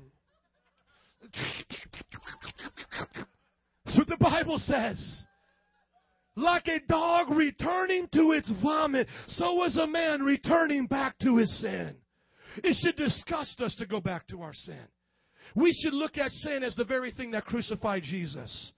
That's 3.84 3.98
what 3.98 4.08
the 4.08 4.16
Bible 4.18 4.58
says. 4.58 5.24
Like 6.36 6.68
a 6.68 6.80
dog 6.88 7.30
returning 7.30 8.08
to 8.14 8.32
its 8.32 8.52
vomit, 8.62 9.08
so 9.28 9.54
was 9.54 9.76
a 9.76 9.86
man 9.86 10.22
returning 10.22 10.86
back 10.86 11.18
to 11.20 11.38
his 11.38 11.60
sin. 11.60 11.96
It 12.62 12.76
should 12.78 12.96
disgust 12.96 13.60
us 13.60 13.74
to 13.76 13.86
go 13.86 14.00
back 14.00 14.26
to 14.28 14.42
our 14.42 14.54
sin. 14.54 14.86
We 15.54 15.72
should 15.72 15.94
look 15.94 16.18
at 16.18 16.30
sin 16.30 16.62
as 16.62 16.74
the 16.74 16.84
very 16.84 17.10
thing 17.10 17.30
that 17.32 17.44
crucified 17.44 18.02
Jesus. 18.02 18.72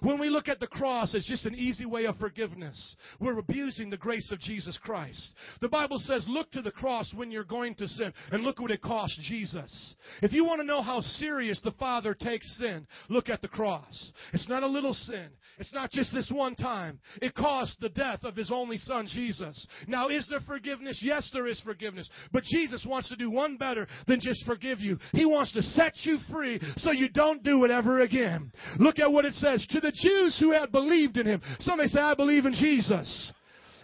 When 0.00 0.18
we 0.18 0.28
look 0.28 0.48
at 0.48 0.60
the 0.60 0.66
cross 0.66 1.14
as 1.14 1.24
just 1.24 1.46
an 1.46 1.54
easy 1.54 1.86
way 1.86 2.04
of 2.04 2.16
forgiveness, 2.18 2.96
we're 3.20 3.38
abusing 3.38 3.90
the 3.90 3.96
grace 3.96 4.30
of 4.32 4.40
Jesus 4.40 4.78
Christ. 4.82 5.34
The 5.60 5.68
Bible 5.68 5.98
says, 5.98 6.24
look 6.28 6.50
to 6.52 6.62
the 6.62 6.70
cross 6.70 7.12
when 7.14 7.30
you're 7.30 7.44
going 7.44 7.74
to 7.76 7.88
sin, 7.88 8.12
and 8.30 8.42
look 8.42 8.60
what 8.60 8.70
it 8.70 8.82
cost 8.82 9.18
Jesus. 9.22 9.94
If 10.22 10.32
you 10.32 10.44
want 10.44 10.60
to 10.60 10.66
know 10.66 10.82
how 10.82 11.00
serious 11.00 11.60
the 11.62 11.72
Father 11.72 12.14
takes 12.14 12.56
sin, 12.58 12.86
look 13.08 13.28
at 13.28 13.42
the 13.42 13.48
cross. 13.48 14.12
It's 14.32 14.48
not 14.48 14.62
a 14.62 14.68
little 14.68 14.94
sin. 14.94 15.28
It's 15.58 15.72
not 15.72 15.90
just 15.90 16.12
this 16.12 16.30
one 16.30 16.54
time. 16.54 17.00
It 17.22 17.34
cost 17.34 17.78
the 17.80 17.88
death 17.88 18.24
of 18.24 18.36
His 18.36 18.50
only 18.52 18.76
Son, 18.76 19.06
Jesus. 19.08 19.66
Now, 19.86 20.08
is 20.08 20.26
there 20.28 20.40
forgiveness? 20.46 21.00
Yes, 21.02 21.30
there 21.32 21.46
is 21.46 21.60
forgiveness. 21.60 22.08
But 22.32 22.44
Jesus 22.44 22.86
wants 22.88 23.08
to 23.08 23.16
do 23.16 23.30
one 23.30 23.56
better 23.56 23.86
than 24.06 24.20
just 24.20 24.44
forgive 24.44 24.80
you. 24.80 24.98
He 25.12 25.24
wants 25.24 25.52
to 25.52 25.62
set 25.62 25.94
you 26.02 26.18
free 26.30 26.60
so 26.78 26.92
you 26.92 27.08
don't 27.08 27.42
do 27.42 27.64
it 27.64 27.70
ever 27.70 28.00
again. 28.00 28.52
Look 28.78 28.98
at 28.98 29.10
what 29.10 29.24
it 29.24 29.32
says 29.34 29.66
to 29.76 29.80
the 29.80 29.92
Jews 29.92 30.38
who 30.40 30.52
had 30.52 30.72
believed 30.72 31.18
in 31.18 31.26
him. 31.26 31.42
Somebody 31.60 31.90
say, 31.90 32.00
I 32.00 32.14
believe 32.14 32.46
in 32.46 32.54
Jesus. 32.54 33.32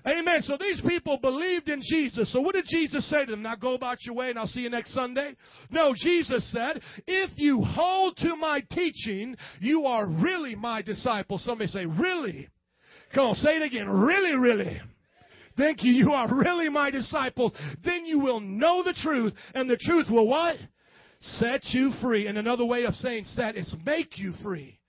Amen. 0.07 0.40
So 0.40 0.57
these 0.59 0.81
people 0.81 1.18
believed 1.18 1.68
in 1.68 1.81
Jesus. 1.83 2.33
So 2.33 2.40
what 2.40 2.55
did 2.55 2.64
Jesus 2.66 3.09
say 3.09 3.24
to 3.24 3.31
them? 3.31 3.42
Now 3.42 3.55
go 3.55 3.74
about 3.74 3.98
your 4.05 4.14
way 4.14 4.31
and 4.31 4.38
I'll 4.38 4.46
see 4.46 4.61
you 4.61 4.70
next 4.70 4.94
Sunday. 4.94 5.37
No, 5.70 5.94
Jesus 5.94 6.50
said, 6.50 6.81
if 7.07 7.31
you 7.37 7.62
hold 7.62 8.16
to 8.18 8.35
my 8.37 8.62
teaching, 8.70 9.37
you 9.61 9.87
are 9.87 10.09
really 10.09 10.57
my 10.57 10.83
disciples. 10.83 11.44
Somebody 11.44 11.68
say, 11.68 11.85
really. 11.85 12.48
Come 13.14 13.26
on, 13.26 13.35
say 13.37 13.57
it 13.57 13.62
again. 13.62 13.88
Really, 13.88 14.35
really. 14.35 14.81
Thank 15.57 15.85
you. 15.85 15.92
You 15.92 16.12
are 16.12 16.28
really 16.35 16.70
my 16.70 16.90
disciples. 16.90 17.55
Then 17.85 18.07
you 18.07 18.18
will 18.18 18.40
know 18.40 18.83
the 18.83 18.94
truth 18.94 19.35
and 19.55 19.68
the 19.68 19.76
truth 19.76 20.07
will 20.11 20.26
what? 20.26 20.57
Set 21.20 21.61
you 21.66 21.92
free. 22.00 22.26
And 22.26 22.38
another 22.38 22.64
way 22.64 22.85
of 22.85 22.94
saying 22.94 23.24
set 23.24 23.57
is 23.57 23.72
make 23.85 24.18
you 24.18 24.33
free. 24.42 24.81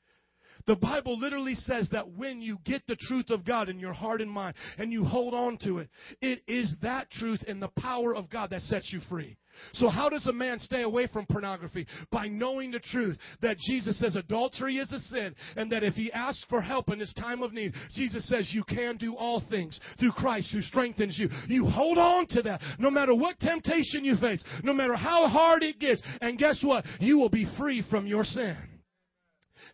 The 0.65 0.75
Bible 0.75 1.19
literally 1.19 1.55
says 1.55 1.89
that 1.91 2.11
when 2.11 2.41
you 2.41 2.57
get 2.65 2.85
the 2.87 2.95
truth 2.95 3.29
of 3.29 3.45
God 3.45 3.69
in 3.69 3.79
your 3.79 3.93
heart 3.93 4.21
and 4.21 4.31
mind 4.31 4.55
and 4.77 4.91
you 4.91 5.03
hold 5.03 5.33
on 5.33 5.57
to 5.59 5.79
it, 5.79 5.89
it 6.21 6.41
is 6.47 6.73
that 6.81 7.11
truth 7.11 7.43
and 7.47 7.61
the 7.61 7.67
power 7.79 8.15
of 8.15 8.29
God 8.29 8.51
that 8.51 8.61
sets 8.61 8.91
you 8.93 8.99
free. 9.09 9.37
So 9.73 9.87
how 9.87 10.09
does 10.09 10.25
a 10.27 10.33
man 10.33 10.57
stay 10.59 10.81
away 10.81 11.07
from 11.07 11.25
pornography? 11.25 11.85
By 12.11 12.27
knowing 12.27 12.71
the 12.71 12.79
truth 12.79 13.17
that 13.41 13.57
Jesus 13.59 13.99
says 13.99 14.15
adultery 14.15 14.77
is 14.77 14.91
a 14.91 14.99
sin 14.99 15.35
and 15.55 15.71
that 15.71 15.83
if 15.83 15.93
he 15.93 16.11
asks 16.11 16.45
for 16.49 16.61
help 16.61 16.89
in 16.89 16.99
his 16.99 17.13
time 17.13 17.43
of 17.43 17.53
need, 17.53 17.73
Jesus 17.91 18.27
says 18.27 18.51
you 18.53 18.63
can 18.63 18.97
do 18.97 19.15
all 19.15 19.43
things 19.49 19.79
through 19.99 20.13
Christ 20.13 20.49
who 20.51 20.61
strengthens 20.61 21.19
you. 21.19 21.29
You 21.47 21.65
hold 21.65 21.97
on 21.97 22.27
to 22.27 22.41
that 22.43 22.61
no 22.79 22.89
matter 22.89 23.13
what 23.13 23.39
temptation 23.39 24.03
you 24.03 24.15
face, 24.15 24.43
no 24.63 24.73
matter 24.73 24.95
how 24.95 25.27
hard 25.27 25.61
it 25.63 25.79
gets. 25.79 26.01
And 26.21 26.39
guess 26.39 26.59
what? 26.63 26.85
You 26.99 27.17
will 27.17 27.29
be 27.29 27.47
free 27.57 27.83
from 27.89 28.07
your 28.07 28.23
sin. 28.23 28.57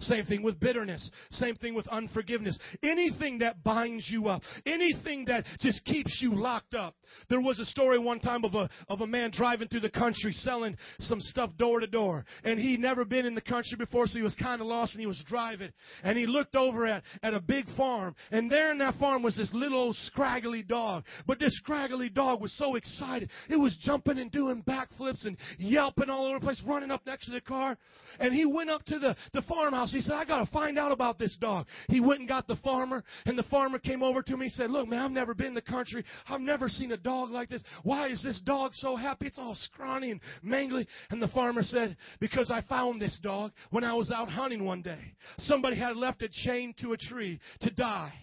Same 0.01 0.23
thing 0.23 0.43
with 0.43 0.59
bitterness. 0.61 1.11
Same 1.31 1.55
thing 1.55 1.73
with 1.73 1.85
unforgiveness. 1.89 2.57
Anything 2.81 3.39
that 3.39 3.63
binds 3.63 4.07
you 4.09 4.29
up. 4.29 4.41
Anything 4.65 5.25
that 5.25 5.43
just 5.59 5.83
keeps 5.83 6.19
you 6.21 6.35
locked 6.35 6.73
up. 6.73 6.95
There 7.29 7.41
was 7.41 7.59
a 7.59 7.65
story 7.65 7.99
one 7.99 8.21
time 8.21 8.45
of 8.45 8.55
a, 8.55 8.69
of 8.87 9.01
a 9.01 9.07
man 9.07 9.31
driving 9.31 9.67
through 9.67 9.81
the 9.81 9.89
country 9.89 10.31
selling 10.31 10.77
some 10.99 11.19
stuff 11.19 11.49
door 11.57 11.81
to 11.81 11.87
door. 11.87 12.23
And 12.45 12.57
he'd 12.57 12.79
never 12.79 13.03
been 13.03 13.25
in 13.25 13.35
the 13.35 13.41
country 13.41 13.75
before, 13.77 14.07
so 14.07 14.17
he 14.17 14.23
was 14.23 14.35
kind 14.35 14.61
of 14.61 14.67
lost 14.67 14.93
and 14.93 15.01
he 15.01 15.05
was 15.05 15.21
driving. 15.27 15.71
And 16.01 16.17
he 16.17 16.25
looked 16.25 16.55
over 16.55 16.85
at, 16.85 17.03
at 17.21 17.33
a 17.33 17.41
big 17.41 17.65
farm. 17.75 18.15
And 18.31 18.49
there 18.49 18.71
in 18.71 18.77
that 18.77 18.95
farm 18.99 19.21
was 19.21 19.35
this 19.35 19.53
little 19.53 19.79
old 19.79 19.97
scraggly 20.05 20.63
dog. 20.63 21.03
But 21.27 21.39
this 21.39 21.55
scraggly 21.57 22.07
dog 22.07 22.39
was 22.39 22.57
so 22.57 22.75
excited. 22.75 23.29
It 23.49 23.57
was 23.57 23.77
jumping 23.81 24.17
and 24.17 24.31
doing 24.31 24.63
backflips 24.63 25.25
and 25.25 25.35
yelping 25.57 26.09
all 26.09 26.25
over 26.25 26.39
the 26.39 26.45
place, 26.45 26.61
running 26.65 26.89
up 26.89 27.05
next 27.05 27.25
to 27.25 27.31
the 27.31 27.41
car. 27.41 27.77
And 28.17 28.33
he 28.33 28.45
went 28.45 28.69
up 28.69 28.85
to 28.85 28.97
the, 28.97 29.17
the 29.33 29.41
farmhouse 29.41 29.88
house. 29.89 29.93
He 29.93 30.01
said, 30.01 30.15
I 30.15 30.25
got 30.25 30.45
to 30.45 30.51
find 30.51 30.77
out 30.77 30.91
about 30.91 31.17
this 31.17 31.35
dog. 31.39 31.65
He 31.87 31.99
went 31.99 32.19
and 32.19 32.29
got 32.29 32.47
the 32.47 32.55
farmer, 32.57 33.03
and 33.25 33.37
the 33.37 33.43
farmer 33.43 33.79
came 33.79 34.03
over 34.03 34.21
to 34.23 34.37
me 34.37 34.45
and 34.45 34.53
said, 34.53 34.71
Look, 34.71 34.87
man, 34.87 34.99
I've 34.99 35.11
never 35.11 35.33
been 35.33 35.47
in 35.47 35.53
the 35.53 35.61
country. 35.61 36.03
I've 36.27 36.41
never 36.41 36.69
seen 36.69 36.91
a 36.91 36.97
dog 36.97 37.31
like 37.31 37.49
this. 37.49 37.61
Why 37.83 38.07
is 38.07 38.21
this 38.23 38.39
dog 38.45 38.71
so 38.73 38.95
happy? 38.95 39.27
It's 39.27 39.39
all 39.39 39.55
scrawny 39.55 40.11
and 40.11 40.21
mangly. 40.43 40.85
And 41.09 41.21
the 41.21 41.27
farmer 41.29 41.63
said, 41.63 41.97
Because 42.19 42.51
I 42.51 42.61
found 42.61 43.01
this 43.01 43.19
dog 43.21 43.51
when 43.71 43.83
I 43.83 43.93
was 43.93 44.11
out 44.11 44.29
hunting 44.29 44.65
one 44.65 44.81
day. 44.81 45.13
Somebody 45.39 45.77
had 45.77 45.95
left 45.95 46.21
it 46.21 46.31
chained 46.31 46.77
to 46.77 46.93
a 46.93 46.97
tree 46.97 47.39
to 47.61 47.69
die. 47.71 48.13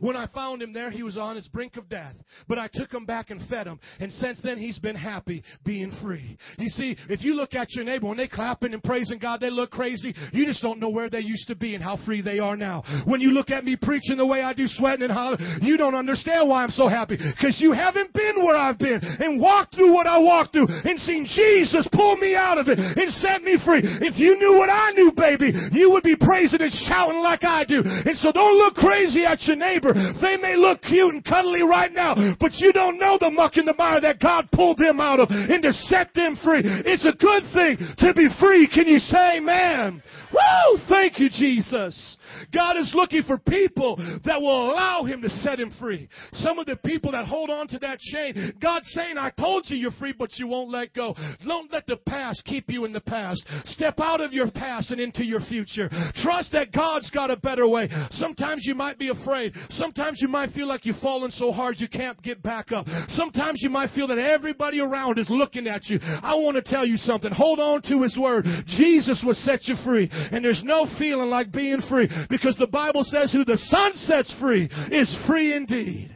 When 0.00 0.16
I 0.16 0.26
found 0.28 0.62
him 0.62 0.72
there, 0.72 0.90
he 0.90 1.02
was 1.02 1.16
on 1.16 1.36
his 1.36 1.48
brink 1.48 1.76
of 1.76 1.88
death. 1.88 2.14
But 2.48 2.58
I 2.58 2.68
took 2.72 2.92
him 2.92 3.04
back 3.04 3.30
and 3.30 3.46
fed 3.48 3.66
him. 3.66 3.78
And 4.00 4.12
since 4.14 4.40
then, 4.42 4.58
he's 4.58 4.78
been 4.78 4.96
happy 4.96 5.42
being 5.64 5.92
free. 6.02 6.36
You 6.58 6.68
see, 6.68 6.96
if 7.08 7.22
you 7.22 7.34
look 7.34 7.54
at 7.54 7.72
your 7.74 7.84
neighbor, 7.84 8.06
when 8.06 8.16
they 8.16 8.28
clapping 8.28 8.72
and 8.72 8.82
praising 8.82 9.18
God, 9.18 9.40
they 9.40 9.50
look 9.50 9.70
crazy. 9.70 10.14
You 10.32 10.46
just 10.46 10.62
don't 10.62 10.80
know 10.80 10.88
where 10.88 11.10
they 11.10 11.20
used 11.20 11.48
to 11.48 11.54
be 11.54 11.74
and 11.74 11.82
how 11.82 11.98
free 12.04 12.22
they 12.22 12.38
are 12.38 12.56
now. 12.56 12.82
When 13.06 13.20
you 13.20 13.30
look 13.30 13.50
at 13.50 13.64
me 13.64 13.76
preaching 13.80 14.16
the 14.16 14.26
way 14.26 14.42
I 14.42 14.52
do, 14.52 14.66
sweating 14.66 15.04
and 15.04 15.12
hollering, 15.12 15.60
you 15.62 15.76
don't 15.76 15.94
understand 15.94 16.48
why 16.48 16.62
I'm 16.62 16.70
so 16.70 16.88
happy. 16.88 17.16
Because 17.16 17.60
you 17.60 17.72
haven't 17.72 18.12
been 18.12 18.44
where 18.44 18.56
I've 18.56 18.78
been 18.78 19.00
and 19.02 19.40
walked 19.40 19.76
through 19.76 19.92
what 19.92 20.06
I 20.06 20.18
walked 20.18 20.52
through 20.52 20.66
and 20.68 20.98
seen 21.00 21.24
Jesus 21.24 21.86
pull 21.92 22.16
me 22.16 22.34
out 22.34 22.58
of 22.58 22.68
it 22.68 22.78
and 22.78 23.12
set 23.14 23.42
me 23.42 23.58
free. 23.64 23.82
If 23.84 24.18
you 24.18 24.36
knew 24.38 24.58
what 24.58 24.70
I 24.70 24.92
knew, 24.92 25.12
baby, 25.16 25.52
you 25.72 25.90
would 25.90 26.02
be 26.02 26.16
praising 26.16 26.60
and 26.60 26.72
shouting 26.88 27.20
like 27.20 27.44
I 27.44 27.64
do. 27.64 27.82
And 27.84 28.16
so 28.18 28.32
don't 28.32 28.56
look 28.58 28.74
crazy 28.74 29.24
at 29.24 29.42
your 29.42 29.56
neighbor 29.56 29.83
They 29.92 30.36
may 30.36 30.56
look 30.56 30.82
cute 30.82 31.14
and 31.14 31.24
cuddly 31.24 31.62
right 31.62 31.92
now, 31.92 32.14
but 32.40 32.52
you 32.54 32.72
don't 32.72 32.98
know 32.98 33.18
the 33.20 33.30
muck 33.30 33.56
and 33.56 33.66
the 33.68 33.74
mire 33.76 34.00
that 34.00 34.20
God 34.20 34.48
pulled 34.52 34.78
them 34.78 35.00
out 35.00 35.20
of 35.20 35.28
and 35.30 35.62
to 35.62 35.72
set 35.72 36.14
them 36.14 36.36
free. 36.42 36.62
It's 36.64 37.04
a 37.04 37.12
good 37.12 37.42
thing 37.52 37.76
to 37.98 38.14
be 38.14 38.28
free. 38.40 38.68
Can 38.72 38.86
you 38.86 38.98
say 38.98 39.38
amen? 39.38 40.02
Woo! 40.32 40.78
Thank 40.88 41.18
you, 41.18 41.28
Jesus. 41.28 42.16
God 42.52 42.76
is 42.76 42.92
looking 42.94 43.22
for 43.22 43.38
people 43.38 43.96
that 44.24 44.40
will 44.40 44.70
allow 44.72 45.04
Him 45.04 45.22
to 45.22 45.28
set 45.28 45.60
Him 45.60 45.72
free. 45.78 46.08
Some 46.32 46.58
of 46.58 46.66
the 46.66 46.76
people 46.76 47.12
that 47.12 47.26
hold 47.26 47.50
on 47.50 47.68
to 47.68 47.78
that 47.80 47.98
chain, 48.00 48.54
God's 48.60 48.90
saying, 48.92 49.18
I 49.18 49.30
told 49.30 49.64
you 49.68 49.76
you're 49.76 49.90
free, 49.92 50.14
but 50.16 50.30
you 50.36 50.46
won't 50.46 50.70
let 50.70 50.92
go. 50.94 51.14
Don't 51.46 51.72
let 51.72 51.86
the 51.86 51.96
past 51.96 52.44
keep 52.44 52.70
you 52.70 52.84
in 52.84 52.92
the 52.92 53.00
past. 53.00 53.44
Step 53.66 54.00
out 54.00 54.20
of 54.20 54.32
your 54.32 54.50
past 54.50 54.90
and 54.90 55.00
into 55.00 55.24
your 55.24 55.40
future. 55.40 55.88
Trust 56.16 56.52
that 56.52 56.72
God's 56.72 57.10
got 57.10 57.30
a 57.30 57.36
better 57.36 57.68
way. 57.68 57.88
Sometimes 58.10 58.64
you 58.64 58.74
might 58.74 58.98
be 58.98 59.08
afraid. 59.08 59.52
Sometimes 59.76 60.20
you 60.20 60.28
might 60.28 60.50
feel 60.52 60.66
like 60.66 60.86
you've 60.86 60.98
fallen 60.98 61.30
so 61.30 61.52
hard 61.52 61.76
you 61.78 61.88
can't 61.88 62.20
get 62.22 62.42
back 62.42 62.72
up. 62.72 62.86
Sometimes 63.08 63.62
you 63.62 63.70
might 63.70 63.90
feel 63.90 64.06
that 64.08 64.18
everybody 64.18 64.80
around 64.80 65.18
is 65.18 65.28
looking 65.30 65.66
at 65.66 65.86
you. 65.86 65.98
I 66.02 66.34
want 66.34 66.56
to 66.56 66.62
tell 66.62 66.86
you 66.86 66.96
something. 66.96 67.32
Hold 67.32 67.58
on 67.58 67.82
to 67.82 68.02
His 68.02 68.16
Word. 68.16 68.46
Jesus 68.66 69.22
will 69.24 69.34
set 69.34 69.66
you 69.66 69.76
free. 69.84 70.08
And 70.12 70.44
there's 70.44 70.62
no 70.64 70.86
feeling 70.98 71.30
like 71.30 71.52
being 71.52 71.80
free 71.88 72.08
because 72.30 72.56
the 72.58 72.66
Bible 72.66 73.04
says 73.04 73.32
who 73.32 73.44
the 73.44 73.58
Son 73.58 73.92
sets 73.94 74.34
free 74.40 74.68
is 74.90 75.16
free 75.26 75.54
indeed. 75.54 76.13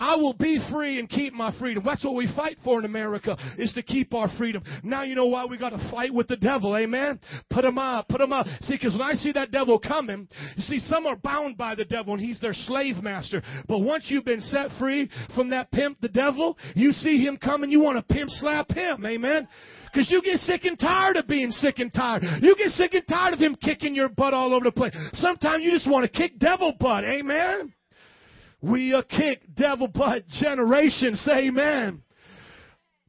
I 0.00 0.16
will 0.16 0.32
be 0.32 0.58
free 0.72 0.98
and 0.98 1.08
keep 1.08 1.34
my 1.34 1.56
freedom. 1.58 1.82
That's 1.84 2.02
what 2.02 2.14
we 2.14 2.26
fight 2.34 2.56
for 2.64 2.78
in 2.78 2.84
America, 2.86 3.36
is 3.58 3.72
to 3.74 3.82
keep 3.82 4.14
our 4.14 4.28
freedom. 4.38 4.62
Now 4.82 5.02
you 5.02 5.14
know 5.14 5.26
why 5.26 5.44
we 5.44 5.58
got 5.58 5.70
to 5.70 5.90
fight 5.90 6.12
with 6.12 6.26
the 6.26 6.36
devil, 6.36 6.76
amen? 6.76 7.20
Put 7.50 7.64
him 7.64 7.78
up, 7.78 8.08
put 8.08 8.20
him 8.20 8.32
up. 8.32 8.46
See, 8.62 8.74
because 8.74 8.94
when 8.94 9.02
I 9.02 9.12
see 9.12 9.32
that 9.32 9.50
devil 9.50 9.78
coming, 9.78 10.26
you 10.56 10.62
see, 10.62 10.80
some 10.80 11.06
are 11.06 11.16
bound 11.16 11.58
by 11.58 11.74
the 11.74 11.84
devil 11.84 12.14
and 12.14 12.22
he's 12.22 12.40
their 12.40 12.54
slave 12.54 13.02
master. 13.02 13.42
But 13.68 13.80
once 13.80 14.06
you've 14.08 14.24
been 14.24 14.40
set 14.40 14.70
free 14.78 15.10
from 15.34 15.50
that 15.50 15.70
pimp, 15.70 16.00
the 16.00 16.08
devil, 16.08 16.56
you 16.74 16.92
see 16.92 17.24
him 17.24 17.36
coming, 17.36 17.70
you 17.70 17.80
want 17.80 17.98
to 17.98 18.14
pimp 18.14 18.30
slap 18.30 18.70
him, 18.70 19.04
amen? 19.04 19.46
Because 19.92 20.10
you 20.10 20.22
get 20.22 20.38
sick 20.38 20.64
and 20.64 20.78
tired 20.78 21.16
of 21.16 21.26
being 21.26 21.50
sick 21.50 21.78
and 21.78 21.92
tired. 21.92 22.22
You 22.40 22.54
get 22.56 22.70
sick 22.70 22.94
and 22.94 23.06
tired 23.08 23.34
of 23.34 23.40
him 23.40 23.56
kicking 23.56 23.94
your 23.94 24.08
butt 24.08 24.32
all 24.32 24.54
over 24.54 24.64
the 24.64 24.72
place. 24.72 24.94
Sometimes 25.14 25.64
you 25.64 25.72
just 25.72 25.90
want 25.90 26.10
to 26.10 26.18
kick 26.18 26.38
devil 26.38 26.72
butt, 26.78 27.04
amen? 27.04 27.74
We 28.62 28.94
a 28.94 29.02
kick 29.02 29.42
devil 29.54 29.88
butt 29.88 30.28
generation. 30.28 31.14
Say 31.14 31.48
amen. 31.48 32.02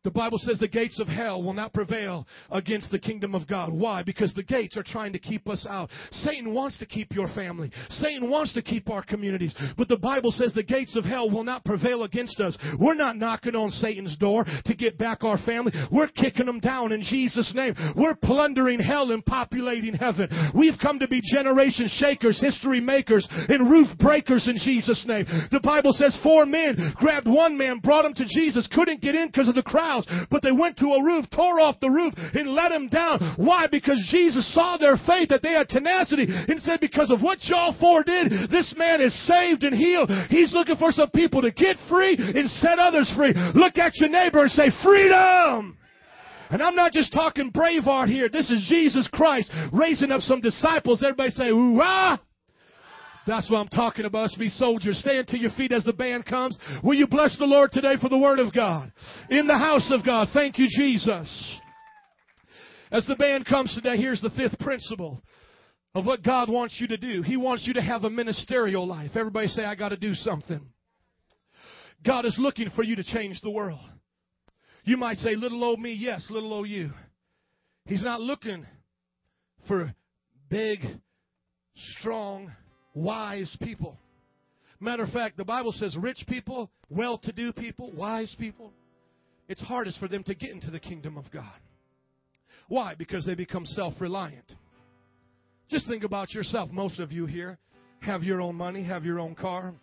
The 0.03 0.09
Bible 0.09 0.39
says 0.39 0.57
the 0.57 0.67
gates 0.67 0.99
of 0.99 1.07
hell 1.07 1.43
will 1.43 1.53
not 1.53 1.73
prevail 1.73 2.27
against 2.49 2.89
the 2.89 2.97
kingdom 2.97 3.35
of 3.35 3.47
God. 3.47 3.71
Why? 3.71 4.01
Because 4.01 4.33
the 4.33 4.41
gates 4.41 4.75
are 4.75 4.83
trying 4.83 5.13
to 5.13 5.19
keep 5.19 5.47
us 5.47 5.67
out. 5.69 5.91
Satan 6.11 6.55
wants 6.55 6.79
to 6.79 6.87
keep 6.87 7.13
your 7.13 7.27
family. 7.35 7.71
Satan 7.89 8.27
wants 8.27 8.51
to 8.53 8.63
keep 8.63 8.89
our 8.89 9.03
communities. 9.03 9.53
But 9.77 9.89
the 9.89 9.97
Bible 9.97 10.31
says 10.31 10.53
the 10.53 10.63
gates 10.63 10.97
of 10.97 11.05
hell 11.05 11.29
will 11.29 11.43
not 11.43 11.63
prevail 11.65 12.01
against 12.03 12.39
us. 12.39 12.57
We're 12.79 12.95
not 12.95 13.17
knocking 13.17 13.55
on 13.55 13.69
Satan's 13.69 14.17
door 14.17 14.43
to 14.65 14.73
get 14.73 14.97
back 14.97 15.23
our 15.23 15.37
family. 15.45 15.71
We're 15.91 16.07
kicking 16.07 16.47
them 16.47 16.59
down 16.59 16.93
in 16.93 17.03
Jesus' 17.03 17.53
name. 17.53 17.75
We're 17.95 18.15
plundering 18.15 18.79
hell 18.79 19.11
and 19.11 19.23
populating 19.23 19.93
heaven. 19.93 20.29
We've 20.55 20.79
come 20.81 20.97
to 20.97 21.07
be 21.07 21.21
generation 21.31 21.87
shakers, 21.87 22.41
history 22.41 22.81
makers, 22.81 23.27
and 23.29 23.69
roof 23.69 23.87
breakers 23.99 24.47
in 24.47 24.57
Jesus' 24.57 25.05
name. 25.07 25.27
The 25.51 25.59
Bible 25.59 25.91
says 25.93 26.17
four 26.23 26.47
men 26.47 26.95
grabbed 26.95 27.27
one 27.27 27.55
man, 27.55 27.77
brought 27.77 28.05
him 28.05 28.15
to 28.15 28.25
Jesus, 28.25 28.67
couldn't 28.73 29.01
get 29.01 29.13
in 29.13 29.27
because 29.27 29.47
of 29.47 29.53
the 29.53 29.61
crowd 29.61 29.90
house, 29.91 30.05
but 30.29 30.41
they 30.41 30.51
went 30.51 30.77
to 30.77 30.95
a 30.95 31.03
roof, 31.03 31.25
tore 31.29 31.59
off 31.59 31.79
the 31.79 31.89
roof, 31.89 32.13
and 32.17 32.55
let 32.55 32.71
him 32.71 32.87
down. 32.87 33.35
Why? 33.37 33.67
Because 33.67 33.99
Jesus 34.09 34.47
saw 34.53 34.77
their 34.77 34.97
faith, 35.05 35.29
that 35.29 35.41
they 35.43 35.51
had 35.51 35.69
tenacity, 35.69 36.25
and 36.27 36.61
said, 36.61 36.79
because 36.79 37.11
of 37.11 37.21
what 37.21 37.43
y'all 37.43 37.75
four 37.79 38.03
did, 38.03 38.49
this 38.49 38.73
man 38.77 39.01
is 39.01 39.13
saved 39.27 39.63
and 39.63 39.75
healed. 39.75 40.09
He's 40.29 40.53
looking 40.53 40.77
for 40.77 40.91
some 40.91 41.09
people 41.11 41.41
to 41.41 41.51
get 41.51 41.77
free 41.89 42.15
and 42.17 42.49
set 42.63 42.79
others 42.79 43.11
free. 43.15 43.33
Look 43.55 43.77
at 43.77 43.97
your 43.97 44.09
neighbor 44.09 44.41
and 44.41 44.51
say, 44.51 44.69
freedom! 44.83 45.77
And 46.49 46.61
I'm 46.61 46.75
not 46.75 46.91
just 46.91 47.13
talking 47.13 47.51
Braveheart 47.51 48.09
here. 48.09 48.27
This 48.27 48.49
is 48.49 48.65
Jesus 48.67 49.07
Christ 49.11 49.49
raising 49.71 50.11
up 50.11 50.19
some 50.21 50.41
disciples. 50.41 51.01
Everybody 51.01 51.29
say, 51.29 51.47
ooh 51.47 51.79
ah! 51.81 52.19
That's 53.27 53.49
what 53.49 53.57
I'm 53.57 53.67
talking 53.67 54.05
about. 54.05 54.25
Us 54.25 54.35
be 54.37 54.49
soldiers. 54.49 54.97
Stand 54.99 55.27
to 55.27 55.37
your 55.37 55.51
feet 55.51 55.71
as 55.71 55.83
the 55.83 55.93
band 55.93 56.25
comes. 56.25 56.57
Will 56.83 56.95
you 56.95 57.07
bless 57.07 57.37
the 57.37 57.45
Lord 57.45 57.71
today 57.71 57.95
for 58.01 58.09
the 58.09 58.17
Word 58.17 58.39
of 58.39 58.53
God? 58.53 58.91
In 59.29 59.47
the 59.47 59.57
house 59.57 59.91
of 59.91 60.05
God. 60.05 60.29
Thank 60.33 60.57
you, 60.57 60.67
Jesus. 60.69 61.59
As 62.91 63.05
the 63.07 63.15
band 63.15 63.45
comes 63.45 63.73
today, 63.73 63.97
here's 63.97 64.21
the 64.21 64.31
fifth 64.31 64.59
principle 64.59 65.21
of 65.93 66.05
what 66.05 66.23
God 66.23 66.49
wants 66.49 66.77
you 66.79 66.87
to 66.87 66.97
do. 66.97 67.21
He 67.21 67.37
wants 67.37 67.65
you 67.67 67.73
to 67.73 67.81
have 67.81 68.03
a 68.03 68.09
ministerial 68.09 68.87
life. 68.87 69.11
Everybody 69.15 69.47
say, 69.47 69.65
I 69.65 69.75
got 69.75 69.89
to 69.89 69.97
do 69.97 70.13
something. 70.13 70.61
God 72.05 72.25
is 72.25 72.35
looking 72.39 72.69
for 72.71 72.83
you 72.83 72.95
to 72.95 73.03
change 73.03 73.39
the 73.41 73.51
world. 73.51 73.79
You 74.83 74.97
might 74.97 75.17
say, 75.17 75.35
little 75.35 75.63
old 75.63 75.79
me, 75.79 75.93
yes, 75.93 76.25
little 76.29 76.53
old 76.53 76.67
you. 76.67 76.91
He's 77.85 78.03
not 78.03 78.19
looking 78.19 78.65
for 79.67 79.93
big, 80.49 80.79
strong, 81.75 82.51
wise 82.93 83.55
people. 83.61 83.97
Matter 84.79 85.03
of 85.03 85.09
fact, 85.11 85.37
the 85.37 85.45
Bible 85.45 85.71
says 85.71 85.95
rich 85.95 86.23
people, 86.27 86.69
well 86.89 87.17
to 87.19 87.31
do 87.31 87.53
people, 87.53 87.91
wise 87.91 88.33
people, 88.39 88.73
it's 89.47 89.61
hardest 89.61 89.99
for 89.99 90.07
them 90.07 90.23
to 90.23 90.33
get 90.33 90.51
into 90.51 90.71
the 90.71 90.79
kingdom 90.79 91.17
of 91.17 91.25
God. 91.31 91.43
Why? 92.67 92.95
Because 92.95 93.25
they 93.25 93.35
become 93.35 93.65
self 93.65 93.93
reliant. 93.99 94.51
Just 95.69 95.87
think 95.87 96.03
about 96.03 96.33
yourself. 96.33 96.71
Most 96.71 96.99
of 96.99 97.11
you 97.11 97.25
here 97.25 97.57
have 97.99 98.23
your 98.23 98.41
own 98.41 98.55
money, 98.55 98.83
have 98.83 99.05
your 99.05 99.19
own 99.19 99.35
car. 99.35 99.73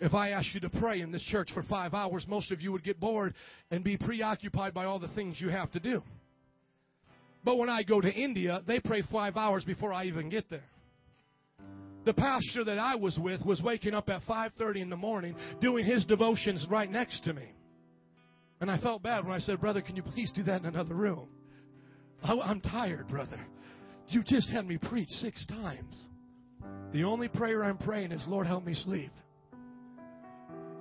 If 0.00 0.14
I 0.14 0.30
asked 0.30 0.54
you 0.54 0.60
to 0.60 0.70
pray 0.70 1.00
in 1.00 1.10
this 1.10 1.24
church 1.24 1.50
for 1.52 1.62
five 1.64 1.92
hours, 1.92 2.24
most 2.28 2.52
of 2.52 2.60
you 2.60 2.70
would 2.72 2.84
get 2.84 3.00
bored 3.00 3.34
and 3.70 3.82
be 3.82 3.96
preoccupied 3.96 4.72
by 4.72 4.84
all 4.84 5.00
the 5.00 5.08
things 5.08 5.40
you 5.40 5.48
have 5.48 5.72
to 5.72 5.80
do. 5.80 6.02
But 7.44 7.56
when 7.56 7.68
I 7.68 7.82
go 7.82 8.00
to 8.00 8.10
India, 8.10 8.62
they 8.66 8.78
pray 8.78 9.02
five 9.10 9.36
hours 9.36 9.64
before 9.64 9.92
I 9.92 10.04
even 10.04 10.28
get 10.28 10.48
there. 10.50 10.64
The 12.04 12.14
pastor 12.14 12.64
that 12.64 12.78
I 12.78 12.94
was 12.94 13.18
with 13.18 13.44
was 13.44 13.60
waking 13.62 13.94
up 13.94 14.08
at 14.08 14.22
5:30 14.22 14.80
in 14.80 14.90
the 14.90 14.96
morning 14.96 15.34
doing 15.60 15.84
his 15.84 16.04
devotions 16.06 16.66
right 16.70 16.90
next 16.90 17.24
to 17.24 17.32
me. 17.34 17.52
And 18.60 18.70
I 18.70 18.78
felt 18.78 19.02
bad 19.02 19.24
when 19.24 19.34
I 19.34 19.38
said, 19.38 19.60
"Brother, 19.60 19.82
can 19.82 19.96
you 19.96 20.02
please 20.02 20.30
do 20.32 20.42
that 20.44 20.60
in 20.60 20.66
another 20.66 20.94
room?" 20.94 21.28
Oh, 22.24 22.40
I'm 22.40 22.60
tired, 22.60 23.08
brother. 23.08 23.38
You 24.08 24.22
just 24.24 24.50
had 24.50 24.66
me 24.66 24.78
preach 24.78 25.10
six 25.10 25.44
times. 25.46 26.06
The 26.92 27.04
only 27.04 27.28
prayer 27.28 27.62
I'm 27.62 27.78
praying 27.78 28.12
is, 28.12 28.26
Lord, 28.26 28.46
help 28.46 28.64
me 28.64 28.74
sleep. 28.74 29.12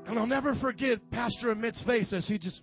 And 0.08 0.18
I'll 0.18 0.26
never 0.26 0.56
forget 0.56 1.12
Pastor 1.12 1.52
Amit's 1.52 1.84
face 1.84 2.14
as 2.14 2.26
he 2.28 2.38
just 2.38 2.62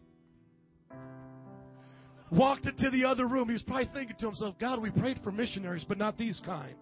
walked 2.32 2.66
into 2.66 2.90
the 2.90 3.04
other 3.04 3.26
room. 3.26 3.48
He 3.48 3.52
was 3.52 3.62
probably 3.62 3.90
thinking 3.92 4.16
to 4.20 4.26
himself, 4.26 4.58
God, 4.58 4.80
we 4.80 4.90
prayed 4.90 5.20
for 5.22 5.30
missionaries, 5.30 5.84
but 5.84 5.98
not 5.98 6.16
these 6.16 6.40
kind. 6.44 6.76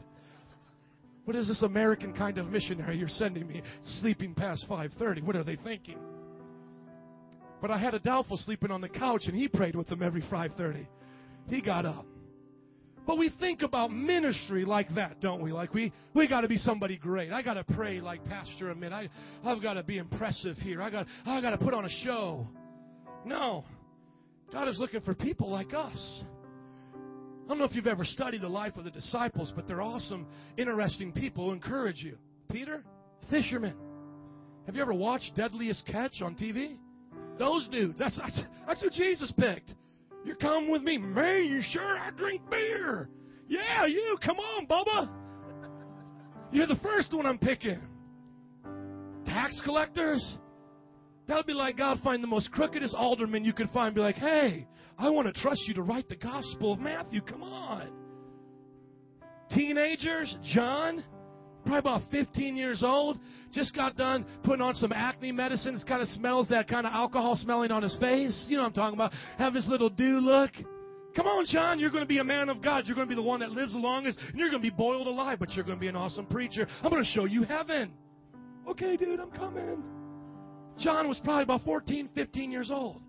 What 1.24 1.36
is 1.36 1.46
this 1.48 1.62
American 1.62 2.12
kind 2.12 2.38
of 2.38 2.48
missionary 2.48 2.98
you're 2.98 3.08
sending 3.08 3.46
me 3.46 3.62
sleeping 4.00 4.34
past 4.34 4.66
5:30? 4.68 5.22
What 5.22 5.36
are 5.36 5.44
they 5.44 5.56
thinking? 5.56 5.98
But 7.60 7.70
I 7.70 7.78
had 7.78 7.94
a 7.94 8.00
doubtful 8.00 8.36
sleeping 8.36 8.72
on 8.72 8.80
the 8.80 8.88
couch 8.88 9.22
and 9.26 9.36
he 9.36 9.46
prayed 9.46 9.76
with 9.76 9.86
them 9.86 10.02
every 10.02 10.22
5:30. 10.22 10.86
He 11.48 11.60
got 11.60 11.86
up. 11.86 12.06
But 13.06 13.18
we 13.18 13.30
think 13.40 13.62
about 13.62 13.92
ministry 13.92 14.64
like 14.64 14.94
that, 14.94 15.20
don't 15.20 15.42
we? 15.42 15.52
Like 15.52 15.74
we 15.74 15.92
we 16.14 16.26
got 16.26 16.42
to 16.42 16.48
be 16.48 16.56
somebody 16.56 16.96
great. 16.96 17.32
I 17.32 17.42
got 17.42 17.54
to 17.54 17.64
pray 17.64 18.00
like 18.00 18.24
Pastor 18.26 18.72
Amit. 18.74 18.92
I 18.92 19.08
I've 19.44 19.62
got 19.62 19.74
to 19.74 19.82
be 19.82 19.98
impressive 19.98 20.56
here. 20.58 20.82
I 20.82 20.90
got 20.90 21.06
I 21.24 21.40
got 21.40 21.50
to 21.50 21.58
put 21.58 21.74
on 21.74 21.84
a 21.84 21.90
show. 22.04 22.48
No. 23.24 23.64
God 24.52 24.68
is 24.68 24.78
looking 24.78 25.00
for 25.00 25.14
people 25.14 25.50
like 25.50 25.72
us. 25.72 26.24
I 27.53 27.55
don't 27.55 27.59
know 27.59 27.66
if 27.66 27.76
you've 27.76 27.86
ever 27.86 28.07
studied 28.07 28.40
the 28.40 28.48
life 28.48 28.78
of 28.78 28.84
the 28.84 28.90
disciples, 28.90 29.53
but 29.55 29.68
they're 29.68 29.82
awesome, 29.82 30.26
interesting 30.57 31.12
people 31.12 31.44
who 31.44 31.53
encourage 31.53 31.98
you. 31.98 32.16
Peter, 32.50 32.82
fisherman. 33.28 33.74
Have 34.64 34.74
you 34.74 34.80
ever 34.80 34.94
watched 34.94 35.34
Deadliest 35.36 35.84
Catch 35.84 36.22
on 36.22 36.34
TV? 36.34 36.78
Those 37.38 37.68
dudes. 37.68 37.98
That's 37.98 38.16
that's, 38.16 38.40
that's 38.66 38.80
who 38.80 38.88
Jesus 38.88 39.34
picked. 39.38 39.74
You 40.24 40.34
come 40.34 40.70
with 40.70 40.80
me, 40.80 40.96
man. 40.96 41.44
You 41.44 41.61
sure 41.61 41.82
I 41.98 42.09
drink 42.16 42.40
beer? 42.48 43.11
Yeah, 43.48 43.84
you. 43.84 44.16
Come 44.24 44.38
on, 44.38 44.66
Bubba. 44.66 45.11
You're 46.53 46.66
the 46.66 46.80
first 46.82 47.12
one 47.12 47.26
I'm 47.26 47.36
picking. 47.36 47.82
Tax 49.26 49.61
collectors. 49.62 50.26
That'll 51.28 51.42
be 51.42 51.53
like 51.53 51.76
God 51.76 51.98
find 52.03 52.24
the 52.24 52.28
most 52.28 52.50
crookedest 52.50 52.94
alderman 52.94 53.44
you 53.44 53.53
could 53.53 53.68
find. 53.74 53.94
Be 53.94 54.00
like, 54.00 54.16
hey, 54.16 54.66
I 54.99 55.11
want 55.11 55.32
to 55.32 55.40
trust 55.40 55.62
you 55.66 55.74
to 55.74 55.82
write 55.82 56.09
the 56.09 56.16
Gospel 56.16 56.72
of 56.72 56.78
Matthew. 56.78 57.20
Come 57.20 57.43
on. 57.43 57.90
Teenagers, 59.51 60.34
John, 60.55 61.05
probably 61.62 61.78
about 61.78 62.03
15 62.11 62.57
years 62.57 62.82
old, 62.84 63.18
just 63.53 63.74
got 63.74 63.97
done 63.97 64.24
putting 64.45 64.62
on 64.62 64.74
some 64.74 64.93
acne 64.93 65.32
medicine. 65.32 65.78
Kind 65.86 66.03
of 66.03 66.09
smells 66.09 66.49
that 66.49 66.68
kind 66.68 66.86
of 66.86 66.93
alcohol 66.93 67.36
smelling 67.36 67.70
on 67.70 67.82
his 67.82 67.97
face. 68.01 68.47
You 68.49 68.57
know 68.57 68.62
what 68.62 68.68
I'm 68.68 68.74
talking 68.74 68.99
about. 68.99 69.12
Have 69.38 69.55
his 69.55 69.68
little 69.68 69.90
do 69.90 70.18
look. 70.20 70.51
Come 71.14 71.26
on, 71.26 71.45
John, 71.47 71.78
you're 71.78 71.90
going 71.90 72.05
to 72.05 72.09
be 72.09 72.18
a 72.18 72.24
man 72.24 72.49
of 72.49 72.62
God. 72.62 72.86
You're 72.86 72.95
going 72.95 73.07
to 73.07 73.14
be 73.14 73.20
the 73.20 73.26
one 73.26 73.40
that 73.40 73.51
lives 73.51 73.74
the 73.74 73.78
longest, 73.78 74.18
and 74.18 74.38
you're 74.38 74.49
going 74.49 74.62
to 74.62 74.70
be 74.70 74.74
boiled 74.74 75.07
alive, 75.07 75.38
but 75.38 75.51
you're 75.51 75.64
going 75.64 75.76
to 75.76 75.80
be 75.80 75.88
an 75.88 75.97
awesome 75.97 76.24
preacher. 76.24 76.66
I'm 76.82 76.90
going 76.90 77.05
to 77.05 77.11
show 77.11 77.26
you 77.26 77.43
heaven. 77.43 77.93
Okay, 78.66 78.97
dude, 78.97 79.20
I'm 79.20 79.30
coming. 79.30 79.82
John 80.78 81.09
was 81.09 81.20
probably 81.22 81.43
about 81.43 81.62
14, 81.64 82.09
15 82.14 82.51
years 82.51 82.70
old. 82.72 83.03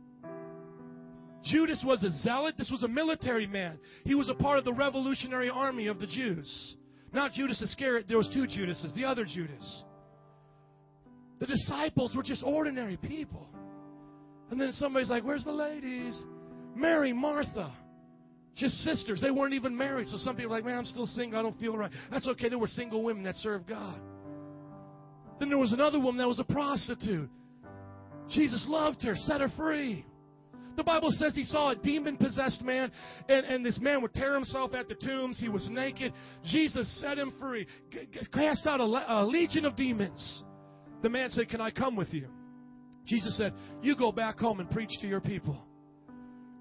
Judas 1.44 1.84
was 1.86 2.04
a 2.04 2.12
zealot. 2.22 2.56
This 2.58 2.72
was 2.72 2.84
a 2.84 2.88
military 2.88 3.48
man. 3.48 3.78
He 4.06 4.16
was 4.16 4.30
a 4.30 4.34
part 4.34 4.60
of 4.60 4.66
the 4.66 4.74
revolutionary 4.74 5.50
army 5.50 5.88
of 5.88 6.00
the 6.00 6.08
Jews. 6.08 6.76
Not 7.12 7.34
Judas 7.34 7.62
Iscariot. 7.62 8.06
There 8.08 8.18
was 8.18 8.30
two 8.34 8.48
Judases. 8.48 8.94
The 8.96 9.06
other 9.06 9.26
Judas. 9.26 9.84
The 11.40 11.48
disciples 11.48 12.16
were 12.16 12.24
just 12.24 12.44
ordinary 12.44 12.98
people. 12.98 13.48
And 14.50 14.60
then 14.60 14.72
somebody's 14.74 15.10
like, 15.10 15.24
Where's 15.24 15.44
the 15.44 15.52
ladies? 15.52 16.22
Mary, 16.76 17.12
Martha. 17.12 17.74
Just 18.56 18.76
sisters. 18.82 19.20
They 19.20 19.32
weren't 19.32 19.54
even 19.54 19.76
married. 19.76 20.08
So 20.08 20.18
some 20.18 20.36
people 20.36 20.54
are 20.54 20.58
like, 20.58 20.66
Man, 20.66 20.78
I'm 20.78 20.86
still 20.86 21.06
single. 21.08 21.40
I 21.40 21.42
don't 21.44 21.60
feel 21.60 21.76
right. 21.78 21.92
That's 22.10 22.28
okay. 22.28 22.50
There 22.50 22.60
were 22.60 22.68
single 22.68 23.04
women 23.04 23.24
that 23.24 23.36
served 23.36 23.68
God. 23.68 24.00
Then 25.40 25.50
there 25.50 25.58
was 25.58 25.74
another 25.74 26.00
woman 26.00 26.20
that 26.20 26.28
was 26.28 26.40
a 26.40 26.44
prostitute. 26.44 27.30
Jesus 28.30 28.66
loved 28.68 29.02
her, 29.04 29.16
set 29.16 29.42
her 29.42 29.50
free. 29.58 30.06
The 30.76 30.84
Bible 30.84 31.12
says 31.12 31.36
he 31.36 31.44
saw 31.44 31.72
a 31.72 31.76
demon 31.76 32.18
possessed 32.18 32.64
man, 32.64 32.92
and, 33.30 33.46
and 33.46 33.66
this 33.66 33.80
man 33.80 34.02
would 34.02 34.14
tear 34.14 34.34
himself 34.34 34.74
at 34.74 34.88
the 34.88 34.96
tombs. 34.96 35.40
He 35.40 35.50
was 35.50 35.70
naked. 35.70 36.14
Jesus 36.46 37.00
set 37.00 37.18
him 37.20 37.32
free, 37.40 37.68
cast 38.34 38.66
out 38.66 38.80
a, 38.80 38.84
a 38.84 39.26
legion 39.26 39.66
of 39.66 39.76
demons. 39.76 40.44
The 41.04 41.10
man 41.10 41.30
said, 41.30 41.50
Can 41.50 41.62
I 41.62 41.70
come 41.70 41.96
with 41.96 42.14
you? 42.14 42.28
Jesus 43.06 43.38
said, 43.38 43.54
You 43.82 43.96
go 43.96 44.12
back 44.12 44.40
home 44.40 44.60
and 44.60 44.70
preach 44.70 44.92
to 45.02 45.08
your 45.08 45.22
people. 45.22 45.64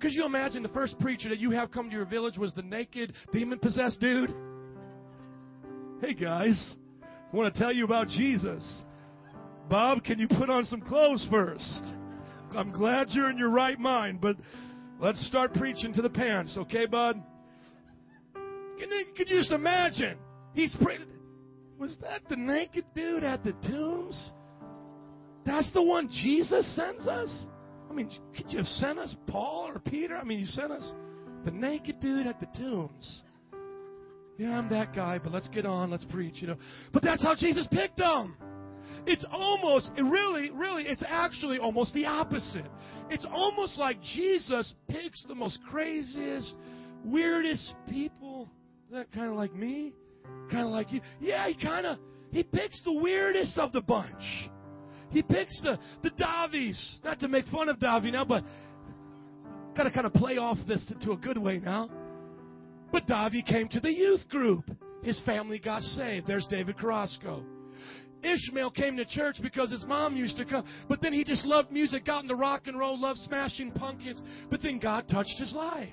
Could 0.01 0.13
you 0.13 0.27
imagine 0.27 0.63
the 0.63 0.69
first 0.71 0.99
preacher 0.99 1.29
that 1.29 1.39
you 1.39 1.53
have 1.53 1.71
come 1.71 1.89
to 1.89 1.95
your 1.95 2.05
village 2.05 2.37
was 2.37 2.53
the 2.55 2.63
naked, 2.63 3.13
demon 3.33 3.61
possessed 3.61 4.01
dude? 4.01 4.35
Hey 6.01 6.15
guys, 6.15 6.75
I 7.03 7.37
want 7.37 7.55
to 7.55 7.61
tell 7.61 7.73
you 7.73 7.85
about 7.85 8.09
Jesus. 8.09 8.83
Bob, 9.71 10.03
can 10.03 10.19
you 10.19 10.27
put 10.27 10.51
on 10.51 10.65
some 10.65 10.81
clothes 10.81 11.27
first? 11.31 11.83
I'm 12.57 12.73
glad 12.73 13.09
you're 13.11 13.31
in 13.31 13.39
your 13.39 13.51
right 13.51 13.79
mind, 13.79 14.21
but 14.21 14.37
let's 15.01 15.25
start 15.27 15.55
preaching 15.55 15.93
to 15.95 16.03
the 16.03 16.11
parents, 16.11 16.57
okay, 16.59 16.87
bud? 16.87 17.23
Could 19.17 19.31
you 19.31 19.39
just 19.39 19.53
imagine? 19.53 20.19
He's 20.55 20.75
praying. 20.83 21.07
Was 21.79 21.97
that 22.03 22.23
the 22.29 22.37
naked 22.37 22.85
dude 22.95 23.25
at 23.25 23.43
the 23.43 23.53
tombs? 23.69 24.33
That's 25.45 25.71
the 25.73 25.83
one 25.83 26.09
Jesus 26.09 26.77
sends 26.77 27.07
us? 27.07 27.29
I 27.91 27.95
mean, 27.95 28.11
could 28.37 28.51
you 28.51 28.59
have 28.59 28.67
sent 28.67 28.99
us 28.99 29.15
Paul 29.27 29.71
or 29.75 29.79
Peter? 29.79 30.17
I 30.17 30.25
mean, 30.25 30.39
you 30.39 30.47
sent 30.47 30.73
us 30.73 30.93
the 31.45 31.51
naked 31.51 32.01
dude 32.01 32.27
at 32.27 32.41
the 32.41 32.47
tombs. 32.57 33.23
Yeah, 34.39 34.59
I'm 34.59 34.69
that 34.71 34.95
guy, 34.95 35.19
but 35.19 35.33
let's 35.33 35.49
get 35.49 35.67
on, 35.67 35.91
let's 35.91 36.05
preach, 36.05 36.37
you 36.37 36.49
know. 36.49 36.57
But 36.93 37.03
that's 37.03 37.23
how 37.23 37.35
Jesus 37.35 37.67
picked 37.71 37.99
them. 37.99 38.37
It's 39.07 39.25
almost, 39.33 39.91
really, 39.99 40.51
really, 40.51 40.85
it's 40.85 41.03
actually 41.07 41.59
almost 41.59 41.93
the 41.93 42.07
opposite. 42.07 42.71
It's 43.11 43.27
almost 43.31 43.77
like 43.77 44.01
Jesus 44.15 44.75
picks 44.89 45.25
the 45.27 45.35
most 45.35 45.59
craziest, 45.69 46.57
weirdest 47.05 47.75
people 47.89 48.49
that 48.93 49.11
kind 49.13 49.29
of 49.29 49.37
like 49.37 49.55
me, 49.55 49.93
kind 50.51 50.67
of 50.67 50.73
like 50.73 50.93
you. 50.93 51.01
Yeah, 51.21 51.49
he 51.49 51.55
kind 51.55 51.87
of 51.87 51.99
he 52.31 52.43
picks 52.43 52.83
the 52.85 52.93
weirdest 52.93 53.59
of 53.59 53.73
the 53.73 53.81
bunch. 53.81 54.23
He 55.11 55.23
picks 55.23 55.61
the 55.63 55.79
the 56.03 56.11
Davies. 56.11 57.01
Not 57.03 57.19
to 57.21 57.29
make 57.29 57.47
fun 57.49 57.69
of 57.69 57.79
Davi 57.79 58.13
now, 58.13 58.25
but 58.25 58.45
got 59.77 59.85
to 59.85 59.91
kind 59.91 60.07
of 60.07 60.15
play 60.15 60.37
off 60.37 60.59
this 60.69 60.91
to 61.03 61.13
a 61.13 61.17
good 61.17 61.39
way 61.39 61.59
now. 61.59 61.91
But 62.93 63.07
Davi 63.09 63.45
came 63.45 63.69
to 63.71 63.81
the 63.81 63.93
youth 63.93 64.29
group. 64.29 64.71
His 65.03 65.21
family 65.23 65.59
got 65.59 65.83
saved. 65.83 66.27
There's 66.27 66.47
David 66.49 66.79
Carrasco. 66.79 67.43
Ishmael 68.23 68.71
came 68.71 68.97
to 68.97 69.05
church 69.05 69.37
because 69.43 69.71
his 69.71 69.85
mom 69.87 70.17
used 70.17 70.37
to 70.37 70.45
come, 70.45 70.65
but 70.89 71.01
then 71.01 71.13
he 71.13 71.25
just 71.25 71.45
loved 71.45 71.73
music, 71.73 72.05
got 72.05 72.23
into 72.23 72.35
rock 72.35 72.63
and 72.67 72.79
roll, 72.79 72.99
loved 73.01 73.21
smashing 73.21 73.73
pumpkins, 73.73 74.23
but 74.51 74.63
then 74.63 74.79
God 74.79 75.09
touched 75.09 75.39
his 75.39 75.55
life. 75.55 75.93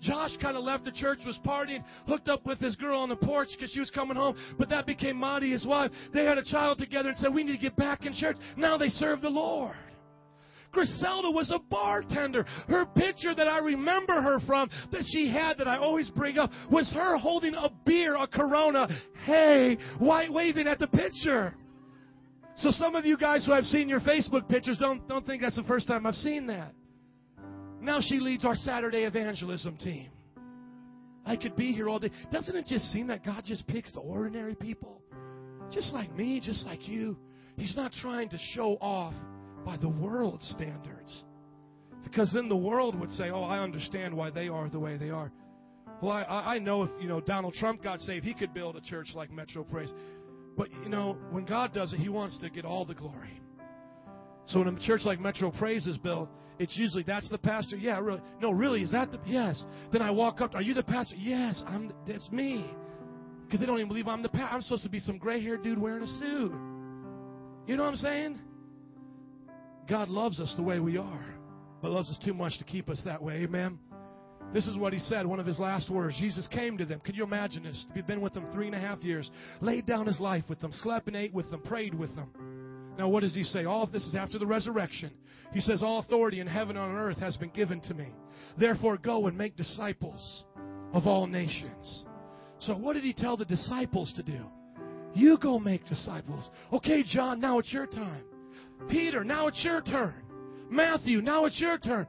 Josh 0.00 0.36
kind 0.40 0.56
of 0.56 0.62
left 0.62 0.84
the 0.84 0.92
church, 0.92 1.18
was 1.24 1.38
partying, 1.44 1.82
hooked 2.06 2.28
up 2.28 2.44
with 2.46 2.58
his 2.58 2.76
girl 2.76 3.00
on 3.00 3.08
the 3.08 3.16
porch 3.16 3.48
because 3.52 3.70
she 3.72 3.80
was 3.80 3.90
coming 3.90 4.16
home. 4.16 4.36
But 4.58 4.68
that 4.68 4.86
became 4.86 5.16
Marty, 5.16 5.50
his 5.50 5.66
wife. 5.66 5.90
They 6.12 6.24
had 6.24 6.38
a 6.38 6.44
child 6.44 6.78
together 6.78 7.08
and 7.08 7.18
said, 7.18 7.34
We 7.34 7.42
need 7.42 7.52
to 7.52 7.58
get 7.58 7.76
back 7.76 8.04
in 8.04 8.12
church. 8.12 8.36
Now 8.56 8.76
they 8.76 8.88
serve 8.88 9.22
the 9.22 9.30
Lord. 9.30 9.74
Griselda 10.76 11.30
was 11.30 11.50
a 11.50 11.58
bartender. 11.58 12.44
Her 12.68 12.84
picture 12.84 13.34
that 13.34 13.48
I 13.48 13.58
remember 13.58 14.20
her 14.20 14.38
from, 14.46 14.68
that 14.92 15.02
she 15.10 15.26
had, 15.26 15.56
that 15.56 15.66
I 15.66 15.78
always 15.78 16.10
bring 16.10 16.38
up, 16.38 16.50
was 16.70 16.92
her 16.92 17.16
holding 17.16 17.54
a 17.54 17.70
beer, 17.86 18.14
a 18.14 18.26
Corona, 18.26 18.86
hey, 19.24 19.78
white 19.98 20.30
waving 20.30 20.68
at 20.68 20.78
the 20.78 20.86
picture. 20.88 21.54
So 22.56 22.70
some 22.70 22.94
of 22.94 23.06
you 23.06 23.16
guys 23.16 23.46
who 23.46 23.52
have 23.52 23.64
seen 23.64 23.88
your 23.88 24.00
Facebook 24.00 24.48
pictures 24.50 24.76
don't, 24.78 25.08
don't 25.08 25.26
think 25.26 25.40
that's 25.40 25.56
the 25.56 25.62
first 25.62 25.88
time 25.88 26.04
I've 26.04 26.14
seen 26.14 26.46
that. 26.48 26.74
Now 27.80 28.00
she 28.02 28.20
leads 28.20 28.44
our 28.44 28.54
Saturday 28.54 29.04
evangelism 29.04 29.78
team. 29.78 30.10
I 31.24 31.36
could 31.36 31.56
be 31.56 31.72
here 31.72 31.88
all 31.88 31.98
day. 31.98 32.10
Doesn't 32.30 32.54
it 32.54 32.66
just 32.66 32.84
seem 32.92 33.06
that 33.06 33.24
God 33.24 33.44
just 33.46 33.66
picks 33.66 33.92
the 33.92 34.00
ordinary 34.00 34.54
people? 34.54 35.00
Just 35.72 35.94
like 35.94 36.14
me, 36.14 36.38
just 36.38 36.66
like 36.66 36.86
you. 36.86 37.16
He's 37.56 37.76
not 37.76 37.92
trying 37.92 38.28
to 38.28 38.38
show 38.54 38.76
off 38.80 39.14
by 39.66 39.76
the 39.76 39.88
world's 39.88 40.48
standards. 40.50 41.24
Because 42.04 42.32
then 42.32 42.48
the 42.48 42.56
world 42.56 42.98
would 42.98 43.10
say, 43.10 43.30
oh, 43.30 43.42
I 43.42 43.58
understand 43.58 44.16
why 44.16 44.30
they 44.30 44.46
are 44.48 44.68
the 44.68 44.78
way 44.78 44.96
they 44.96 45.10
are. 45.10 45.32
Well, 46.00 46.12
I, 46.12 46.54
I 46.54 46.58
know 46.60 46.84
if, 46.84 46.90
you 47.00 47.08
know, 47.08 47.20
Donald 47.20 47.54
Trump 47.54 47.82
got 47.82 47.98
saved, 48.00 48.24
he 48.24 48.32
could 48.32 48.54
build 48.54 48.76
a 48.76 48.80
church 48.80 49.08
like 49.14 49.32
Metro 49.32 49.64
Praise. 49.64 49.92
But, 50.56 50.68
you 50.84 50.88
know, 50.88 51.18
when 51.30 51.44
God 51.44 51.74
does 51.74 51.92
it, 51.92 51.96
he 51.98 52.08
wants 52.08 52.38
to 52.38 52.48
get 52.48 52.64
all 52.64 52.84
the 52.84 52.94
glory. 52.94 53.42
So 54.46 54.60
when 54.60 54.68
a 54.68 54.86
church 54.86 55.00
like 55.04 55.18
Metro 55.18 55.50
Praise 55.50 55.88
is 55.88 55.98
built, 55.98 56.28
it's 56.60 56.76
usually 56.76 57.02
that's 57.02 57.28
the 57.28 57.38
pastor. 57.38 57.76
Yeah, 57.76 57.98
really. 57.98 58.22
No, 58.40 58.52
really, 58.52 58.82
is 58.82 58.92
that 58.92 59.10
the 59.10 59.18
yes? 59.26 59.62
Then 59.92 60.00
I 60.00 60.12
walk 60.12 60.40
up. 60.40 60.54
Are 60.54 60.62
you 60.62 60.74
the 60.74 60.84
pastor? 60.84 61.16
Yes, 61.16 61.62
I'm. 61.66 61.92
That's 62.06 62.30
me. 62.30 62.64
Because 63.44 63.60
they 63.60 63.66
don't 63.66 63.76
even 63.76 63.88
believe 63.88 64.06
I'm 64.06 64.22
the 64.22 64.28
pastor. 64.28 64.54
I'm 64.54 64.60
supposed 64.62 64.84
to 64.84 64.88
be 64.88 65.00
some 65.00 65.18
gray-haired 65.18 65.62
dude 65.62 65.78
wearing 65.78 66.04
a 66.04 66.18
suit. 66.18 66.52
You 67.66 67.76
know 67.76 67.82
what 67.82 67.90
I'm 67.90 67.96
saying? 67.96 68.38
God 69.88 70.08
loves 70.08 70.40
us 70.40 70.52
the 70.56 70.62
way 70.62 70.80
we 70.80 70.96
are, 70.96 71.34
but 71.80 71.90
loves 71.90 72.10
us 72.10 72.18
too 72.24 72.34
much 72.34 72.58
to 72.58 72.64
keep 72.64 72.88
us 72.88 73.00
that 73.04 73.22
way. 73.22 73.34
Amen. 73.44 73.78
This 74.52 74.66
is 74.66 74.76
what 74.76 74.92
he 74.92 74.98
said, 75.00 75.26
one 75.26 75.40
of 75.40 75.46
his 75.46 75.58
last 75.58 75.90
words. 75.90 76.16
Jesus 76.18 76.46
came 76.46 76.78
to 76.78 76.84
them. 76.84 77.00
Could 77.00 77.16
you 77.16 77.24
imagine 77.24 77.64
this? 77.64 77.84
He'd 77.94 78.06
been 78.06 78.20
with 78.20 78.32
them 78.32 78.46
three 78.52 78.66
and 78.66 78.74
a 78.74 78.80
half 78.80 79.02
years, 79.02 79.30
laid 79.60 79.86
down 79.86 80.06
his 80.06 80.20
life 80.20 80.44
with 80.48 80.60
them, 80.60 80.72
slept 80.82 81.08
and 81.08 81.16
ate 81.16 81.34
with 81.34 81.50
them, 81.50 81.60
prayed 81.62 81.94
with 81.94 82.14
them. 82.14 82.30
Now, 82.96 83.08
what 83.08 83.20
does 83.20 83.34
he 83.34 83.44
say? 83.44 83.64
All 83.64 83.82
of 83.82 83.92
this 83.92 84.06
is 84.06 84.14
after 84.14 84.38
the 84.38 84.46
resurrection. 84.46 85.10
He 85.52 85.60
says, 85.60 85.82
All 85.82 85.98
authority 85.98 86.40
in 86.40 86.46
heaven 86.46 86.76
and 86.76 86.90
on 86.90 86.96
earth 86.96 87.18
has 87.18 87.36
been 87.36 87.50
given 87.50 87.80
to 87.82 87.94
me. 87.94 88.08
Therefore, 88.58 88.96
go 88.96 89.26
and 89.26 89.36
make 89.36 89.56
disciples 89.56 90.44
of 90.92 91.06
all 91.06 91.26
nations. 91.26 92.04
So, 92.60 92.74
what 92.74 92.94
did 92.94 93.04
he 93.04 93.12
tell 93.12 93.36
the 93.36 93.44
disciples 93.44 94.12
to 94.14 94.22
do? 94.22 94.46
You 95.14 95.36
go 95.38 95.58
make 95.58 95.86
disciples. 95.86 96.48
Okay, 96.72 97.02
John, 97.02 97.40
now 97.40 97.58
it's 97.58 97.72
your 97.72 97.86
time. 97.86 98.24
Peter, 98.88 99.24
now 99.24 99.46
it's 99.46 99.62
your 99.64 99.80
turn. 99.80 100.14
Matthew, 100.70 101.20
now 101.22 101.44
it's 101.44 101.60
your 101.60 101.78
turn. 101.78 102.06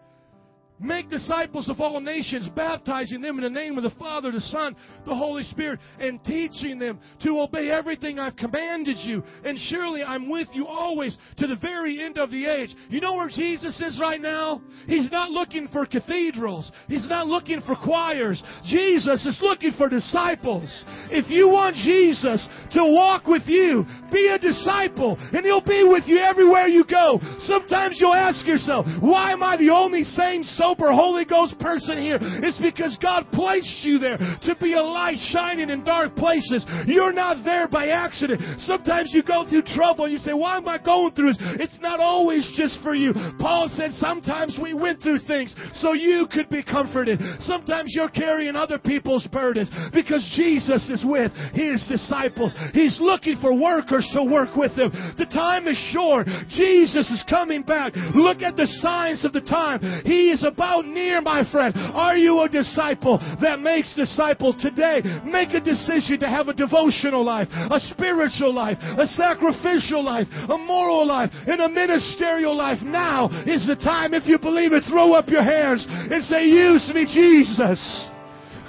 Make 0.79 1.09
disciples 1.09 1.69
of 1.69 1.81
all 1.81 1.99
nations, 1.99 2.47
baptizing 2.55 3.19
them 3.21 3.39
in 3.39 3.43
the 3.43 3.49
name 3.49 3.77
of 3.77 3.83
the 3.83 3.97
Father, 3.97 4.31
the 4.31 4.39
Son, 4.39 4.75
the 5.07 5.15
Holy 5.15 5.41
Spirit, 5.43 5.79
and 5.99 6.23
teaching 6.23 6.77
them 6.77 6.99
to 7.23 7.39
obey 7.39 7.71
everything 7.71 8.19
I've 8.19 8.35
commanded 8.35 8.97
you. 8.99 9.23
And 9.43 9.57
surely 9.57 10.03
I'm 10.03 10.29
with 10.29 10.47
you 10.53 10.67
always 10.67 11.17
to 11.39 11.47
the 11.47 11.55
very 11.55 11.99
end 11.99 12.19
of 12.19 12.29
the 12.29 12.45
age. 12.45 12.75
You 12.89 13.01
know 13.01 13.15
where 13.15 13.27
Jesus 13.27 13.81
is 13.81 13.99
right 13.99 14.21
now? 14.21 14.61
He's 14.85 15.09
not 15.09 15.31
looking 15.31 15.67
for 15.69 15.87
cathedrals. 15.87 16.71
He's 16.87 17.09
not 17.09 17.25
looking 17.25 17.61
for 17.61 17.75
choirs. 17.75 18.43
Jesus 18.65 19.25
is 19.25 19.39
looking 19.41 19.71
for 19.79 19.89
disciples. 19.89 20.85
If 21.09 21.27
you 21.31 21.49
want 21.49 21.75
Jesus 21.77 22.47
to 22.73 22.83
walk 22.83 23.25
with 23.25 23.43
you, 23.47 23.83
be 24.11 24.27
a 24.27 24.37
disciple, 24.37 25.17
and 25.19 25.43
He'll 25.43 25.59
be 25.59 25.83
with 25.87 26.03
you 26.05 26.19
everywhere 26.19 26.67
you 26.67 26.85
go. 26.85 27.19
Sometimes 27.39 27.97
you'll 27.99 28.13
ask 28.13 28.45
yourself, 28.45 28.85
why 29.01 29.31
am 29.31 29.41
I 29.41 29.57
the 29.57 29.71
only 29.71 30.03
sane 30.03 30.43
soul 30.43 30.66
sober 30.67 30.91
Holy 30.91 31.25
Ghost 31.25 31.57
person 31.59 31.97
here. 31.97 32.17
It's 32.21 32.59
because 32.59 32.97
God 33.01 33.27
placed 33.31 33.83
you 33.83 33.99
there 33.99 34.17
to 34.17 34.55
be 34.59 34.73
a 34.73 34.81
light 34.81 35.17
shining 35.31 35.69
in 35.69 35.83
dark 35.83 36.15
places. 36.15 36.65
You're 36.85 37.13
not 37.13 37.43
there 37.43 37.67
by 37.67 37.87
accident. 37.87 38.41
Sometimes 38.61 39.11
you 39.13 39.23
go 39.23 39.47
through 39.49 39.63
trouble 39.63 40.05
and 40.05 40.13
you 40.13 40.19
say, 40.19 40.33
Why 40.33 40.57
am 40.57 40.67
I 40.67 40.77
going 40.77 41.13
through 41.13 41.33
this? 41.33 41.37
It's 41.59 41.79
not 41.79 41.99
always 41.99 42.51
just 42.57 42.81
for 42.81 42.95
you. 42.95 43.13
Paul 43.39 43.69
said, 43.69 43.91
Sometimes 43.93 44.57
we 44.61 44.73
went 44.73 45.01
through 45.01 45.19
things 45.27 45.55
so 45.73 45.93
you 45.93 46.27
could 46.31 46.49
be 46.49 46.63
comforted. 46.63 47.19
Sometimes 47.41 47.93
you're 47.95 48.09
carrying 48.09 48.55
other 48.55 48.79
people's 48.79 49.27
burdens 49.27 49.69
because 49.93 50.23
Jesus 50.35 50.89
is 50.89 51.03
with 51.05 51.31
his 51.53 51.85
disciples. 51.87 52.53
He's 52.73 52.99
looking 52.99 53.37
for 53.39 53.57
workers 53.57 54.09
to 54.13 54.23
work 54.23 54.55
with 54.55 54.71
him. 54.73 54.91
The 55.17 55.27
time 55.31 55.67
is 55.67 55.77
short. 55.93 56.27
Jesus 56.49 57.09
is 57.09 57.23
coming 57.29 57.63
back. 57.63 57.93
Look 58.15 58.41
at 58.41 58.57
the 58.57 58.67
signs 58.81 59.23
of 59.23 59.33
the 59.33 59.41
time. 59.41 59.79
He 60.05 60.31
is 60.31 60.43
a 60.43 60.51
about 60.57 60.87
near, 60.87 61.21
my 61.21 61.45
friend. 61.51 61.73
Are 61.77 62.17
you 62.17 62.41
a 62.41 62.49
disciple 62.49 63.19
that 63.41 63.61
makes 63.61 63.93
disciples 63.95 64.55
today? 64.59 65.05
Make 65.23 65.53
a 65.53 65.61
decision 65.61 66.19
to 66.21 66.27
have 66.27 66.47
a 66.47 66.53
devotional 66.53 67.23
life, 67.23 67.47
a 67.51 67.79
spiritual 67.93 68.53
life, 68.53 68.77
a 68.81 69.05
sacrificial 69.05 70.03
life, 70.03 70.25
a 70.49 70.57
moral 70.57 71.05
life, 71.05 71.29
and 71.45 71.61
a 71.61 71.69
ministerial 71.69 72.57
life. 72.57 72.79
Now 72.81 73.29
is 73.45 73.67
the 73.67 73.75
time. 73.75 74.15
If 74.15 74.25
you 74.25 74.39
believe 74.39 74.73
it, 74.73 74.83
throw 74.89 75.13
up 75.13 75.29
your 75.29 75.43
hands 75.43 75.85
and 75.87 76.23
say, 76.25 76.45
Use 76.45 76.89
me, 76.93 77.05
Jesus. 77.05 78.09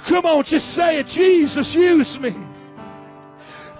Come 0.07 0.25
on, 0.25 0.43
just 0.45 0.65
say 0.75 1.01
it. 1.01 1.07
Jesus, 1.07 1.73
use 1.75 2.17
me. 2.21 2.31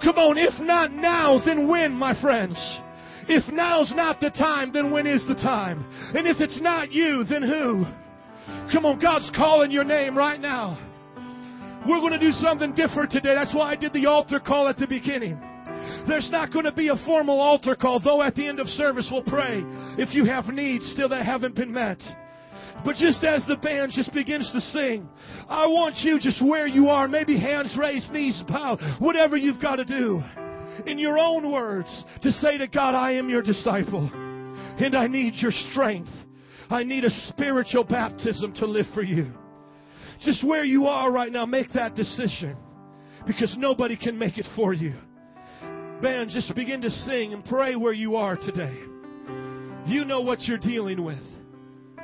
Come 0.03 0.17
on, 0.17 0.37
if 0.37 0.59
not 0.61 0.91
now, 0.91 1.41
then 1.45 1.67
when, 1.67 1.91
my 1.91 2.19
friends? 2.19 2.57
If 3.31 3.53
now's 3.53 3.93
not 3.95 4.19
the 4.19 4.31
time, 4.31 4.73
then 4.73 4.89
when 4.89 5.05
is 5.05 5.25
the 5.27 5.35
time? 5.35 5.85
And 6.15 6.27
if 6.27 6.41
it's 6.41 6.59
not 6.59 6.91
you, 6.91 7.23
then 7.23 7.43
who? 7.43 7.85
Come 8.73 8.87
on, 8.87 8.99
God's 8.99 9.29
calling 9.35 9.69
your 9.69 9.83
name 9.83 10.17
right 10.17 10.39
now. 10.39 10.77
We're 11.87 11.99
going 11.99 12.13
to 12.13 12.19
do 12.19 12.31
something 12.31 12.73
different 12.73 13.11
today. 13.11 13.35
That's 13.35 13.53
why 13.53 13.71
I 13.71 13.75
did 13.75 13.93
the 13.93 14.07
altar 14.07 14.39
call 14.39 14.67
at 14.67 14.77
the 14.77 14.87
beginning. 14.87 15.39
There's 16.07 16.29
not 16.31 16.51
going 16.51 16.65
to 16.65 16.71
be 16.71 16.87
a 16.87 16.95
formal 17.05 17.39
altar 17.39 17.75
call, 17.75 17.99
though 17.99 18.23
at 18.23 18.33
the 18.33 18.47
end 18.47 18.59
of 18.59 18.67
service 18.67 19.07
we'll 19.11 19.23
pray 19.23 19.61
if 19.97 20.15
you 20.15 20.25
have 20.25 20.47
needs 20.47 20.91
still 20.91 21.09
that 21.09 21.23
haven't 21.23 21.55
been 21.55 21.71
met. 21.71 21.99
But 22.83 22.95
just 22.95 23.23
as 23.23 23.45
the 23.47 23.57
band 23.57 23.91
just 23.93 24.11
begins 24.11 24.49
to 24.53 24.61
sing, 24.61 25.07
I 25.47 25.67
want 25.67 25.97
you 25.97 26.19
just 26.19 26.43
where 26.43 26.65
you 26.65 26.87
are, 26.87 27.07
maybe 27.07 27.37
hands 27.39 27.75
raised, 27.77 28.11
knees 28.11 28.41
bowed, 28.47 28.79
whatever 28.99 29.37
you've 29.37 29.61
got 29.61 29.75
to 29.75 29.85
do. 29.85 30.23
In 30.85 30.99
your 30.99 31.17
own 31.17 31.51
words 31.51 32.03
to 32.23 32.31
say 32.31 32.57
to 32.57 32.67
God, 32.67 32.95
I 32.95 33.13
am 33.13 33.29
your 33.29 33.41
disciple 33.41 34.09
and 34.13 34.95
I 34.95 35.07
need 35.07 35.33
your 35.35 35.51
strength. 35.71 36.11
I 36.69 36.83
need 36.83 37.03
a 37.03 37.09
spiritual 37.29 37.83
baptism 37.83 38.53
to 38.55 38.65
live 38.65 38.85
for 38.93 39.03
you. 39.03 39.31
Just 40.21 40.45
where 40.45 40.63
you 40.63 40.87
are 40.87 41.11
right 41.11 41.31
now, 41.31 41.45
make 41.45 41.71
that 41.73 41.95
decision 41.95 42.55
because 43.25 43.55
nobody 43.57 43.95
can 43.97 44.17
make 44.17 44.37
it 44.37 44.45
for 44.55 44.73
you. 44.73 44.93
Band, 46.01 46.29
just 46.29 46.53
begin 46.55 46.81
to 46.81 46.89
sing 46.89 47.33
and 47.33 47.43
pray 47.43 47.75
where 47.75 47.93
you 47.93 48.15
are 48.15 48.37
today. 48.37 48.77
You 49.85 50.05
know 50.05 50.21
what 50.21 50.41
you're 50.41 50.57
dealing 50.57 51.03
with. 51.03 51.23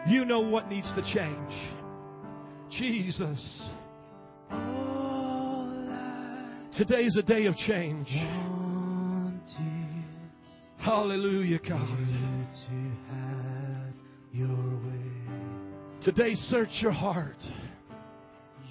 You 0.07 0.25
know 0.25 0.41
what 0.41 0.69
needs 0.69 0.91
to 0.95 1.01
change. 1.13 1.53
Jesus. 2.71 3.69
Today's 6.77 7.15
a 7.17 7.23
day 7.23 7.45
of 7.45 7.55
change. 7.55 8.09
Hallelujah, 10.85 11.59
God. 11.67 11.97
Today, 16.03 16.35
search 16.35 16.69
your 16.79 16.91
heart 16.91 17.39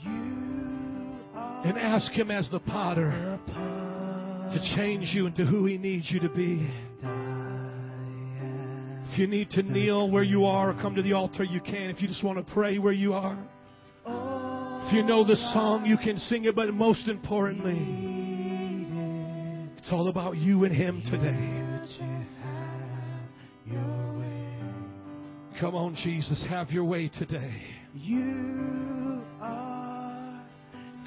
and 0.04 1.76
ask 1.76 2.12
Him 2.12 2.30
as 2.30 2.48
the 2.50 2.60
potter 2.60 3.40
to 3.48 4.76
change 4.76 5.10
you 5.12 5.26
into 5.26 5.44
who 5.44 5.66
He 5.66 5.76
needs 5.76 6.08
you 6.08 6.20
to 6.20 6.28
be. 6.28 6.70
If 9.10 9.18
you 9.18 9.26
need 9.26 9.50
to 9.50 9.64
kneel 9.64 10.08
where 10.08 10.22
you 10.22 10.44
are 10.44 10.70
or 10.70 10.74
come 10.74 10.94
to 10.94 11.02
the 11.02 11.14
altar, 11.14 11.42
you 11.42 11.60
can. 11.60 11.90
If 11.90 12.00
you 12.00 12.06
just 12.06 12.22
want 12.22 12.38
to 12.38 12.54
pray 12.54 12.78
where 12.78 12.92
you 12.92 13.14
are. 13.14 13.44
If 14.06 14.92
you 14.94 15.02
know 15.02 15.24
the 15.26 15.34
song, 15.52 15.84
you 15.84 15.96
can 15.96 16.16
sing 16.18 16.44
it, 16.44 16.54
but 16.54 16.72
most 16.72 17.08
importantly, 17.08 17.76
it's 19.78 19.90
all 19.90 20.06
about 20.08 20.36
you 20.36 20.62
and 20.62 20.72
Him 20.72 21.02
today. 21.10 21.63
Come 25.60 25.76
on, 25.76 25.94
Jesus, 25.94 26.44
have 26.48 26.70
your 26.70 26.84
way 26.84 27.08
today. 27.08 27.62
You 27.94 29.22
are 29.40 30.42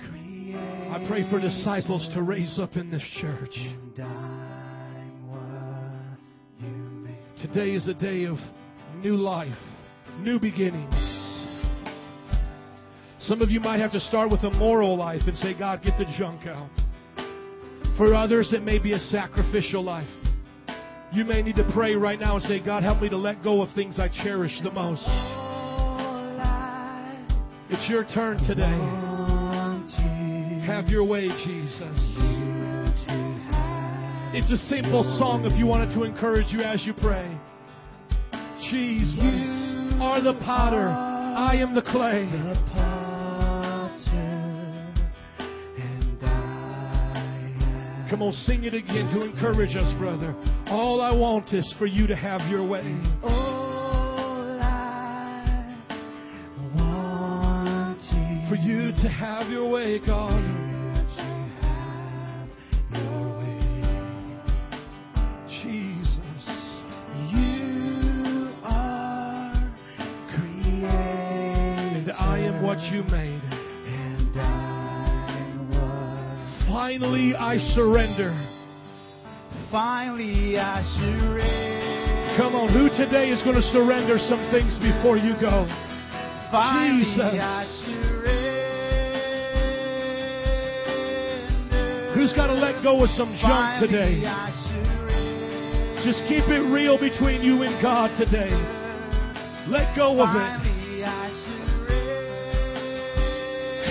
created. 0.10 0.56
I 0.56 1.06
pray 1.10 1.30
for 1.30 1.38
disciples 1.42 2.10
to 2.14 2.22
raise 2.22 2.58
up 2.58 2.78
in 2.78 2.90
this 2.90 3.04
church. 3.20 3.54
And 3.56 4.00
I'm 4.00 5.30
what 5.30 6.18
you 6.62 6.70
made. 6.70 7.18
Today 7.42 7.72
is 7.72 7.90
a 7.90 7.94
day 7.94 8.24
of 8.24 8.38
new 8.96 9.18
life, 9.18 9.52
new 10.20 10.40
beginnings. 10.40 10.96
Some 13.20 13.42
of 13.42 13.50
you 13.50 13.60
might 13.60 13.82
have 13.82 13.92
to 13.92 14.00
start 14.00 14.32
with 14.32 14.44
a 14.44 14.52
moral 14.52 14.96
life 14.96 15.24
and 15.28 15.36
say, 15.36 15.60
God, 15.60 15.84
get 15.84 15.98
the 15.98 16.06
junk 16.18 16.48
out. 16.48 16.70
For 17.98 18.16
others, 18.16 18.54
it 18.54 18.64
may 18.64 18.80
be 18.80 18.94
a 18.94 19.00
sacrificial 19.00 19.84
life. 19.84 20.08
You 21.14 21.24
may 21.24 21.42
need 21.42 21.56
to 21.56 21.70
pray 21.74 21.96
right 21.96 22.20
now 22.20 22.36
and 22.36 22.44
say, 22.44 22.64
God, 22.64 22.84
help 22.84 23.02
me 23.02 23.10
to 23.10 23.18
let 23.18 23.42
go 23.42 23.62
of 23.62 23.74
things 23.74 23.98
I 23.98 24.10
cherish 24.10 24.60
the 24.62 24.72
most. 24.72 25.04
It's 27.70 27.90
your 27.90 28.04
turn 28.14 28.38
today. 28.46 28.78
Have 30.66 30.88
your 30.88 31.06
way, 31.06 31.28
Jesus. 31.46 31.98
It's 34.34 34.52
a 34.52 34.58
simple 34.68 35.04
song 35.18 35.46
if 35.46 35.58
you 35.58 35.66
wanted 35.66 35.94
to 35.96 36.04
encourage 36.04 36.48
you 36.50 36.60
as 36.60 36.86
you 36.86 36.94
pray. 36.94 37.38
Jesus 38.70 39.18
are 40.02 40.22
the 40.22 40.38
potter, 40.44 40.90
I 40.90 41.56
am 41.56 41.74
the 41.74 41.82
clay. 41.82 42.28
Come 48.10 48.22
on, 48.22 48.34
sing 48.46 48.66
it 48.66 48.74
again 48.74 49.14
to 49.14 49.24
encourage 49.24 49.76
us, 49.76 49.94
brother. 49.98 50.36
All 50.70 51.00
I 51.02 51.16
want 51.16 51.54
is 51.54 51.74
for 51.80 51.86
you 51.86 52.08
to 52.08 52.16
have 52.16 52.42
your 52.50 52.66
way. 52.68 52.84
all 53.24 54.60
I 54.62 55.76
want 56.76 58.02
you 58.12 58.50
For 58.50 58.56
you 58.56 58.92
to 59.02 59.08
have 59.10 59.50
your 59.50 59.70
way, 59.70 60.00
God. 60.06 60.44
your 62.92 63.40
way. 63.40 63.60
Jesus. 65.64 66.46
You 67.32 68.50
are 68.64 69.54
created, 70.36 72.10
And 72.10 72.12
I 72.12 72.40
am 72.40 72.62
what 72.62 72.80
you 72.92 73.04
made. 73.04 73.42
and 73.88 74.38
I'm 74.40 75.70
what. 75.70 76.68
Finally, 76.68 77.36
I 77.36 77.58
surrender. 77.74 78.34
Finally, 79.72 80.58
I 80.58 80.82
surrender. 80.96 82.38
Come 82.38 82.56
on, 82.56 82.72
who 82.72 82.88
today 82.96 83.32
is 83.32 83.44
going 83.44 83.56
to 83.56 83.62
surrender 83.76 84.18
some 84.18 84.40
things 84.50 84.80
before 84.80 85.18
you 85.18 85.36
go? 85.42 85.68
Finally, 86.52 87.04
Jesus. 87.04 87.36
I 87.36 87.68
surrender. 87.84 88.48
Who's 92.16 92.32
got 92.34 92.48
to 92.48 92.54
let 92.54 92.82
go 92.82 93.04
of 93.04 93.10
some 93.20 93.36
junk 93.44 93.84
today? 93.84 94.24
Just 96.06 96.24
keep 96.32 96.48
it 96.48 96.64
real 96.72 96.98
between 96.98 97.42
you 97.44 97.64
and 97.64 97.82
God 97.82 98.16
today. 98.18 98.56
Let 99.68 99.94
go 99.98 100.22
of 100.24 100.32
it. 100.32 100.40
Finally, 100.40 101.04
I 101.04 101.30
surrender. 101.44 101.68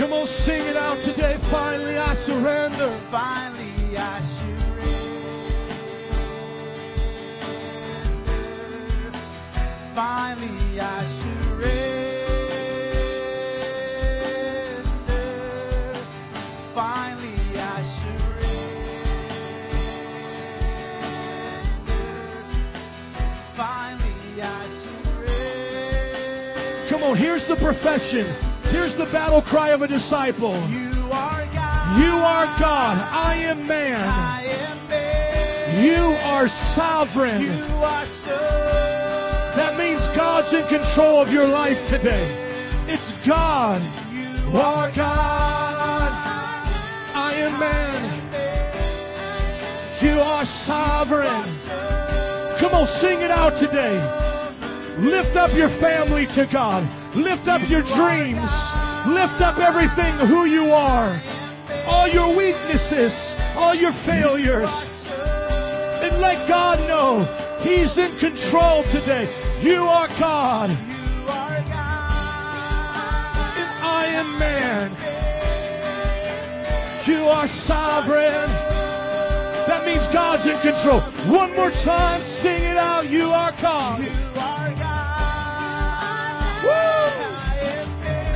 Come 0.01 0.12
on, 0.12 0.27
sing 0.49 0.64
it 0.64 0.77
out 0.77 1.05
today. 1.05 1.37
Finally, 1.53 1.99
I 1.99 2.14
surrender. 2.24 2.97
Finally, 3.12 3.45
Finally, 10.27 10.81
I 10.81 11.07
surrender. 11.22 11.62
Finally, 16.74 17.39
I 17.55 17.79
surrender. 18.03 19.07
Finally, 23.57 24.43
I 24.43 24.66
surrender. 24.83 26.91
Come 26.91 27.05
on, 27.05 27.16
here's 27.16 27.47
the 27.47 27.55
profession. 27.62 28.27
Here's 28.72 28.97
the 28.97 29.07
battle 29.12 29.43
cry 29.43 29.70
of 29.70 29.83
a 29.83 29.87
disciple. 29.87 30.68
You 30.68 31.09
are 31.12 31.47
God. 31.55 32.01
You 32.03 32.14
are 32.18 32.47
God. 32.59 32.99
I 32.99 33.37
am 33.49 33.64
man. 33.68 33.95
I 33.95 34.43
am 34.43 34.89
man. 34.89 35.85
You 35.85 36.16
are 36.27 36.49
sovereign. 36.74 37.43
You 37.43 37.77
are 37.77 38.07
so. 38.24 38.76
That 39.57 39.81
means 39.81 40.05
God's 40.13 40.53
in 40.53 40.69
control 40.69 41.25
of 41.25 41.33
your 41.33 41.49
life 41.49 41.81
today. 41.89 42.29
It's 42.93 43.09
God. 43.25 43.81
You 43.81 44.61
are 44.61 44.93
God. 44.93 46.13
I 47.17 47.33
am 47.41 47.57
man. 47.57 48.05
You 50.05 50.21
are 50.21 50.45
sovereign. 50.69 51.49
Come 52.61 52.77
on, 52.77 52.85
sing 53.01 53.25
it 53.25 53.33
out 53.33 53.57
today. 53.57 53.97
Lift 55.01 55.41
up 55.41 55.49
your 55.57 55.73
family 55.81 56.29
to 56.37 56.45
God. 56.53 56.85
Lift 57.17 57.49
up 57.49 57.65
your 57.65 57.81
dreams. 57.97 58.53
Lift 59.09 59.41
up 59.41 59.57
everything 59.57 60.21
who 60.29 60.45
you 60.45 60.69
are. 60.69 61.17
All 61.89 62.05
your 62.13 62.37
weaknesses, 62.37 63.17
all 63.57 63.73
your 63.75 63.97
failures. 64.05 64.69
And 66.05 66.21
let 66.21 66.45
God 66.47 66.85
know 66.85 67.45
He's 67.63 67.97
in 67.97 68.19
control 68.21 68.85
today. 68.93 69.29
You 69.63 69.83
are 69.85 70.09
God. 70.19 70.71
You 70.71 71.29
are. 71.29 71.57
And 73.57 73.71
I 73.81 74.07
am 74.13 74.39
man. 74.39 74.93
You 77.07 77.23
are 77.31 77.47
sovereign. 77.67 78.51
That 79.67 79.85
means 79.87 80.07
God's 80.13 80.47
in 80.47 80.61
control. 80.63 81.01
One 81.31 81.55
more 81.57 81.71
time, 81.71 82.23
sing 82.43 82.63
it 82.63 82.77
out. 82.77 83.09
You 83.11 83.31
are 83.31 83.51
God. 83.63 84.03
You 84.03 84.11
are 84.39 84.71
God. 84.75 85.07
Woo! 86.67 87.27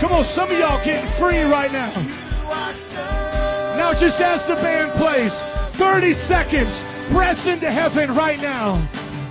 Come 0.01 0.13
on, 0.13 0.25
some 0.35 0.51
of 0.51 0.59
y'all 0.59 0.83
getting 0.85 1.11
free 1.19 1.43
right 1.43 1.71
now. 1.71 1.95
Now, 3.77 3.93
just 3.93 4.21
as 4.21 4.43
the 4.47 4.55
band 4.57 4.99
plays, 4.99 5.33
30 5.79 6.15
seconds, 6.27 6.71
press 7.15 7.47
into 7.47 7.71
heaven 7.71 8.17
right 8.17 8.39
now. 8.39 8.79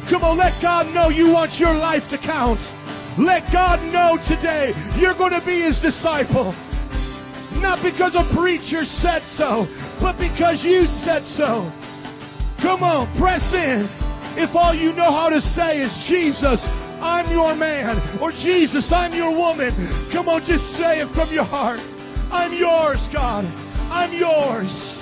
Come 0.09 0.25
on, 0.25 0.41
let 0.41 0.57
God 0.57 0.89
know 0.89 1.13
you 1.13 1.29
want 1.29 1.61
your 1.61 1.73
life 1.73 2.01
to 2.09 2.17
count. 2.17 2.57
Let 3.21 3.45
God 3.53 3.77
know 3.93 4.17
today 4.25 4.73
you're 4.97 5.13
going 5.13 5.37
to 5.37 5.45
be 5.45 5.61
His 5.61 5.77
disciple. 5.79 6.57
Not 7.61 7.85
because 7.85 8.17
a 8.17 8.25
preacher 8.33 8.81
said 8.83 9.21
so, 9.37 9.69
but 10.01 10.17
because 10.17 10.65
you 10.65 10.89
said 11.05 11.21
so. 11.37 11.69
Come 12.57 12.81
on, 12.81 13.05
press 13.21 13.53
in. 13.53 13.85
If 14.41 14.55
all 14.55 14.73
you 14.73 14.93
know 14.93 15.13
how 15.13 15.29
to 15.29 15.41
say 15.41 15.81
is, 15.81 15.93
Jesus, 16.09 16.65
I'm 17.01 17.29
your 17.31 17.55
man, 17.55 18.19
or 18.19 18.31
Jesus, 18.31 18.89
I'm 18.91 19.13
your 19.13 19.35
woman, 19.35 20.09
come 20.11 20.27
on, 20.27 20.41
just 20.41 20.65
say 20.73 21.05
it 21.05 21.13
from 21.13 21.31
your 21.31 21.45
heart. 21.45 21.79
I'm 22.33 22.53
yours, 22.53 23.05
God. 23.13 23.45
I'm 23.45 24.13
yours. 24.13 24.98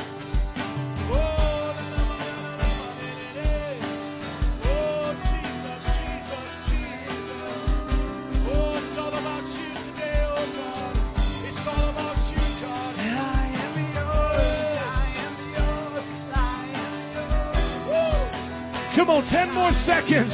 Come 18.97 19.11
on, 19.11 19.29
10 19.29 19.53
more 19.53 19.69
seconds. 19.85 20.33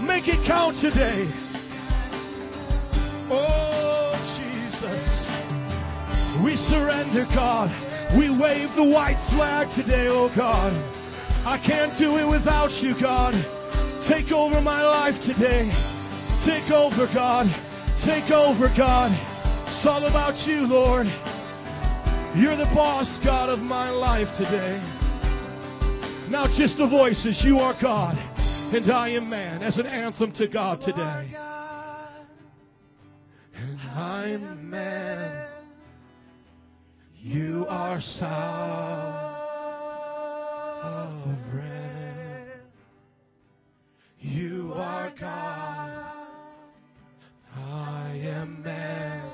Make 0.00 0.24
it 0.24 0.40
count 0.48 0.80
today. 0.80 1.28
Oh, 3.28 4.16
Jesus. 4.40 5.04
We 6.40 6.56
surrender, 6.72 7.28
God. 7.28 7.68
We 8.16 8.32
wave 8.32 8.72
the 8.72 8.88
white 8.88 9.20
flag 9.36 9.68
today, 9.76 10.08
oh 10.08 10.32
God. 10.34 10.72
I 11.44 11.60
can't 11.60 11.92
do 12.00 12.16
it 12.16 12.24
without 12.24 12.72
you, 12.80 12.96
God. 12.98 13.36
Take 14.08 14.32
over 14.32 14.62
my 14.62 14.80
life 14.80 15.20
today. 15.28 15.68
Take 16.48 16.72
over, 16.72 17.04
God. 17.12 17.52
Take 18.00 18.32
over, 18.32 18.72
God. 18.72 19.12
It's 19.68 19.84
all 19.84 20.08
about 20.08 20.40
you, 20.48 20.64
Lord. 20.64 21.04
You're 22.32 22.56
the 22.56 22.72
boss, 22.72 23.20
God, 23.22 23.50
of 23.50 23.58
my 23.58 23.90
life 23.90 24.28
today. 24.38 24.99
Now, 26.30 26.46
just 26.46 26.78
the 26.78 26.86
voices. 26.86 27.42
You 27.44 27.58
are 27.58 27.74
God, 27.82 28.16
and 28.16 28.88
I 28.92 29.08
am 29.08 29.28
man, 29.28 29.64
as 29.64 29.78
an 29.78 29.86
anthem 29.86 30.30
to 30.34 30.46
God 30.46 30.80
today. 30.80 31.34
And 33.52 33.80
I 33.80 34.28
am 34.28 34.70
man. 34.70 35.48
You 37.16 37.66
are 37.68 38.00
sovereign. 38.00 38.30
You 44.20 44.72
are 44.76 45.12
God. 45.18 46.12
I 47.56 48.20
am 48.24 48.62
man. 48.62 49.32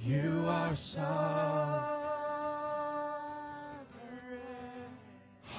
You 0.00 0.46
are 0.46 0.72
sovereign. 0.94 1.91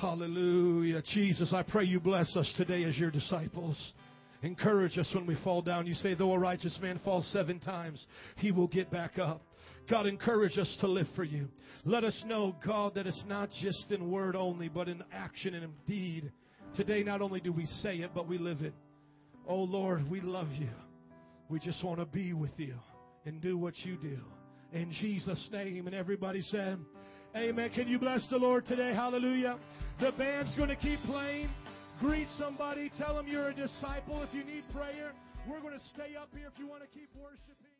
Hallelujah. 0.03 1.01
Jesus, 1.13 1.53
I 1.53 1.63
pray 1.63 1.85
you 1.85 1.97
bless 1.97 2.35
us 2.35 2.53
today 2.57 2.83
as 2.83 2.97
your 2.97 3.09
disciples. 3.09 3.93
Encourage 4.41 4.97
us 4.97 5.09
when 5.15 5.25
we 5.25 5.37
fall 5.45 5.61
down. 5.61 5.87
You 5.87 5.93
say, 5.93 6.13
though 6.13 6.33
a 6.33 6.37
righteous 6.37 6.77
man 6.81 6.99
falls 7.05 7.25
seven 7.31 7.57
times, 7.61 8.05
he 8.35 8.51
will 8.51 8.67
get 8.67 8.91
back 8.91 9.17
up. 9.17 9.41
God, 9.89 10.05
encourage 10.05 10.57
us 10.57 10.77
to 10.81 10.87
live 10.87 11.07
for 11.15 11.23
you. 11.23 11.47
Let 11.85 12.03
us 12.03 12.21
know, 12.27 12.53
God, 12.65 12.95
that 12.95 13.07
it's 13.07 13.23
not 13.27 13.47
just 13.61 13.91
in 13.91 14.11
word 14.11 14.35
only, 14.35 14.67
but 14.67 14.89
in 14.89 15.01
action 15.13 15.53
and 15.53 15.63
in 15.63 15.71
deed. 15.87 16.33
Today, 16.75 17.01
not 17.01 17.21
only 17.21 17.39
do 17.39 17.53
we 17.53 17.65
say 17.65 17.95
it, 17.99 18.11
but 18.13 18.27
we 18.27 18.37
live 18.37 18.59
it. 18.59 18.73
Oh, 19.47 19.63
Lord, 19.63 20.11
we 20.11 20.19
love 20.19 20.49
you. 20.51 20.67
We 21.47 21.59
just 21.59 21.81
want 21.81 22.01
to 22.01 22.05
be 22.05 22.33
with 22.33 22.51
you 22.57 22.75
and 23.25 23.39
do 23.39 23.57
what 23.57 23.77
you 23.85 23.95
do. 23.95 24.19
In 24.73 24.91
Jesus' 24.99 25.47
name. 25.49 25.87
And 25.87 25.95
everybody 25.95 26.41
said, 26.41 26.77
Amen. 27.35 27.71
Can 27.73 27.87
you 27.87 27.97
bless 27.97 28.29
the 28.29 28.37
Lord 28.37 28.67
today? 28.67 28.93
Hallelujah. 28.93 29.57
The 29.99 30.11
band's 30.11 30.53
going 30.55 30.69
to 30.69 30.75
keep 30.75 30.99
playing. 30.99 31.49
Greet 31.99 32.27
somebody. 32.37 32.91
Tell 32.95 33.15
them 33.15 33.27
you're 33.27 33.49
a 33.49 33.55
disciple. 33.55 34.21
If 34.21 34.33
you 34.35 34.43
need 34.43 34.63
prayer, 34.71 35.13
we're 35.49 35.59
going 35.59 35.73
to 35.73 35.83
stay 35.89 36.15
up 36.15 36.29
here 36.35 36.47
if 36.53 36.59
you 36.59 36.67
want 36.67 36.83
to 36.83 36.87
keep 36.87 37.09
worshiping. 37.15 37.72